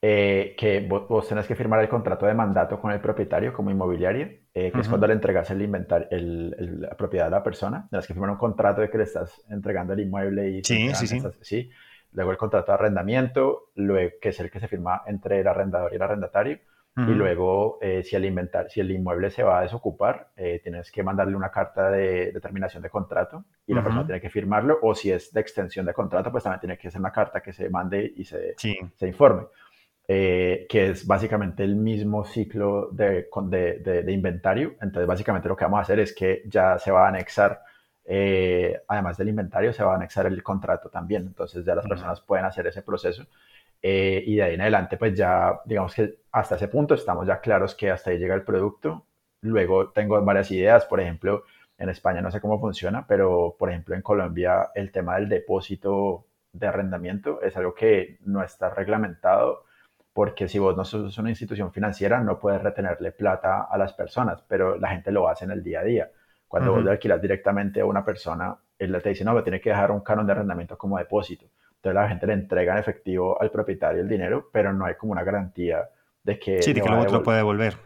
Eh, 0.00 0.54
que 0.56 0.86
vos, 0.88 1.26
tenés 1.26 1.48
que 1.48 1.56
firmar 1.56 1.80
el 1.80 1.88
contrato 1.88 2.26
de 2.26 2.34
mandato 2.34 2.80
con 2.80 2.92
el 2.92 3.00
propietario 3.00 3.52
como 3.52 3.72
inmobiliario, 3.72 4.28
eh, 4.58 4.72
que 4.72 4.80
es 4.80 4.88
cuando 4.88 5.06
le 5.06 5.12
entregas 5.12 5.50
el 5.50 5.60
inventario, 5.60 6.08
el, 6.10 6.80
la 6.80 6.96
propiedad 6.96 7.26
a 7.26 7.30
la 7.30 7.42
persona. 7.42 7.86
Tienes 7.90 8.06
que 8.06 8.14
firmar 8.14 8.30
un 8.30 8.38
contrato 8.38 8.80
de 8.80 8.88
que 8.88 8.96
le 8.96 9.04
estás 9.04 9.44
entregando 9.50 9.92
el 9.92 10.00
inmueble 10.00 10.48
y... 10.48 10.64
Sí, 10.64 10.94
sí, 10.94 11.06
sí. 11.06 11.20
sí. 11.42 11.70
Luego 12.12 12.30
el 12.30 12.38
contrato 12.38 12.72
de 12.72 12.74
arrendamiento, 12.78 13.68
luego, 13.74 14.12
que 14.18 14.30
es 14.30 14.40
el 14.40 14.50
que 14.50 14.58
se 14.58 14.66
firma 14.66 15.02
entre 15.06 15.40
el 15.40 15.46
arrendador 15.46 15.92
y 15.92 15.96
el 15.96 16.02
arrendatario. 16.02 16.58
Y 16.96 17.12
luego, 17.12 17.78
eh, 17.82 18.02
si, 18.02 18.16
el 18.16 18.24
inventario, 18.24 18.70
si 18.70 18.80
el 18.80 18.90
inmueble 18.90 19.28
se 19.28 19.42
va 19.42 19.58
a 19.58 19.62
desocupar, 19.64 20.30
tienes 20.62 20.90
que 20.90 21.02
mandarle 21.02 21.36
una 21.36 21.50
carta 21.50 21.90
de, 21.90 22.32
determinación 22.32 22.82
de 22.82 22.88
contrato 22.88 23.44
y 23.66 23.74
la 23.74 23.82
persona 23.82 24.06
tiene 24.06 24.22
que 24.22 24.30
firmarlo. 24.30 24.78
O 24.80 24.94
si 24.94 25.12
es 25.12 25.30
de 25.34 25.42
extensión 25.42 25.84
de 25.84 25.92
contrato, 25.92 26.32
pues 26.32 26.44
también 26.44 26.60
tiene 26.60 26.78
que 26.78 26.90
ser 26.90 27.02
una 27.02 27.12
carta 27.12 27.42
que 27.42 27.52
se 27.52 27.68
mande 27.68 28.10
y 28.16 28.24
se, 28.24 28.54
se 28.56 29.06
informe. 29.06 29.42
Eh, 30.08 30.66
que 30.68 30.90
es 30.90 31.04
básicamente 31.04 31.64
el 31.64 31.74
mismo 31.74 32.24
ciclo 32.24 32.90
de, 32.92 33.28
de, 33.48 34.02
de, 34.04 34.12
inventario. 34.12 34.76
Entonces, 34.80 35.06
básicamente 35.06 35.48
lo 35.48 35.56
que 35.56 35.64
vamos 35.64 35.78
a 35.78 35.82
hacer 35.82 35.98
es 35.98 36.14
que 36.14 36.42
ya 36.46 36.78
se 36.78 36.92
va 36.92 37.06
a 37.06 37.08
anexar, 37.08 37.60
eh, 38.04 38.82
además 38.86 39.16
del 39.16 39.30
inventario, 39.30 39.72
se 39.72 39.82
va 39.82 39.94
a 39.94 39.96
anexar 39.96 40.26
el 40.26 40.42
contrato 40.44 40.90
también. 40.90 41.22
Entonces, 41.26 41.64
ya 41.64 41.74
las 41.74 41.86
personas 41.88 42.20
pueden 42.20 42.44
hacer 42.44 42.66
ese 42.68 42.82
proceso. 42.82 43.26
Eh, 43.82 44.22
y 44.26 44.36
de 44.36 44.42
ahí 44.44 44.54
en 44.54 44.60
adelante, 44.60 44.96
pues 44.96 45.14
ya, 45.16 45.60
digamos 45.64 45.94
que 45.94 46.20
hasta 46.32 46.54
ese 46.56 46.68
punto 46.68 46.94
estamos 46.94 47.26
ya 47.26 47.40
claros 47.40 47.74
que 47.74 47.90
hasta 47.90 48.10
ahí 48.10 48.18
llega 48.18 48.34
el 48.34 48.42
producto. 48.44 49.06
Luego 49.40 49.90
tengo 49.90 50.20
varias 50.22 50.50
ideas, 50.52 50.84
por 50.86 51.00
ejemplo, 51.00 51.44
en 51.78 51.88
España 51.88 52.20
no 52.22 52.30
sé 52.30 52.40
cómo 52.40 52.60
funciona, 52.60 53.06
pero 53.06 53.56
por 53.58 53.70
ejemplo 53.70 53.94
en 53.94 54.02
Colombia 54.02 54.70
el 54.74 54.90
tema 54.92 55.16
del 55.16 55.28
depósito 55.28 56.26
de 56.52 56.66
arrendamiento 56.66 57.42
es 57.42 57.56
algo 57.56 57.74
que 57.74 58.18
no 58.24 58.42
está 58.42 58.70
reglamentado 58.70 59.64
porque 60.16 60.48
si 60.48 60.58
vos 60.58 60.74
no 60.74 60.82
sos 60.82 61.18
una 61.18 61.28
institución 61.28 61.70
financiera 61.70 62.22
no 62.22 62.38
puedes 62.38 62.62
retenerle 62.62 63.12
plata 63.12 63.66
a 63.70 63.76
las 63.76 63.92
personas, 63.92 64.42
pero 64.48 64.78
la 64.78 64.88
gente 64.88 65.12
lo 65.12 65.28
hace 65.28 65.44
en 65.44 65.50
el 65.50 65.62
día 65.62 65.80
a 65.80 65.84
día. 65.84 66.10
Cuando 66.48 66.72
vos 66.72 66.82
le 66.82 66.90
alquilas 66.90 67.20
directamente 67.20 67.82
a 67.82 67.84
una 67.84 68.02
persona, 68.02 68.56
él 68.78 68.98
te 69.02 69.10
dice, 69.10 69.26
no, 69.26 69.34
me 69.34 69.42
tiene 69.42 69.60
que 69.60 69.68
dejar 69.68 69.90
un 69.90 70.00
canon 70.00 70.24
de 70.24 70.32
arrendamiento 70.32 70.78
como 70.78 70.96
depósito. 70.96 71.44
Entonces 71.68 71.94
la 71.94 72.08
gente 72.08 72.26
le 72.26 72.32
entrega 72.32 72.72
en 72.72 72.78
efectivo 72.78 73.38
al 73.38 73.50
propietario 73.50 74.00
el 74.00 74.08
dinero, 74.08 74.48
pero 74.50 74.72
no 74.72 74.86
hay 74.86 74.94
como 74.94 75.12
una 75.12 75.22
garantía 75.22 75.86
de 76.22 76.38
que... 76.38 76.62
Sí, 76.62 76.72
de 76.72 76.80
que 76.80 76.88
luego 76.88 77.04
te 77.04 77.12
lo 77.12 77.22
puede 77.22 77.36
devolver. 77.36 77.76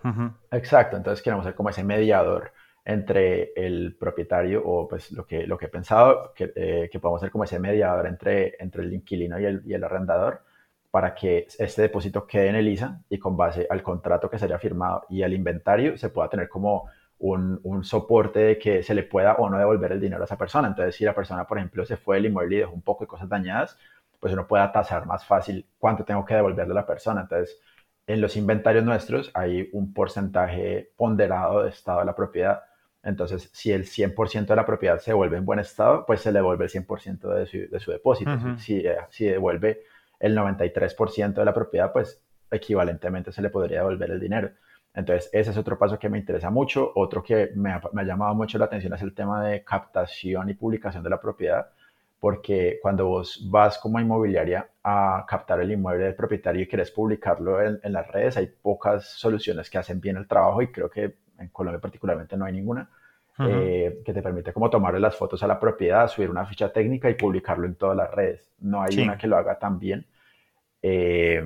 Exacto, 0.53 0.97
entonces 0.97 1.25
queremos 1.25 1.45
ser 1.45 1.57
como 1.57 1.71
ese 1.71 1.83
mediador 1.83 2.53
entre 2.85 3.53
el 3.57 3.97
propietario 3.99 4.63
o 4.65 4.87
pues 4.87 5.11
lo 5.11 5.27
que, 5.27 5.49
lo 5.49 5.59
que 5.59 5.67
he 5.67 5.69
pensado, 5.69 6.33
que, 6.37 6.53
eh, 6.55 6.89
que 6.93 7.01
podamos 7.01 7.23
ser 7.23 7.33
como 7.33 7.43
ese 7.43 7.59
mediador 7.59 8.07
entre, 8.07 8.55
entre 8.61 8.85
el 8.85 8.93
inquilino 8.93 9.41
y 9.41 9.47
el, 9.47 9.63
y 9.67 9.75
el 9.75 9.83
arrendador 9.83 10.45
para 10.91 11.15
que 11.15 11.47
este 11.59 11.83
depósito 11.83 12.27
quede 12.27 12.49
en 12.49 12.57
ELISA 12.57 13.01
y 13.09 13.19
con 13.19 13.37
base 13.37 13.67
al 13.71 13.83
contrato 13.83 14.29
que 14.29 14.39
se 14.39 14.47
haya 14.47 14.59
firmado 14.59 15.05
y 15.09 15.23
al 15.23 15.33
inventario 15.33 15.97
se 15.97 16.09
pueda 16.09 16.29
tener 16.29 16.49
como 16.49 16.89
un, 17.21 17.61
un, 17.63 17.85
soporte 17.85 18.41
de 18.41 18.59
que 18.59 18.83
se 18.83 18.95
le 18.95 19.03
pueda 19.03 19.35
o 19.35 19.49
no 19.49 19.59
devolver 19.59 19.93
el 19.93 20.01
dinero 20.01 20.23
a 20.23 20.25
esa 20.25 20.39
persona. 20.39 20.69
Entonces, 20.69 20.97
si 20.97 21.05
la 21.05 21.15
persona, 21.15 21.47
por 21.47 21.59
ejemplo, 21.59 21.85
se 21.85 21.97
fue 21.97 22.17
del 22.17 22.27
inmueble 22.27 22.57
y 22.57 22.59
dejó 22.61 22.73
un 22.73 22.83
poco 22.83 23.05
de 23.05 23.09
cosas 23.09 23.29
dañadas, 23.29 23.77
pues 24.19 24.33
uno 24.33 24.47
pueda 24.47 24.73
tasar 24.73 25.07
más 25.07 25.25
fácil 25.25 25.67
cuánto 25.79 26.05
tengo 26.05 26.25
que 26.25 26.35
devolverle 26.35 26.73
a 26.73 26.77
la 26.77 26.87
persona. 26.87 27.23
Entonces, 27.23 27.61
en 28.07 28.21
los 28.21 28.37
inventarios 28.37 28.85
nuestros 28.85 29.31
hay 29.35 29.69
un 29.73 29.93
porcentaje 29.93 30.93
ponderado 30.97 31.63
de 31.63 31.71
estado 31.71 32.01
de 32.01 32.07
la 32.07 32.15
propiedad. 32.15 32.63
Entonces, 33.03 33.51
si 33.53 33.71
el 33.71 33.85
100% 33.85 34.47
de 34.47 34.57
la 34.57 34.67
propiedad 34.67 34.99
se 34.99 35.13
devuelve 35.13 35.37
en 35.37 35.45
buen 35.45 35.59
estado, 35.59 36.05
pues 36.07 36.21
se 36.21 36.33
le 36.33 36.41
devuelve 36.41 36.65
el 36.65 36.71
100% 36.71 37.35
de 37.35 37.47
su, 37.47 37.71
de 37.71 37.81
su 37.81 37.91
depósito. 37.91 38.31
si, 38.59 38.83
si 39.11 39.27
devuelve 39.27 39.83
el 40.21 40.37
93% 40.37 41.35
de 41.35 41.45
la 41.45 41.55
propiedad, 41.55 41.93
pues 41.93 42.23
equivalentemente 42.51 43.33
se 43.33 43.43
le 43.43 43.51
podría 43.51 43.79
devolver 43.79 44.11
el 44.11 44.21
dinero. 44.21 44.51
Entonces, 44.95 45.31
ese 45.33 45.51
es 45.51 45.57
otro 45.57 45.79
paso 45.79 45.99
que 45.99 46.09
me 46.09 46.19
interesa 46.19 46.51
mucho. 46.51 46.93
Otro 46.95 47.23
que 47.23 47.51
me 47.55 47.73
ha, 47.73 47.81
llamado 48.05 48.35
mucho 48.35 48.59
la 48.59 48.65
atención 48.67 48.93
es 48.95 49.03
el 49.03 49.15
tema 49.15 49.45
de 49.45 49.65
captación 49.65 50.51
y 50.51 50.55
publicación 50.55 51.03
de 51.03 51.11
la 51.11 51.21
propiedad, 51.21 51.71
porque 52.19 52.79
cuando 52.83 53.07
vos 53.07 53.49
vas 53.51 53.79
como 53.79 54.01
inmobiliaria 54.01 54.69
a 54.83 55.25
captar 55.29 55.61
el 55.61 55.71
inmueble 55.73 56.05
del 56.05 56.15
propietario 56.15 56.63
y 56.63 56.67
quieres 56.67 56.91
publicarlo 56.91 57.63
en, 57.63 57.81
las 57.93 58.09
redes, 58.09 58.37
hay 58.37 58.47
pocas 58.49 59.09
soluciones 59.09 59.71
que 59.71 59.79
hacen 59.79 60.01
bien 60.01 60.17
el 60.17 60.27
trabajo 60.27 60.61
y 60.61 60.73
creo 60.73 60.91
que 60.91 61.17
en 61.39 61.49
Colombia 61.49 61.81
particularmente 61.81 62.37
no 62.37 62.45
hay 62.45 62.53
ninguna. 62.53 62.91
Eh, 63.49 64.03
que 64.05 64.13
te 64.13 64.23
permite 64.23 64.53
como 64.53 64.69
tomarle 64.69 65.01
las 65.01 65.17
fotos 65.17 65.43
a 65.43 65.47
la 65.47 65.59
propiedad, 65.59 66.09
subir 66.09 66.31
una 66.31 66.45
ficha 66.45 66.73
técnica 66.73 67.09
y 67.09 67.15
publicarlo 67.15 67.67
en 67.67 67.75
todas 67.75 67.97
las 67.97 68.11
redes. 68.11 68.53
No 68.59 68.83
hay 68.83 69.01
una 69.01 69.17
que 69.17 69.27
lo 69.27 69.37
haga 69.37 69.59
tan 69.59 69.79
bien. 69.79 70.07
Eh, 70.83 71.43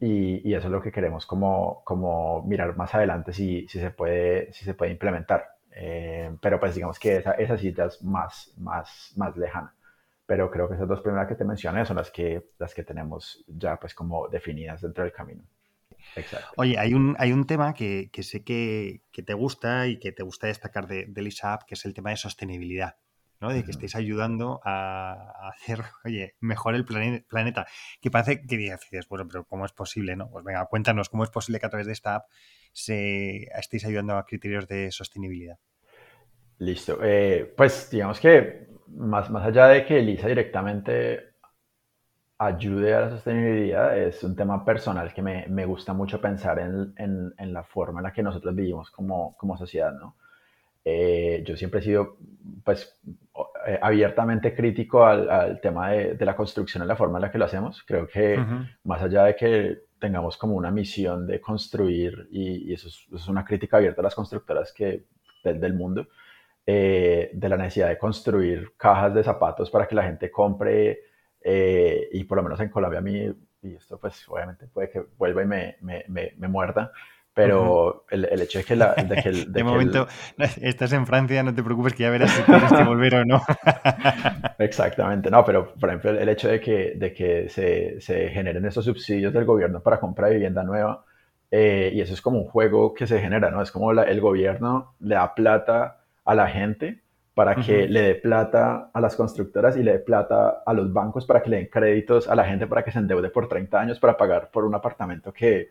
y, 0.00 0.54
eso 0.54 0.68
es 0.68 0.72
lo 0.72 0.80
que 0.80 0.92
queremos 0.92 1.26
como, 1.26 1.82
como 1.84 2.42
mirar 2.42 2.76
más 2.76 2.94
adelante 2.94 3.32
si, 3.32 3.68
si, 3.68 3.78
se, 3.78 3.90
puede, 3.90 4.52
si 4.52 4.64
se 4.64 4.74
puede 4.74 4.92
implementar. 4.92 5.46
Eh, 5.72 6.30
pero 6.40 6.58
pues 6.58 6.74
digamos 6.74 6.98
que 6.98 7.18
esa, 7.18 7.32
esa 7.32 7.58
cita 7.58 7.86
es 7.86 8.02
más, 8.02 8.52
más, 8.56 9.12
más 9.16 9.36
lejana. 9.36 9.74
Pero 10.24 10.50
creo 10.50 10.68
que 10.68 10.74
esas 10.74 10.88
dos 10.88 11.00
primeras 11.00 11.28
que 11.28 11.34
te 11.34 11.44
mencioné 11.44 11.84
son 11.84 11.96
las 11.96 12.10
que, 12.10 12.50
las 12.58 12.74
que 12.74 12.84
tenemos 12.84 13.44
ya 13.46 13.76
pues 13.76 13.94
como 13.94 14.28
definidas 14.28 14.80
dentro 14.80 15.04
del 15.04 15.12
camino. 15.12 15.42
Exacto. 16.16 16.52
Oye, 16.56 16.78
hay 16.78 16.94
un, 16.94 17.16
hay 17.18 17.32
un 17.32 17.46
tema 17.46 17.74
que, 17.74 18.10
sé 18.22 18.44
que, 18.44 19.02
te 19.12 19.34
gusta 19.34 19.86
y 19.86 19.98
que 19.98 20.12
te 20.12 20.22
gusta 20.22 20.46
destacar 20.46 20.86
de, 20.86 21.06
de 21.06 21.22
Lisa 21.22 21.52
App, 21.52 21.62
que 21.64 21.74
es 21.74 21.84
el 21.84 21.94
tema 21.94 22.10
de 22.10 22.16
sostenibilidad. 22.16 22.96
¿no? 23.40 23.52
De 23.52 23.64
que 23.64 23.70
estéis 23.70 23.96
ayudando 23.96 24.60
a, 24.64 25.48
hacer, 25.48 25.80
oye, 26.04 26.34
mejor 26.40 26.74
el 26.74 26.84
planeta. 26.84 27.66
Que 28.00 28.10
parece 28.10 28.42
que 28.42 28.56
dices, 28.56 29.08
bueno, 29.08 29.26
pero 29.26 29.44
¿cómo 29.44 29.64
es 29.64 29.72
posible, 29.72 30.14
no? 30.14 30.30
Pues 30.30 30.44
venga, 30.44 30.64
cuéntanos, 30.66 31.08
¿cómo 31.08 31.24
es 31.24 31.30
posible 31.30 31.58
que 31.58 31.66
a 31.66 31.70
través 31.70 31.86
de 31.86 31.94
esta 31.94 32.16
app 32.16 32.24
se 32.72 33.48
estéis 33.58 33.84
ayudando 33.86 34.16
a 34.16 34.26
criterios 34.26 34.68
de 34.68 34.92
sostenibilidad? 34.92 35.58
Listo. 36.58 36.98
Eh, 37.02 37.52
pues 37.56 37.88
digamos 37.90 38.20
que 38.20 38.68
más, 38.88 39.30
más 39.30 39.46
allá 39.46 39.66
de 39.68 39.86
que 39.86 39.98
Elisa 39.98 40.28
directamente 40.28 41.29
ayude 42.42 42.94
a 42.94 43.00
la 43.02 43.10
sostenibilidad, 43.10 43.98
es 43.98 44.24
un 44.24 44.34
tema 44.34 44.64
personal 44.64 45.12
que 45.12 45.20
me, 45.20 45.46
me 45.48 45.66
gusta 45.66 45.92
mucho 45.92 46.22
pensar 46.22 46.58
en, 46.58 46.94
en, 46.96 47.34
en, 47.36 47.52
la 47.52 47.62
forma 47.62 48.00
en 48.00 48.04
la 48.04 48.12
que 48.14 48.22
nosotros 48.22 48.54
vivimos 48.54 48.90
como, 48.90 49.36
como 49.36 49.58
sociedad, 49.58 49.92
¿no? 49.92 50.16
Eh, 50.82 51.42
yo 51.46 51.54
siempre 51.54 51.80
he 51.80 51.82
sido, 51.82 52.16
pues, 52.64 52.98
eh, 53.66 53.78
abiertamente 53.82 54.54
crítico 54.54 55.04
al, 55.04 55.60
tema 55.60 55.90
de, 55.90 56.24
la 56.24 56.34
construcción 56.34 56.80
en 56.82 56.88
la 56.88 56.96
forma 56.96 57.18
en 57.18 57.22
la 57.22 57.30
que 57.30 57.36
lo 57.36 57.44
hacemos. 57.44 57.82
Creo 57.86 58.06
que 58.06 58.42
más 58.84 59.02
allá 59.02 59.24
de 59.24 59.36
que 59.36 59.82
tengamos 59.98 60.38
como 60.38 60.54
una 60.54 60.70
misión 60.70 61.26
de 61.26 61.42
construir, 61.42 62.26
y, 62.30 62.72
eso, 62.72 62.88
es, 62.88 63.28
una 63.28 63.44
crítica 63.44 63.76
abierta 63.76 64.00
a 64.00 64.04
las 64.04 64.14
constructoras 64.14 64.72
que, 64.72 65.04
del, 65.44 65.74
mundo, 65.74 66.08
eh, 66.64 67.30
de 67.34 67.48
la 67.50 67.58
necesidad 67.58 67.90
de 67.90 67.98
construir 67.98 68.72
cajas 68.78 69.14
de 69.14 69.22
zapatos 69.22 69.70
para 69.70 69.86
que 69.86 69.94
la 69.94 70.04
gente 70.04 70.30
compre, 70.30 71.09
y 71.44 72.24
por 72.24 72.36
lo 72.36 72.42
menos 72.42 72.60
en 72.60 72.68
Colombia 72.68 72.98
a 72.98 73.02
mí, 73.02 73.32
y 73.62 73.74
esto 73.74 73.98
pues 73.98 74.26
obviamente 74.28 74.66
puede 74.66 74.90
que 74.90 75.02
vuelva 75.18 75.42
y 75.42 75.46
me, 75.46 75.76
me, 75.80 76.04
me, 76.08 76.32
me 76.36 76.48
muerda, 76.48 76.92
pero 77.32 78.04
el, 78.10 78.24
el, 78.24 78.40
hecho 78.42 78.58
es 78.58 78.66
que 78.66 78.76
la... 78.76 78.94
De, 78.94 79.22
que 79.22 79.30
de, 79.48 79.64
momento, 79.64 80.08
estás 80.36 80.92
en 80.92 81.06
Francia, 81.06 81.42
no 81.42 81.54
te 81.54 81.62
preocupes 81.62 81.94
que 81.94 82.02
ya 82.02 82.10
verás 82.10 82.30
si 82.30 82.42
tienes 82.42 82.72
que 82.72 82.84
volver 82.84 83.14
o 83.14 83.24
no. 83.24 83.42
Exactamente, 84.58 85.30
no, 85.30 85.44
pero 85.44 85.72
por 85.74 85.88
ejemplo 85.88 86.10
el 86.10 86.28
hecho 86.28 86.48
de 86.48 86.60
que, 86.60 86.94
de 86.96 87.12
que 87.12 87.48
se, 87.48 88.00
se 88.00 88.28
generen 88.30 88.64
esos 88.66 88.84
subsidios 88.84 89.32
del 89.32 89.44
gobierno 89.44 89.80
para 89.80 90.00
compra 90.00 90.26
de 90.28 90.34
vivienda 90.34 90.62
nueva, 90.64 91.04
eh, 91.50 91.90
y 91.94 92.00
eso 92.00 92.14
es 92.14 92.20
como 92.20 92.38
un 92.38 92.46
juego 92.46 92.94
que 92.94 93.06
se 93.06 93.20
genera, 93.20 93.50
¿no? 93.50 93.62
Es 93.62 93.70
como 93.70 93.90
el 93.90 94.20
gobierno 94.20 94.94
le 95.00 95.14
da 95.16 95.34
plata 95.34 96.00
a 96.24 96.34
la 96.34 96.48
gente 96.48 97.02
para 97.40 97.56
que 97.56 97.88
le 97.88 98.02
dé 98.02 98.14
plata 98.16 98.90
a 98.92 99.00
las 99.00 99.16
constructoras 99.16 99.74
y 99.74 99.82
le 99.82 99.92
dé 99.92 99.98
plata 100.00 100.62
a 100.66 100.74
los 100.74 100.92
bancos 100.92 101.24
para 101.24 101.42
que 101.42 101.48
le 101.48 101.56
den 101.56 101.68
créditos 101.72 102.28
a 102.28 102.34
la 102.34 102.44
gente 102.44 102.66
para 102.66 102.84
que 102.84 102.92
se 102.92 102.98
endeude 102.98 103.30
por 103.30 103.48
30 103.48 103.80
años 103.80 103.98
para 103.98 104.14
pagar 104.14 104.50
por 104.50 104.66
un 104.66 104.74
apartamento 104.74 105.32
que 105.32 105.70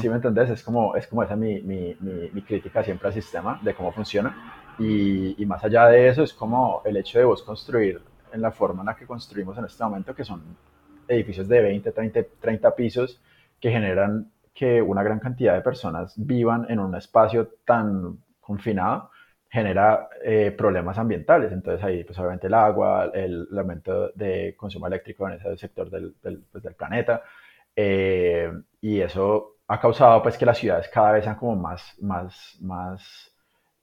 ¿Sí 0.00 0.08
me 0.08 0.14
entendés? 0.14 0.48
Es 0.50 0.62
como, 0.62 0.94
es 0.94 1.08
como 1.08 1.24
esa 1.24 1.34
mi, 1.34 1.60
mi, 1.62 1.96
mi, 2.00 2.42
crítica 2.42 2.84
siempre 2.84 3.08
al 3.08 3.14
sistema, 3.14 3.58
de 3.62 3.74
cómo 3.74 3.90
funciona. 3.90 4.76
Y, 4.78 5.42
y, 5.42 5.46
más 5.46 5.64
allá 5.64 5.86
de 5.86 6.08
eso, 6.08 6.22
es 6.22 6.32
como 6.32 6.82
el 6.84 6.96
hecho 6.96 7.18
de 7.18 7.24
vos 7.24 7.42
construir 7.42 8.00
en 8.32 8.40
la 8.40 8.52
forma 8.52 8.82
en 8.82 8.86
la 8.86 8.96
que 8.96 9.06
construimos 9.06 9.58
en 9.58 9.64
este 9.64 9.82
momento, 9.82 10.14
que 10.14 10.24
son 10.24 10.42
edificios 11.06 11.48
de 11.48 11.62
20, 11.62 11.90
30, 11.92 12.20
30 12.40 12.74
pisos, 12.76 13.20
que 13.60 13.70
generan 13.70 14.30
que 14.54 14.82
una 14.82 15.02
gran 15.02 15.18
cantidad 15.18 15.54
de 15.54 15.62
personas 15.62 16.14
vivan 16.16 16.66
en 16.68 16.80
un 16.80 16.94
espacio 16.96 17.48
tan 17.64 18.18
confinado, 18.40 19.10
genera 19.50 20.08
eh, 20.22 20.54
problemas 20.56 20.96
ambientales. 20.96 21.52
Entonces 21.52 21.84
ahí, 21.84 22.04
pues 22.04 22.18
obviamente 22.18 22.46
el 22.46 22.54
agua, 22.54 23.10
el, 23.12 23.48
aumento 23.58 24.10
de 24.14 24.54
consumo 24.56 24.86
eléctrico 24.86 25.28
en 25.28 25.34
ese 25.34 25.56
sector 25.58 25.90
del, 25.90 26.14
del, 26.22 26.42
pues, 26.50 26.62
del 26.62 26.74
planeta. 26.74 27.22
Eh, 27.74 28.50
y 28.80 29.00
eso 29.00 29.56
ha 29.66 29.80
causado 29.80 30.22
pues 30.22 30.36
que 30.36 30.46
las 30.46 30.58
ciudades 30.58 30.88
cada 30.88 31.12
vez 31.12 31.24
sean 31.24 31.36
como 31.36 31.56
más, 31.56 31.94
más, 32.00 32.58
más, 32.60 33.32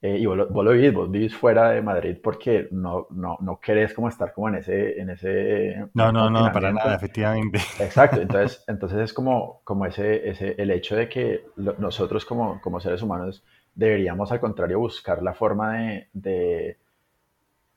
eh, 0.01 0.17
y 0.17 0.25
vos 0.25 0.37
lo, 0.37 0.71
vivís, 0.71 0.93
vos 0.93 1.09
vivís 1.09 1.35
fuera 1.35 1.71
de 1.71 1.81
Madrid 1.81 2.17
porque 2.21 2.67
no, 2.71 3.07
no, 3.09 3.37
no 3.39 3.59
querés 3.59 3.93
como 3.93 4.09
estar 4.09 4.33
como 4.33 4.49
en 4.49 4.55
ese, 4.55 4.99
en 4.99 5.09
ese... 5.09 5.87
No, 5.93 6.11
no, 6.11 6.29
no, 6.29 6.51
para 6.51 6.71
nada, 6.71 6.95
efectivamente. 6.95 7.59
Exacto, 7.79 8.21
entonces, 8.21 8.63
entonces 8.67 8.99
es 8.99 9.13
como, 9.13 9.61
como 9.63 9.85
ese, 9.85 10.29
ese, 10.29 10.55
el 10.57 10.71
hecho 10.71 10.95
de 10.95 11.07
que 11.09 11.45
nosotros 11.55 12.25
como, 12.25 12.61
como 12.61 12.79
seres 12.79 13.01
humanos 13.01 13.43
deberíamos 13.77 14.31
al 14.31 14.39
contrario 14.39 14.79
buscar 14.79 15.21
la 15.21 15.33
forma 15.33 15.77
de, 15.77 16.07
de, 16.13 16.77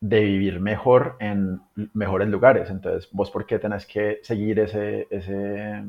de 0.00 0.20
vivir 0.20 0.58
mejor 0.58 1.16
en 1.20 1.60
mejores 1.92 2.28
lugares. 2.28 2.70
Entonces, 2.70 3.08
vos 3.12 3.30
por 3.30 3.46
qué 3.46 3.58
tenés 3.58 3.86
que 3.86 4.18
seguir 4.22 4.58
ese, 4.58 5.06
ese 5.10 5.84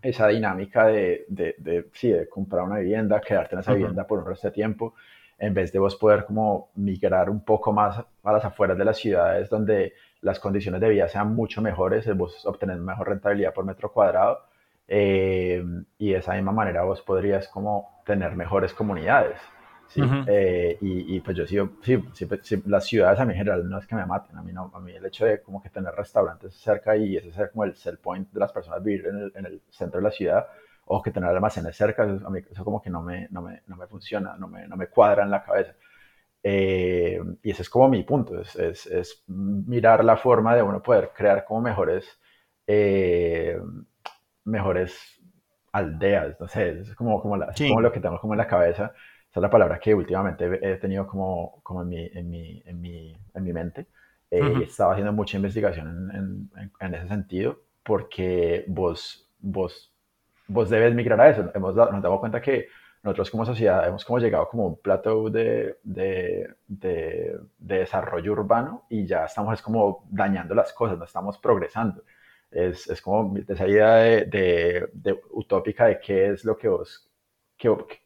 esa 0.00 0.28
dinámica 0.28 0.86
de, 0.86 1.24
de, 1.28 1.56
de, 1.58 1.88
sí, 1.92 2.10
de 2.10 2.28
comprar 2.28 2.62
una 2.64 2.78
vivienda, 2.78 3.20
quedarte 3.20 3.56
en 3.56 3.60
esa 3.60 3.72
vivienda 3.72 4.06
por 4.06 4.20
un 4.20 4.26
resto 4.26 4.48
de 4.48 4.52
tiempo, 4.52 4.94
en 5.38 5.52
vez 5.52 5.72
de 5.72 5.78
vos 5.78 5.96
poder 5.96 6.26
como 6.26 6.68
migrar 6.76 7.28
un 7.28 7.40
poco 7.40 7.72
más 7.72 7.98
a 8.22 8.32
las 8.32 8.44
afueras 8.44 8.78
de 8.78 8.84
las 8.84 8.98
ciudades 8.98 9.48
donde 9.50 9.94
las 10.20 10.38
condiciones 10.38 10.80
de 10.80 10.90
vida 10.90 11.08
sean 11.08 11.34
mucho 11.34 11.60
mejores, 11.60 12.06
vos 12.16 12.46
obtener 12.46 12.76
mejor 12.76 13.08
rentabilidad 13.08 13.52
por 13.52 13.64
metro 13.64 13.90
cuadrado 13.92 14.40
eh, 14.86 15.64
y 15.98 16.12
de 16.12 16.18
esa 16.18 16.34
misma 16.34 16.52
manera 16.52 16.82
vos 16.84 17.00
podrías 17.02 17.48
como 17.48 18.02
tener 18.04 18.36
mejores 18.36 18.74
comunidades. 18.74 19.38
¿sí? 19.88 20.02
Eh, 20.26 20.78
y, 20.80 21.20
pues 21.20 21.36
yo 21.36 21.46
sigo, 21.46 21.70
sí, 21.82 22.02
sí, 22.12 22.62
las 22.66 22.84
ciudades 22.84 23.20
a 23.20 23.24
mí 23.24 23.32
en 23.32 23.38
general 23.38 23.68
no 23.68 23.78
es 23.78 23.86
que 23.86 23.94
me 23.94 24.06
maten, 24.06 24.36
a 24.36 24.42
mí 24.42 24.52
no, 24.52 24.70
a 24.74 24.80
mí 24.80 24.92
el 24.92 25.04
hecho 25.06 25.24
de 25.24 25.42
como 25.42 25.62
que 25.62 25.70
tener 25.70 25.94
restaurantes 25.94 26.54
cerca 26.54 26.96
y 26.96 27.16
ese 27.16 27.32
ser 27.32 27.50
como 27.50 27.64
el 27.64 27.76
sell 27.76 27.98
point 27.98 28.30
de 28.32 28.40
las 28.40 28.52
personas 28.52 28.82
vivir 28.82 29.06
en 29.06 29.16
el, 29.16 29.32
en 29.34 29.46
el 29.46 29.62
centro 29.70 30.00
de 30.00 30.04
la 30.04 30.10
ciudad 30.10 30.46
o 30.86 31.02
que 31.02 31.10
tener 31.10 31.30
almacenes 31.30 31.76
cerca, 31.76 32.04
eso, 32.04 32.26
a 32.26 32.30
mí 32.30 32.40
eso 32.50 32.64
como 32.64 32.82
que 32.82 32.90
no 32.90 33.02
me, 33.02 33.28
no 33.30 33.42
me, 33.42 33.62
no 33.66 33.76
me 33.76 33.86
funciona, 33.86 34.36
no 34.36 34.48
me, 34.48 34.66
no 34.66 34.76
me 34.76 34.88
cuadra 34.88 35.22
en 35.22 35.30
la 35.30 35.42
cabeza. 35.42 35.74
Eh, 36.42 37.18
y 37.42 37.50
ese 37.50 37.62
es 37.62 37.70
como 37.70 37.88
mi 37.88 38.02
punto, 38.02 38.38
es, 38.38 38.54
es, 38.56 38.86
es, 38.86 39.24
mirar 39.28 40.04
la 40.04 40.18
forma 40.18 40.54
de 40.54 40.62
uno 40.62 40.82
poder 40.82 41.12
crear 41.16 41.44
como 41.44 41.62
mejores, 41.62 42.06
eh, 42.66 43.58
mejores 44.44 45.20
aldeas, 45.72 46.38
no 46.40 46.48
sé, 46.48 46.80
es 46.80 46.94
como, 46.94 47.20
como, 47.20 47.36
la, 47.36 47.52
como 47.56 47.80
lo 47.80 47.92
que 47.92 48.00
tengo 48.00 48.20
como 48.20 48.34
en 48.34 48.38
la 48.38 48.46
cabeza 48.46 48.92
esa 49.34 49.40
es 49.40 49.42
la 49.42 49.50
palabra 49.50 49.80
que 49.80 49.92
últimamente 49.92 50.60
he 50.62 50.76
tenido 50.76 51.08
como, 51.08 51.58
como 51.64 51.82
en, 51.82 51.88
mi, 51.88 52.06
en, 52.06 52.30
mi, 52.30 52.62
en, 52.64 52.80
mi, 52.80 53.16
en 53.34 53.42
mi 53.42 53.52
mente. 53.52 53.88
Eh, 54.30 54.62
estaba 54.62 54.92
haciendo 54.92 55.12
mucha 55.12 55.36
investigación 55.36 56.08
en, 56.14 56.70
en, 56.78 56.94
ese 56.94 57.08
sentido 57.08 57.58
porque 57.82 58.64
vos, 58.68 59.28
vos, 59.40 59.92
vos 60.46 60.70
debes 60.70 60.94
migrar 60.94 61.20
a 61.20 61.30
eso. 61.30 61.50
Hemos 61.52 61.74
nos 61.74 62.00
dado 62.00 62.20
cuenta 62.20 62.40
que 62.40 62.68
nosotros 63.02 63.28
como 63.28 63.44
sociedad 63.44 63.88
hemos 63.88 64.04
como 64.04 64.20
llegado 64.20 64.48
como 64.48 64.68
un 64.68 64.80
plato 64.80 65.28
de, 65.28 65.78
de, 65.82 66.54
de, 66.68 67.36
desarrollo 67.58 68.30
urbano 68.30 68.84
y 68.88 69.04
ya 69.04 69.24
estamos 69.24 69.54
es 69.54 69.62
como 69.62 70.06
dañando 70.10 70.54
las 70.54 70.72
cosas, 70.72 70.96
no 70.96 71.06
estamos 71.06 71.38
progresando. 71.38 72.04
Es, 72.54 72.88
es 72.88 73.02
como 73.02 73.36
esa 73.48 73.66
idea 73.66 73.94
de, 73.96 74.88
de, 74.92 75.20
utópica 75.32 75.86
de 75.86 75.98
qué 75.98 76.28
es 76.30 76.44
lo 76.44 76.56
que 76.56 76.68
vos 76.68 77.10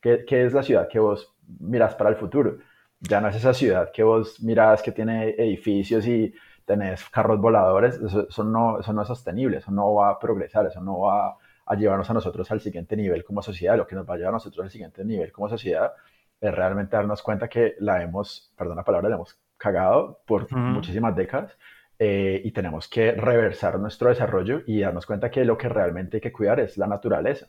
¿qué, 0.00 0.44
es 0.44 0.52
la 0.52 0.62
ciudad 0.62 0.88
que 0.88 0.98
vos 0.98 1.34
miras 1.60 1.94
para 1.94 2.10
el 2.10 2.16
futuro? 2.16 2.58
Ya 3.00 3.20
no 3.20 3.28
es 3.28 3.36
esa 3.36 3.54
ciudad 3.54 3.90
que 3.92 4.02
vos 4.02 4.40
miras 4.42 4.82
que 4.82 4.92
tiene 4.92 5.30
edificios 5.30 6.06
y 6.06 6.34
tenés 6.64 7.08
carros 7.08 7.40
voladores, 7.40 7.96
eso, 7.96 8.44
no, 8.44 8.80
eso 8.80 8.92
no 8.92 9.02
es 9.02 9.08
sostenible, 9.08 9.58
eso 9.58 9.70
no 9.70 9.94
va 9.94 10.10
a 10.10 10.18
progresar, 10.18 10.66
eso 10.66 10.80
no 10.80 11.00
va 11.00 11.36
a 11.64 11.74
llevarnos 11.74 12.10
a 12.10 12.14
nosotros 12.14 12.50
al 12.50 12.60
siguiente 12.60 12.96
nivel 12.96 13.24
como 13.24 13.42
sociedad. 13.42 13.76
Lo 13.76 13.86
que 13.86 13.94
nos 13.94 14.08
va 14.08 14.14
a 14.14 14.16
llevar 14.16 14.30
a 14.30 14.36
nosotros 14.36 14.64
al 14.64 14.70
siguiente 14.70 15.04
nivel 15.04 15.32
como 15.32 15.48
sociedad 15.48 15.92
es 16.40 16.54
realmente 16.54 16.96
darnos 16.96 17.22
cuenta 17.22 17.48
que 17.48 17.74
la 17.80 18.02
hemos, 18.02 18.52
perdón 18.56 18.76
la 18.76 18.84
palabra, 18.84 19.08
la 19.08 19.16
hemos 19.16 19.38
cagado 19.56 20.20
por 20.26 20.50
muchísimas 20.52 21.16
décadas 21.16 21.56
eh, 21.98 22.40
y 22.44 22.52
tenemos 22.52 22.88
que 22.88 23.12
reversar 23.12 23.78
nuestro 23.78 24.08
desarrollo 24.08 24.62
y 24.66 24.80
darnos 24.80 25.06
cuenta 25.06 25.30
que 25.30 25.44
lo 25.44 25.58
que 25.58 25.68
realmente 25.68 26.18
hay 26.18 26.20
que 26.20 26.32
cuidar 26.32 26.60
es 26.60 26.76
la 26.78 26.86
naturaleza 26.86 27.48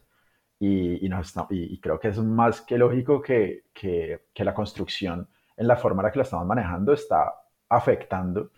y, 0.59 1.05
y, 1.07 1.11
y, 1.49 1.79
creo 1.79 1.99
que 1.99 2.09
es 2.09 2.17
más 2.19 2.61
que 2.61 2.77
lógico 2.77 3.21
que, 3.21 3.63
que, 3.73 4.25
que, 4.33 4.43
la 4.43 4.53
construcción 4.53 5.27
en 5.55 5.67
la 5.67 5.77
forma 5.77 6.01
en 6.01 6.05
la 6.07 6.11
que 6.11 6.19
la 6.19 6.23
estamos 6.23 6.45
manejando 6.45 6.93
está 6.93 7.33
afectando 7.69 8.51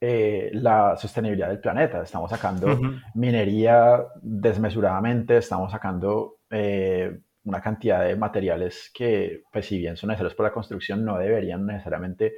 eh, 0.00 0.50
la 0.54 0.96
sostenibilidad 0.96 1.48
del 1.48 1.60
planeta. 1.60 2.02
Estamos 2.02 2.28
sacando 2.28 2.66
minería 3.14 4.04
desmesuradamente, 4.20 5.36
estamos 5.36 5.70
sacando 5.70 6.38
eh, 6.50 7.20
una 7.44 7.60
cantidad 7.60 8.02
de 8.04 8.16
materiales 8.16 8.90
que, 8.92 9.44
pues 9.52 9.66
si 9.66 9.78
bien 9.78 9.96
son 9.96 10.08
necesarios 10.08 10.34
para 10.34 10.48
la 10.48 10.54
construcción, 10.54 11.04
no 11.04 11.18
deberían 11.18 11.64
necesariamente 11.64 12.34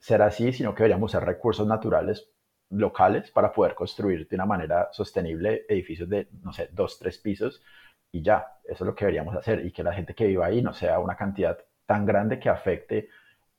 ser 0.00 0.22
así, 0.22 0.52
sino 0.52 0.74
que 0.74 0.82
deberíamos 0.82 1.10
usar 1.10 1.26
recursos 1.26 1.66
naturales 1.66 2.30
locales 2.70 3.30
para 3.30 3.52
poder 3.52 3.74
construir 3.74 4.28
de 4.28 4.36
una 4.36 4.46
manera 4.46 4.88
sostenible 4.92 5.64
edificios 5.68 6.08
de, 6.08 6.28
no 6.42 6.52
sé, 6.52 6.68
dos, 6.72 6.98
tres 6.98 7.18
pisos 7.18 7.62
y 8.12 8.22
ya, 8.22 8.58
eso 8.64 8.84
es 8.84 8.86
lo 8.86 8.94
que 8.94 9.04
deberíamos 9.04 9.36
hacer 9.36 9.64
y 9.64 9.72
que 9.72 9.82
la 9.82 9.92
gente 9.92 10.14
que 10.14 10.26
viva 10.26 10.46
ahí 10.46 10.62
no 10.62 10.72
sea 10.72 10.98
una 10.98 11.16
cantidad 11.16 11.58
tan 11.86 12.04
grande 12.06 12.38
que 12.38 12.48
afecte 12.48 13.08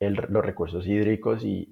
los 0.00 0.44
recursos 0.44 0.86
hídricos 0.86 1.44
y, 1.44 1.68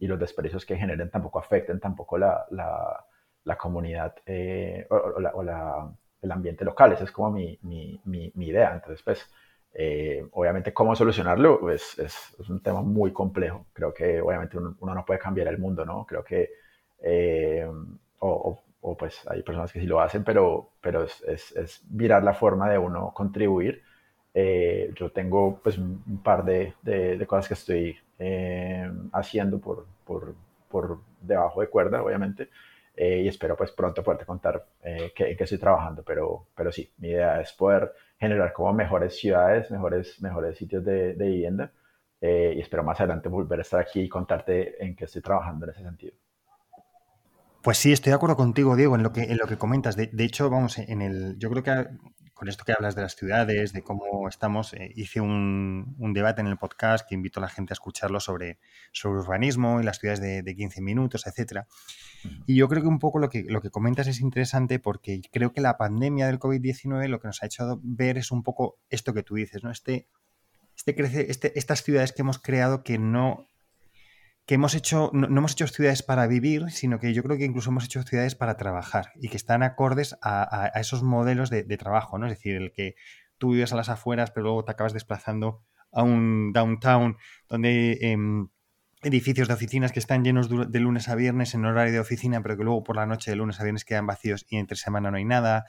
y, 0.00 0.06
los 0.06 0.18
desperdicios 0.18 0.64
que 0.64 0.76
generen 0.76 1.10
tampoco 1.10 1.38
afecten 1.38 1.80
tampoco 1.80 2.16
la, 2.16 2.46
la, 2.50 3.04
la 3.44 3.56
comunidad 3.58 4.14
eh, 4.24 4.86
o, 4.88 5.20
la, 5.20 5.92
el 6.22 6.32
ambiente 6.32 6.64
local. 6.64 6.92
Esa 6.92 7.04
es 7.04 7.12
como 7.12 7.30
mi, 7.32 7.58
mi, 7.62 8.00
mi, 8.04 8.46
idea. 8.46 8.72
Entonces, 8.72 9.02
pues, 9.02 9.28
eh, 9.74 10.26
obviamente, 10.32 10.72
cómo 10.72 10.94
solucionarlo 10.94 11.60
pues, 11.60 11.98
es, 11.98 12.36
es, 12.38 12.50
un 12.50 12.60
tema 12.60 12.82
muy 12.82 13.12
complejo. 13.12 13.66
Creo 13.72 13.94
que, 13.94 14.20
obviamente, 14.20 14.58
uno, 14.58 14.76
no 14.94 15.04
puede 15.04 15.18
cambiar 15.20 15.48
el 15.48 15.58
mundo, 15.58 15.84
¿no? 15.84 16.04
Creo 16.06 16.22
que, 16.24 16.50
eh, 17.02 17.66
o, 18.18 18.62
o, 18.80 18.96
pues, 18.96 19.26
hay 19.28 19.42
personas 19.42 19.72
que 19.72 19.80
sí 19.80 19.86
lo 19.86 20.00
hacen, 20.00 20.24
pero, 20.24 20.70
pero 20.80 21.04
es, 21.04 21.22
es, 21.22 21.52
es 21.56 21.84
mirar 21.90 22.22
la 22.22 22.34
forma 22.34 22.70
de 22.70 22.78
uno 22.78 23.12
contribuir. 23.14 23.82
Eh, 24.34 24.92
yo 24.94 25.10
tengo, 25.10 25.60
pues, 25.62 25.78
un 25.78 26.20
par 26.22 26.44
de, 26.44 26.74
de, 26.82 27.26
cosas 27.26 27.48
que 27.48 27.54
estoy 27.54 27.98
haciendo 29.12 29.58
por, 29.58 29.86
por, 30.04 30.34
por 30.68 31.00
debajo 31.20 31.60
de 31.60 31.68
cuerda, 31.68 32.02
obviamente. 32.02 32.48
Eh, 32.94 33.22
y 33.22 33.28
espero 33.28 33.56
pues 33.56 33.72
pronto 33.72 34.02
poderte 34.02 34.26
contar 34.26 34.66
eh, 34.82 35.12
en 35.16 35.36
qué 35.36 35.44
estoy 35.44 35.58
trabajando, 35.58 36.02
pero, 36.02 36.48
pero 36.54 36.70
sí, 36.70 36.92
mi 36.98 37.08
idea 37.08 37.40
es 37.40 37.52
poder 37.52 37.92
generar 38.18 38.52
como 38.52 38.72
mejores 38.74 39.16
ciudades, 39.18 39.70
mejores, 39.70 40.20
mejores 40.20 40.58
sitios 40.58 40.84
de, 40.84 41.14
de 41.14 41.26
vivienda 41.26 41.72
eh, 42.20 42.52
y 42.56 42.60
espero 42.60 42.84
más 42.84 43.00
adelante 43.00 43.28
volver 43.28 43.58
a 43.58 43.62
estar 43.62 43.80
aquí 43.80 44.02
y 44.02 44.08
contarte 44.08 44.84
en 44.84 44.94
qué 44.94 45.06
estoy 45.06 45.22
trabajando 45.22 45.64
en 45.64 45.70
ese 45.70 45.82
sentido. 45.82 46.14
Pues 47.62 47.78
sí, 47.78 47.92
estoy 47.92 48.10
de 48.10 48.16
acuerdo 48.16 48.36
contigo, 48.36 48.76
Diego, 48.76 48.94
en 48.94 49.02
lo 49.02 49.12
que, 49.12 49.22
en 49.22 49.38
lo 49.38 49.46
que 49.46 49.56
comentas. 49.56 49.96
De, 49.96 50.08
de 50.08 50.24
hecho, 50.24 50.50
vamos, 50.50 50.78
en 50.78 51.00
el, 51.00 51.38
yo 51.38 51.48
creo 51.48 51.62
que 51.62 51.88
con 52.42 52.48
esto 52.48 52.64
que 52.64 52.72
hablas 52.72 52.96
de 52.96 53.02
las 53.02 53.14
ciudades, 53.14 53.72
de 53.72 53.84
cómo 53.84 54.28
estamos, 54.28 54.74
eh, 54.74 54.90
hice 54.96 55.20
un, 55.20 55.94
debate 56.12 56.40
en 56.40 56.48
el 56.48 56.56
podcast 56.56 57.08
que 57.08 57.14
invito 57.14 57.38
a 57.38 57.42
la 57.42 57.48
gente 57.48 57.72
a 57.72 57.74
escucharlo 57.74 58.18
sobre, 58.18 58.58
sobre 58.90 59.20
urbanismo 59.20 59.80
y 59.80 59.84
las 59.84 60.00
ciudades 60.00 60.20
de, 60.20 60.56
15 60.56 60.80
minutos, 60.80 61.28
etcétera. 61.28 61.68
Y 62.44 62.56
yo 62.56 62.68
creo 62.68 62.82
que 62.82 62.88
un 62.88 62.98
poco 62.98 63.20
lo 63.20 63.30
que, 63.30 63.44
lo 63.44 63.62
que 63.62 63.70
comentas 63.70 64.08
es 64.08 64.20
interesante 64.20 64.80
porque 64.80 65.20
creo 65.30 65.52
que 65.52 65.60
la 65.60 65.76
pandemia 65.76 66.26
del 66.26 66.40
COVID-19 66.40 67.06
lo 67.06 67.20
que 67.20 67.28
nos 67.28 67.44
ha 67.44 67.46
hecho 67.46 67.78
ver 67.84 68.18
es 68.18 68.32
un 68.32 68.42
poco 68.42 68.80
esto 68.90 69.14
que 69.14 69.22
tú 69.22 69.36
dices, 69.36 69.62
¿no? 69.62 69.70
Este, 69.70 70.08
este 70.76 70.96
crece, 70.96 71.30
este, 71.30 71.56
estas 71.56 71.84
ciudades 71.84 72.10
que 72.10 72.22
hemos 72.22 72.40
creado 72.40 72.82
que 72.82 72.98
no 72.98 73.46
que 74.46 74.54
hemos 74.54 74.74
hecho, 74.74 75.10
no, 75.12 75.26
hemos 75.26 75.52
hecho 75.52 75.66
ciudades 75.68 76.02
para 76.02 76.26
vivir, 76.26 76.70
sino 76.70 76.98
que 76.98 77.14
yo 77.14 77.22
creo 77.22 77.36
que 77.36 77.44
incluso 77.44 77.70
hemos 77.70 77.84
hecho 77.84 78.02
ciudades 78.02 78.34
para 78.34 78.56
trabajar 78.56 79.12
y 79.20 79.28
que 79.28 79.36
están 79.36 79.62
acordes 79.62 80.16
a, 80.22 80.70
esos 80.74 81.02
modelos 81.02 81.50
de, 81.50 81.64
trabajo, 81.76 82.18
¿no? 82.18 82.26
Es 82.26 82.32
decir, 82.32 82.56
el 82.56 82.72
que 82.72 82.94
tú 83.38 83.52
vives 83.52 83.72
a 83.72 83.76
las 83.76 83.88
afueras, 83.88 84.30
pero 84.30 84.44
luego 84.44 84.64
te 84.64 84.72
acabas 84.72 84.92
desplazando 84.92 85.62
a 85.92 86.02
un 86.02 86.52
downtown 86.52 87.16
donde 87.48 87.98
em, 88.00 88.48
edificios 89.02 89.48
de 89.48 89.54
oficinas 89.54 89.92
que 89.92 89.98
están 89.98 90.24
llenos 90.24 90.48
de 90.48 90.80
lunes 90.80 91.08
a 91.08 91.14
viernes 91.14 91.54
en 91.54 91.64
horario 91.64 91.92
de 91.92 92.00
oficina, 92.00 92.42
pero 92.42 92.56
que 92.56 92.64
luego 92.64 92.82
por 92.82 92.96
la 92.96 93.06
noche 93.06 93.30
de 93.30 93.36
lunes 93.36 93.60
a 93.60 93.64
viernes 93.64 93.84
quedan 93.84 94.06
vacíos 94.06 94.46
y 94.48 94.56
entre 94.56 94.76
semana 94.76 95.10
no 95.10 95.16
hay 95.16 95.24
nada. 95.24 95.66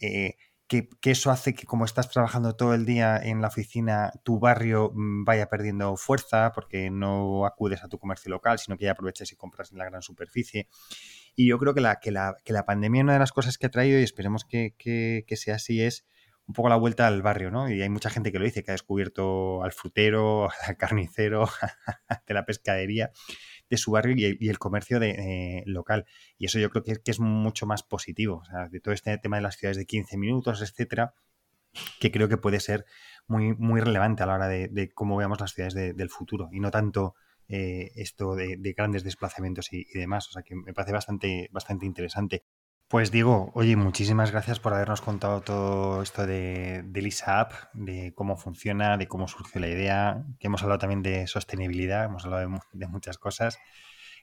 Eh, 0.00 0.34
que, 0.68 0.88
eso 1.02 1.30
hace 1.30 1.54
que 1.54 1.66
como 1.66 1.84
estás 1.84 2.10
trabajando 2.10 2.56
todo 2.56 2.74
el 2.74 2.86
día 2.86 3.16
en 3.16 3.40
la 3.40 3.48
oficina, 3.48 4.12
tu 4.22 4.38
barrio 4.38 4.92
mm, 4.94 5.24
vaya 5.24 5.48
perdiendo 5.48 5.96
fuerza 5.96 6.52
porque 6.52 6.90
no 6.90 7.46
acudes 7.46 7.84
a 7.84 7.88
tu 7.88 7.98
comercio 7.98 8.30
local, 8.30 8.58
sino 8.58 8.76
que 8.76 8.84
ya 8.84 8.92
aprovechas 8.92 9.30
y 9.32 9.36
compras 9.36 9.72
en 9.72 9.78
la 9.78 9.84
gran 9.84 10.02
superficie. 10.02 10.68
Y 11.36 11.48
yo 11.48 11.58
creo 11.58 11.74
que 11.74 11.80
la, 11.80 12.00
que 12.00 12.10
la, 12.10 12.36
que 12.44 12.52
la 12.52 12.64
pandemia, 12.64 13.02
una 13.02 13.14
de 13.14 13.18
las 13.18 13.32
cosas 13.32 13.58
que 13.58 13.66
ha 13.66 13.70
traído, 13.70 13.98
y 14.00 14.02
esperemos 14.02 14.44
que, 14.44 14.74
que, 14.78 15.24
que 15.26 15.36
sea 15.36 15.56
así, 15.56 15.82
es 15.82 16.06
un 16.46 16.54
poco 16.54 16.68
la 16.68 16.76
vuelta 16.76 17.06
al 17.06 17.22
barrio, 17.22 17.50
¿no? 17.50 17.70
Y 17.70 17.80
hay 17.80 17.88
mucha 17.88 18.10
gente 18.10 18.30
que 18.30 18.38
lo 18.38 18.44
dice, 18.44 18.62
que 18.62 18.70
ha 18.70 18.74
descubierto 18.74 19.62
al 19.62 19.72
frutero, 19.72 20.48
al 20.66 20.76
carnicero, 20.76 21.48
de 22.26 22.34
la 22.34 22.44
pescadería 22.44 23.10
de 23.70 23.76
su 23.76 23.92
barrio 23.92 24.14
y, 24.16 24.48
el 24.48 24.58
comercio 24.58 25.00
de, 25.00 25.10
eh, 25.10 25.62
local. 25.66 26.06
Y 26.38 26.46
eso 26.46 26.58
yo 26.58 26.70
creo 26.70 26.82
que, 26.82 27.00
es 27.04 27.20
mucho 27.20 27.66
más 27.66 27.82
positivo. 27.82 28.38
O 28.38 28.44
sea, 28.44 28.68
de 28.68 28.80
todo 28.80 28.94
este 28.94 29.16
tema 29.18 29.36
de 29.36 29.42
las 29.42 29.56
ciudades 29.56 29.76
de 29.76 29.86
15 29.86 30.16
minutos, 30.16 30.62
etcétera, 30.62 31.14
que 32.00 32.10
creo 32.12 32.28
que 32.28 32.36
puede 32.36 32.60
ser 32.60 32.84
muy, 33.26 33.54
muy 33.54 33.80
relevante 33.80 34.22
a 34.22 34.26
la 34.26 34.34
hora 34.34 34.48
de, 34.48 34.90
cómo 34.94 35.16
veamos 35.16 35.40
las 35.40 35.52
ciudades 35.52 35.74
del 35.74 36.10
futuro 36.10 36.48
y 36.52 36.60
no 36.60 36.70
tanto 36.70 37.14
eh, 37.48 37.92
esto 37.96 38.34
de, 38.36 38.56
grandes 38.76 39.04
desplazamientos 39.04 39.72
y, 39.72 39.86
y, 39.92 39.98
demás. 39.98 40.28
O 40.28 40.32
sea 40.32 40.42
que 40.42 40.54
me 40.54 40.72
parece 40.72 40.92
bastante, 40.92 41.48
bastante 41.52 41.86
interesante. 41.86 42.44
Pues 42.94 43.10
digo, 43.10 43.50
oye, 43.54 43.74
muchísimas 43.74 44.30
gracias 44.30 44.60
por 44.60 44.72
habernos 44.72 45.00
contado 45.00 45.40
todo 45.40 46.00
esto 46.00 46.28
de, 46.28 46.84
de 46.84 47.02
Lisa 47.02 47.40
App, 47.40 47.52
de 47.72 48.12
cómo 48.14 48.36
funciona, 48.36 48.96
de 48.96 49.08
cómo 49.08 49.26
surgió 49.26 49.60
la 49.60 49.66
idea, 49.66 50.22
que 50.38 50.46
hemos 50.46 50.62
hablado 50.62 50.78
también 50.78 51.02
de 51.02 51.26
sostenibilidad, 51.26 52.04
hemos 52.04 52.24
hablado 52.24 52.48
de, 52.72 52.86
muchas 52.86 53.18
cosas. 53.18 53.58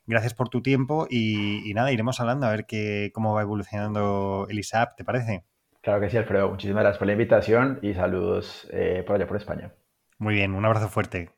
Gracias 0.06 0.34
por 0.34 0.48
tu 0.48 0.62
tiempo 0.62 1.06
y, 1.10 1.70
nada, 1.76 1.92
iremos 1.92 2.22
hablando 2.22 2.48
a 2.48 2.52
ver 2.52 2.66
qué, 2.66 3.12
cómo 3.14 3.34
va 3.34 3.42
evolucionando 3.42 4.48
Elisa 4.50 4.84
App, 4.84 4.96
¿te 4.96 5.04
parece? 5.04 5.44
Claro 5.82 6.00
que 6.00 6.10
sí, 6.10 6.16
Alfredo. 6.16 6.50
Muchísimas 6.50 6.84
gracias 6.84 6.98
por 7.00 7.08
la 7.08 7.14
invitación 7.14 7.78
y 7.82 7.94
saludos 7.94 8.70
eh, 8.72 9.04
por 9.06 9.18
allá 9.18 9.28
por 9.28 9.36
España. 9.36 9.74
Muy 10.18 10.36
bien, 10.36 10.54
un 10.54 10.64
abrazo 10.64 10.88
fuerte. 10.88 11.30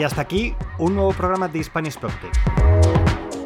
Y 0.00 0.02
hasta 0.02 0.22
aquí 0.22 0.56
un 0.78 0.94
nuevo 0.94 1.12
programa 1.12 1.46
de 1.46 1.62
Spanish 1.62 1.98
PropTech. 1.98 2.32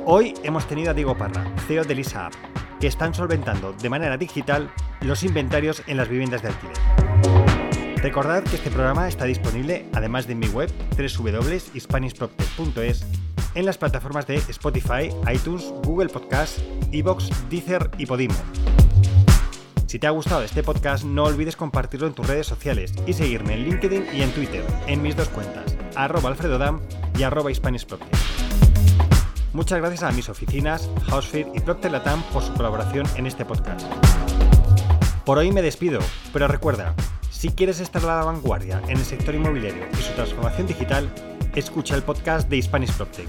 Hoy 0.07 0.35
hemos 0.45 0.69
tenido 0.69 0.93
a 0.93 0.95
Diego 0.95 1.19
Parra, 1.19 1.45
CEO 1.67 1.83
de 1.83 1.97
Lisa 1.97 2.27
App, 2.27 2.35
que 2.79 2.87
están 2.87 3.13
solventando 3.13 3.73
de 3.73 3.91
manera 3.91 4.17
digital 4.17 4.71
los 5.01 5.25
inventarios 5.25 5.83
en 5.89 5.97
las 5.97 6.09
viviendas 6.09 6.43
de 6.43 6.51
alquiler. 6.51 6.77
Recordad 7.97 8.45
que 8.45 8.55
este 8.55 8.71
programa 8.71 9.09
está 9.09 9.25
disponible, 9.25 9.87
además 9.95 10.29
de 10.29 10.35
en 10.35 10.39
mi 10.39 10.47
web 10.47 10.71
www.hispanishproptech.es, 10.97 13.05
en 13.57 13.67
las 13.67 13.77
plataformas 13.77 14.29
de 14.29 14.37
Spotify, 14.37 15.11
iTunes, 15.35 15.75
Google 15.83 16.09
Podcasts, 16.09 16.63
Evox, 16.93 17.33
Deezer 17.51 17.91
y 17.99 18.07
Podimo. 18.07 18.37
Si 19.95 20.01
te 20.01 20.09
ha 20.09 20.11
gustado 20.11 20.43
este 20.43 20.65
podcast, 20.65 21.05
no 21.05 21.23
olvides 21.23 21.55
compartirlo 21.55 22.09
en 22.09 22.15
tus 22.15 22.27
redes 22.27 22.49
sociales 22.49 22.93
y 23.07 23.13
seguirme 23.13 23.55
en 23.55 23.63
LinkedIn 23.63 24.07
y 24.13 24.23
en 24.23 24.33
Twitter, 24.33 24.65
en 24.89 25.01
mis 25.01 25.17
dos 25.17 25.29
cuentas, 25.29 25.77
arroba 25.95 26.31
alfredodam 26.31 26.81
y 27.17 27.23
arroba 27.23 27.53
Muchas 29.53 29.79
gracias 29.79 30.03
a 30.03 30.11
mis 30.11 30.29
oficinas, 30.29 30.91
Housefeed 31.09 31.47
y 31.55 31.61
Procter 31.61 31.93
Latam 31.93 32.21
por 32.33 32.43
su 32.43 32.53
colaboración 32.55 33.07
en 33.15 33.29
este 33.29 33.45
podcast. 33.45 33.87
Por 35.25 35.39
hoy 35.39 35.53
me 35.53 35.63
despido, 35.63 36.01
pero 36.33 36.49
recuerda, 36.49 36.93
si 37.31 37.51
quieres 37.51 37.79
estar 37.79 38.03
a 38.03 38.19
la 38.19 38.25
vanguardia 38.25 38.83
en 38.89 38.99
el 38.99 39.05
sector 39.05 39.33
inmobiliario 39.33 39.87
y 39.93 40.03
su 40.03 40.13
transformación 40.15 40.67
digital, 40.67 41.09
escucha 41.55 41.95
el 41.95 42.03
podcast 42.03 42.49
de 42.49 42.61
Spanish 42.61 42.91
PropTech. 42.95 43.29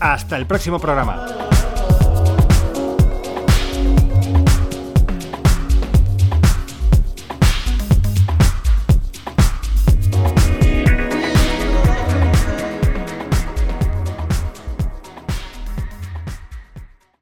¡Hasta 0.00 0.36
el 0.36 0.44
próximo 0.44 0.80
programa! 0.80 1.24